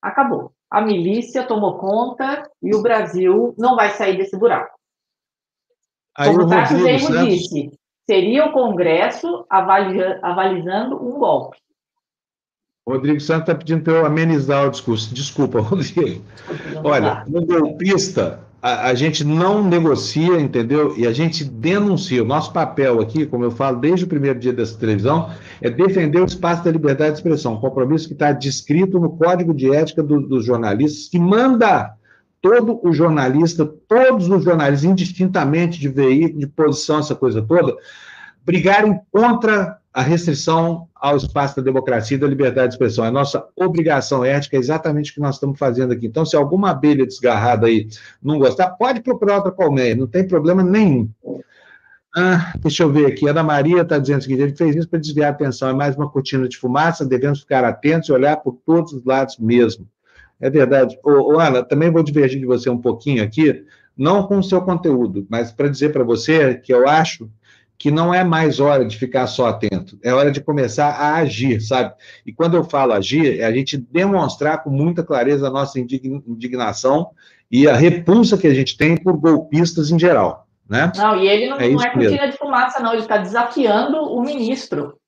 acabou 0.00 0.53
a 0.74 0.80
milícia 0.80 1.46
tomou 1.46 1.78
conta 1.78 2.50
e 2.60 2.74
o 2.74 2.82
Brasil 2.82 3.54
não 3.56 3.76
vai 3.76 3.90
sair 3.90 4.16
desse 4.16 4.36
buraco. 4.36 4.76
Aí 6.16 6.30
Como 6.30 6.42
o 6.42 6.48
Tarso 6.48 6.76
Santos, 6.76 7.28
disse. 7.28 7.70
seria 8.04 8.46
o 8.46 8.52
Congresso 8.52 9.46
avalizando 9.48 10.96
um 10.96 11.16
golpe. 11.16 11.58
Rodrigo 12.86 13.20
Santos 13.20 13.42
está 13.42 13.54
pedindo 13.54 13.84
para 13.84 13.92
eu 13.92 14.06
amenizar 14.06 14.66
o 14.66 14.70
discurso. 14.70 15.14
Desculpa, 15.14 15.60
Rodrigo. 15.62 16.24
Olha, 16.82 17.24
no 17.28 17.46
golpista, 17.46 18.44
a, 18.64 18.86
a, 18.86 18.94
gente 18.94 19.22
não 19.22 19.62
negocia, 19.62 20.40
entendeu? 20.40 20.94
E 20.96 21.06
a 21.06 21.12
gente 21.12 21.44
denuncia. 21.44 22.22
O 22.22 22.26
nosso 22.26 22.50
papel 22.50 22.98
aqui, 22.98 23.26
como 23.26 23.44
eu 23.44 23.50
falo 23.50 23.78
desde 23.78 24.06
o 24.06 24.08
primeiro 24.08 24.38
dia 24.38 24.54
dessa 24.54 24.78
televisão, 24.78 25.28
é 25.60 25.68
defender 25.68 26.18
o 26.18 26.24
espaço 26.24 26.64
da 26.64 26.70
liberdade 26.70 27.10
de 27.10 27.18
expressão, 27.18 27.52
um 27.52 27.60
compromisso 27.60 28.08
que 28.08 28.14
está 28.14 28.32
descrito 28.32 28.98
no 28.98 29.10
Código 29.18 29.52
de 29.52 29.70
Ética 29.70 30.02
do, 30.02 30.18
dos 30.18 30.46
Jornalistas, 30.46 31.10
que 31.10 31.18
manda 31.18 31.94
todo 32.40 32.80
o 32.82 32.90
jornalista, 32.90 33.66
todos 33.86 34.30
os 34.30 34.42
jornalistas, 34.42 34.90
indistintamente 34.90 35.78
de 35.78 35.90
veículo, 35.90 36.40
de 36.40 36.46
posição, 36.46 37.00
essa 37.00 37.14
coisa 37.14 37.42
toda, 37.42 37.76
brigarem 38.44 39.00
contra 39.10 39.78
a 39.92 40.02
restrição 40.02 40.88
ao 40.94 41.16
espaço 41.16 41.56
da 41.56 41.62
democracia 41.62 42.16
e 42.16 42.20
da 42.20 42.26
liberdade 42.26 42.68
de 42.68 42.74
expressão. 42.74 43.04
É 43.04 43.10
nossa 43.10 43.46
obrigação 43.54 44.24
ética, 44.24 44.56
é 44.56 44.58
exatamente 44.58 45.12
o 45.12 45.14
que 45.14 45.20
nós 45.20 45.36
estamos 45.36 45.56
fazendo 45.56 45.92
aqui. 45.92 46.06
Então, 46.06 46.26
se 46.26 46.34
alguma 46.34 46.70
abelha 46.70 47.06
desgarrada 47.06 47.68
aí 47.68 47.88
não 48.20 48.38
gostar, 48.38 48.70
pode 48.70 49.00
procurar 49.00 49.36
outra 49.36 49.52
colmeia, 49.52 49.94
não 49.94 50.08
tem 50.08 50.26
problema 50.26 50.64
nenhum. 50.64 51.08
Ah, 52.16 52.54
deixa 52.60 52.82
eu 52.82 52.92
ver 52.92 53.06
aqui. 53.06 53.28
Ana 53.28 53.42
Maria 53.42 53.82
está 53.82 53.98
dizendo 53.98 54.20
o 54.20 54.22
seguinte: 54.22 54.42
ele 54.42 54.56
fez 54.56 54.74
isso 54.74 54.88
para 54.88 54.98
desviar 54.98 55.28
a 55.28 55.34
atenção, 55.34 55.68
é 55.68 55.72
mais 55.72 55.96
uma 55.96 56.10
cortina 56.10 56.48
de 56.48 56.56
fumaça, 56.56 57.04
devemos 57.04 57.40
ficar 57.40 57.64
atentos 57.64 58.08
e 58.08 58.12
olhar 58.12 58.36
por 58.36 58.58
todos 58.66 58.92
os 58.92 59.04
lados 59.04 59.38
mesmo. 59.38 59.88
É 60.40 60.50
verdade. 60.50 60.98
Ô, 61.04 61.34
ô 61.34 61.40
Ana, 61.40 61.62
também 61.62 61.90
vou 61.90 62.02
divergir 62.02 62.40
de 62.40 62.46
você 62.46 62.68
um 62.68 62.78
pouquinho 62.78 63.22
aqui, 63.22 63.64
não 63.96 64.26
com 64.26 64.38
o 64.38 64.42
seu 64.42 64.60
conteúdo, 64.60 65.26
mas 65.28 65.52
para 65.52 65.68
dizer 65.68 65.92
para 65.92 66.02
você 66.02 66.54
que 66.54 66.72
eu 66.72 66.88
acho 66.88 67.30
que 67.78 67.90
não 67.90 68.14
é 68.14 68.22
mais 68.22 68.60
hora 68.60 68.84
de 68.84 68.96
ficar 68.96 69.26
só 69.26 69.48
atento, 69.48 69.98
é 70.02 70.12
hora 70.12 70.30
de 70.30 70.40
começar 70.40 70.90
a 70.90 71.16
agir, 71.16 71.60
sabe? 71.60 71.92
E 72.24 72.32
quando 72.32 72.56
eu 72.56 72.64
falo 72.64 72.92
agir, 72.92 73.40
é 73.40 73.44
a 73.44 73.52
gente 73.52 73.76
demonstrar 73.76 74.62
com 74.62 74.70
muita 74.70 75.02
clareza 75.02 75.48
a 75.48 75.50
nossa 75.50 75.78
indignação 75.78 77.10
e 77.50 77.68
a 77.68 77.74
repulsa 77.74 78.38
que 78.38 78.46
a 78.46 78.54
gente 78.54 78.76
tem 78.76 78.96
por 78.96 79.16
golpistas 79.16 79.90
em 79.90 79.98
geral, 79.98 80.46
né? 80.68 80.90
Não, 80.96 81.16
e 81.16 81.28
ele 81.28 81.48
não 81.48 81.58
é, 81.58 81.68
não 81.68 81.82
é 81.82 81.90
cortina 81.90 82.30
de 82.30 82.38
fumaça, 82.38 82.80
não, 82.80 82.92
ele 82.92 83.02
está 83.02 83.18
desafiando 83.18 83.98
o 83.98 84.22
ministro. 84.22 84.98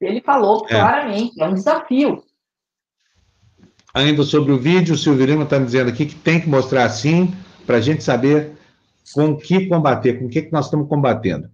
Ele 0.00 0.20
falou 0.20 0.66
é. 0.68 0.74
claramente, 0.74 1.40
é 1.40 1.46
um 1.46 1.54
desafio. 1.54 2.22
Ainda 3.94 4.22
sobre 4.22 4.52
o 4.52 4.58
vídeo, 4.58 4.94
o 4.94 4.98
Silvio 4.98 5.26
Lima 5.26 5.44
está 5.44 5.58
dizendo 5.58 5.90
aqui 5.90 6.06
que 6.06 6.14
tem 6.14 6.40
que 6.40 6.48
mostrar 6.48 6.84
assim, 6.84 7.34
para 7.66 7.76
a 7.76 7.80
gente 7.80 8.02
saber 8.02 8.52
com 9.14 9.36
que 9.36 9.66
combater, 9.66 10.18
com 10.18 10.26
o 10.26 10.28
que, 10.28 10.42
que 10.42 10.52
nós 10.52 10.66
estamos 10.66 10.88
combatendo. 10.88 11.48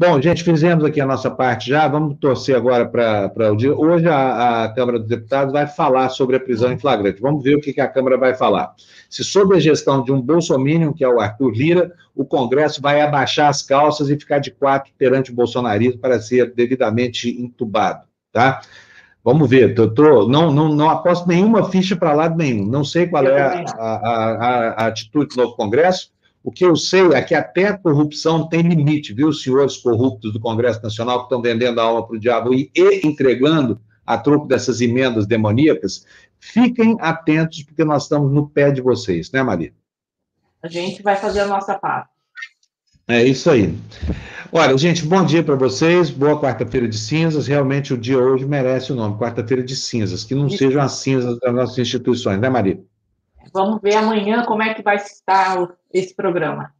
Bom, 0.00 0.22
gente, 0.22 0.44
fizemos 0.44 0.84
aqui 0.84 1.00
a 1.00 1.06
nossa 1.06 1.28
parte 1.28 1.70
já, 1.70 1.88
vamos 1.88 2.16
torcer 2.20 2.54
agora 2.54 2.86
para 2.86 3.52
o 3.52 3.56
dia. 3.56 3.74
Hoje 3.74 4.06
a, 4.06 4.62
a, 4.62 4.68
Câmara 4.72 5.00
dos 5.00 5.08
Deputados 5.08 5.52
vai 5.52 5.66
falar 5.66 6.08
sobre 6.10 6.36
a 6.36 6.40
prisão 6.40 6.72
em 6.72 6.78
flagrante. 6.78 7.20
Vamos 7.20 7.42
ver 7.42 7.56
o 7.56 7.60
que, 7.60 7.72
que 7.72 7.80
a 7.80 7.88
Câmara 7.88 8.16
vai 8.16 8.32
falar. 8.32 8.72
Se 9.10 9.24
sob 9.24 9.56
a 9.56 9.58
gestão 9.58 10.04
de 10.04 10.12
um 10.12 10.22
bolsominion, 10.22 10.92
que 10.92 11.02
é 11.02 11.08
o 11.08 11.18
Arthur 11.18 11.50
Lira, 11.50 11.92
o 12.14 12.24
Congresso 12.24 12.80
vai 12.80 13.00
abaixar 13.00 13.48
as 13.48 13.60
calças 13.60 14.08
e 14.08 14.16
ficar 14.16 14.38
de 14.38 14.52
quatro 14.52 14.92
perante 14.96 15.32
o 15.32 15.34
bolsonarismo 15.34 15.98
para 15.98 16.20
ser 16.20 16.54
devidamente 16.54 17.28
entubado, 17.30 18.04
tá? 18.32 18.60
Vamos 19.24 19.50
ver, 19.50 19.74
tô, 19.74 20.28
não, 20.28 20.52
não, 20.52 20.68
não 20.68 20.90
aposto 20.90 21.26
nenhuma 21.26 21.68
ficha 21.72 21.96
para 21.96 22.14
lado 22.14 22.36
nenhum. 22.36 22.64
Não 22.64 22.84
sei 22.84 23.08
qual 23.08 23.26
é 23.26 23.42
a, 23.42 23.74
a, 23.76 24.84
a 24.84 24.86
atitude 24.86 25.34
do 25.34 25.42
novo 25.42 25.56
Congresso, 25.56 26.12
o 26.48 26.50
que 26.50 26.64
eu 26.64 26.74
sei 26.74 27.02
é 27.08 27.20
que 27.20 27.34
até 27.34 27.66
a 27.68 27.76
corrupção 27.76 28.48
tem 28.48 28.62
limite, 28.62 29.12
viu, 29.12 29.30
senhores 29.34 29.76
corruptos 29.76 30.32
do 30.32 30.40
Congresso 30.40 30.82
Nacional 30.82 31.18
que 31.18 31.24
estão 31.24 31.42
vendendo 31.42 31.78
a 31.78 31.84
alma 31.84 32.06
para 32.06 32.16
o 32.16 32.18
diabo 32.18 32.54
e, 32.54 32.70
e 32.74 33.06
entregando 33.06 33.78
a 34.06 34.16
troco 34.16 34.48
dessas 34.48 34.80
emendas 34.80 35.26
demoníacas, 35.26 36.06
fiquem 36.40 36.96
atentos, 37.00 37.62
porque 37.64 37.84
nós 37.84 38.04
estamos 38.04 38.32
no 38.32 38.48
pé 38.48 38.70
de 38.70 38.80
vocês, 38.80 39.30
né, 39.30 39.42
Maria? 39.42 39.74
A 40.62 40.68
gente 40.68 41.02
vai 41.02 41.16
fazer 41.16 41.40
a 41.40 41.46
nossa 41.46 41.78
parte. 41.78 42.08
É 43.06 43.22
isso 43.22 43.50
aí. 43.50 43.78
Olha, 44.50 44.76
gente, 44.78 45.04
bom 45.04 45.22
dia 45.22 45.42
para 45.42 45.54
vocês, 45.54 46.08
boa 46.08 46.40
quarta-feira 46.40 46.88
de 46.88 46.96
cinzas. 46.96 47.46
Realmente 47.46 47.92
o 47.92 47.98
dia 47.98 48.18
hoje 48.18 48.46
merece 48.46 48.90
o 48.90 48.94
nome, 48.94 49.18
quarta-feira 49.18 49.62
de 49.62 49.76
cinzas, 49.76 50.24
que 50.24 50.34
não 50.34 50.46
isso. 50.46 50.56
sejam 50.56 50.80
as 50.80 50.92
cinzas 50.92 51.38
das 51.40 51.54
nossas 51.54 51.76
instituições, 51.76 52.40
né, 52.40 52.48
Maria? 52.48 52.80
Vamos 53.52 53.80
ver 53.82 53.94
amanhã 53.94 54.44
como 54.44 54.62
é 54.62 54.74
que 54.74 54.82
vai 54.82 54.96
estar 54.96 55.68
esse 55.92 56.14
programa. 56.14 56.72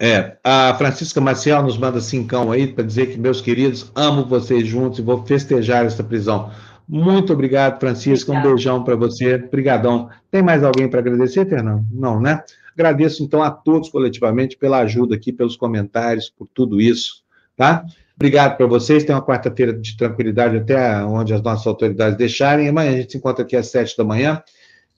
É, 0.00 0.36
a 0.44 0.74
Francisca 0.78 1.20
Maciel 1.20 1.62
nos 1.62 1.76
manda 1.76 2.00
cincão 2.00 2.52
aí 2.52 2.68
para 2.68 2.84
dizer 2.84 3.06
que, 3.06 3.18
meus 3.18 3.40
queridos, 3.40 3.90
amo 3.96 4.24
vocês 4.24 4.66
juntos 4.66 5.00
e 5.00 5.02
vou 5.02 5.26
festejar 5.26 5.84
essa 5.84 6.04
prisão. 6.04 6.52
Muito 6.88 7.32
obrigado, 7.32 7.80
Francisca. 7.80 8.30
Obrigada. 8.30 8.48
Um 8.48 8.54
beijão 8.54 8.84
para 8.84 8.96
você. 8.96 9.34
Obrigadão. 9.34 10.08
Tem 10.30 10.40
mais 10.40 10.62
alguém 10.62 10.88
para 10.88 11.00
agradecer, 11.00 11.46
Fernando? 11.46 11.84
Não, 11.90 12.20
né? 12.20 12.42
Agradeço, 12.72 13.24
então, 13.24 13.42
a 13.42 13.50
todos 13.50 13.88
coletivamente 13.88 14.56
pela 14.56 14.78
ajuda 14.78 15.16
aqui, 15.16 15.32
pelos 15.32 15.56
comentários, 15.56 16.30
por 16.30 16.46
tudo 16.54 16.80
isso, 16.80 17.24
tá? 17.56 17.84
Obrigado 18.14 18.56
para 18.56 18.66
vocês. 18.66 19.04
Tenham 19.04 19.18
uma 19.18 19.26
quarta-feira 19.26 19.72
de 19.72 19.96
tranquilidade 19.96 20.56
até 20.56 21.04
onde 21.04 21.34
as 21.34 21.42
nossas 21.42 21.66
autoridades 21.66 22.16
deixarem. 22.16 22.68
Amanhã 22.68 22.90
a 22.90 22.96
gente 22.96 23.12
se 23.12 23.18
encontra 23.18 23.44
aqui 23.44 23.56
às 23.56 23.66
sete 23.66 23.96
da 23.96 24.04
manhã. 24.04 24.42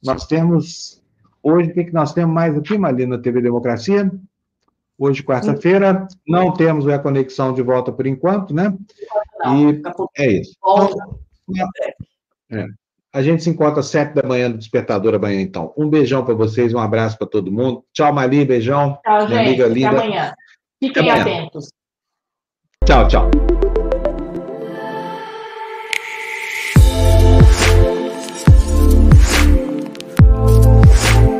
Nós 0.02 0.26
temos, 0.26 1.02
hoje, 1.42 1.70
o 1.70 1.74
que, 1.74 1.84
que 1.84 1.92
nós 1.92 2.12
temos 2.12 2.34
mais 2.34 2.56
aqui, 2.56 2.78
Malina, 2.78 3.16
na 3.16 3.22
TV 3.22 3.40
Democracia? 3.40 4.10
Hoje, 4.98 5.22
quarta-feira, 5.22 6.06
não 6.26 6.52
temos 6.52 6.86
a 6.86 6.98
conexão 6.98 7.54
de 7.54 7.62
volta 7.62 7.90
por 7.90 8.06
enquanto, 8.06 8.54
né? 8.54 8.76
e 9.46 9.82
é 10.22 10.32
isso. 10.32 10.54
Então, 11.48 11.68
é. 12.50 12.66
A 13.12 13.22
gente 13.22 13.42
se 13.42 13.50
encontra 13.50 13.80
às 13.80 13.86
sete 13.86 14.14
da 14.14 14.22
manhã 14.22 14.48
no 14.48 14.58
Despertador 14.58 15.14
amanhã, 15.14 15.40
então. 15.40 15.72
Um 15.76 15.88
beijão 15.88 16.24
para 16.24 16.34
vocês, 16.34 16.72
um 16.72 16.78
abraço 16.78 17.18
para 17.18 17.26
todo 17.26 17.50
mundo. 17.50 17.84
Tchau, 17.92 18.12
Mali, 18.12 18.44
beijão. 18.44 18.98
Tchau, 19.04 19.26
gente. 19.26 19.40
Amiga 19.40 19.66
linda. 19.66 19.88
Até 19.88 19.98
amanhã. 19.98 20.34
Fiquem 20.78 21.10
até 21.10 21.20
amanhã. 21.20 21.38
atentos. 21.38 21.68
Tchau, 22.84 23.08
tchau. 23.08 23.69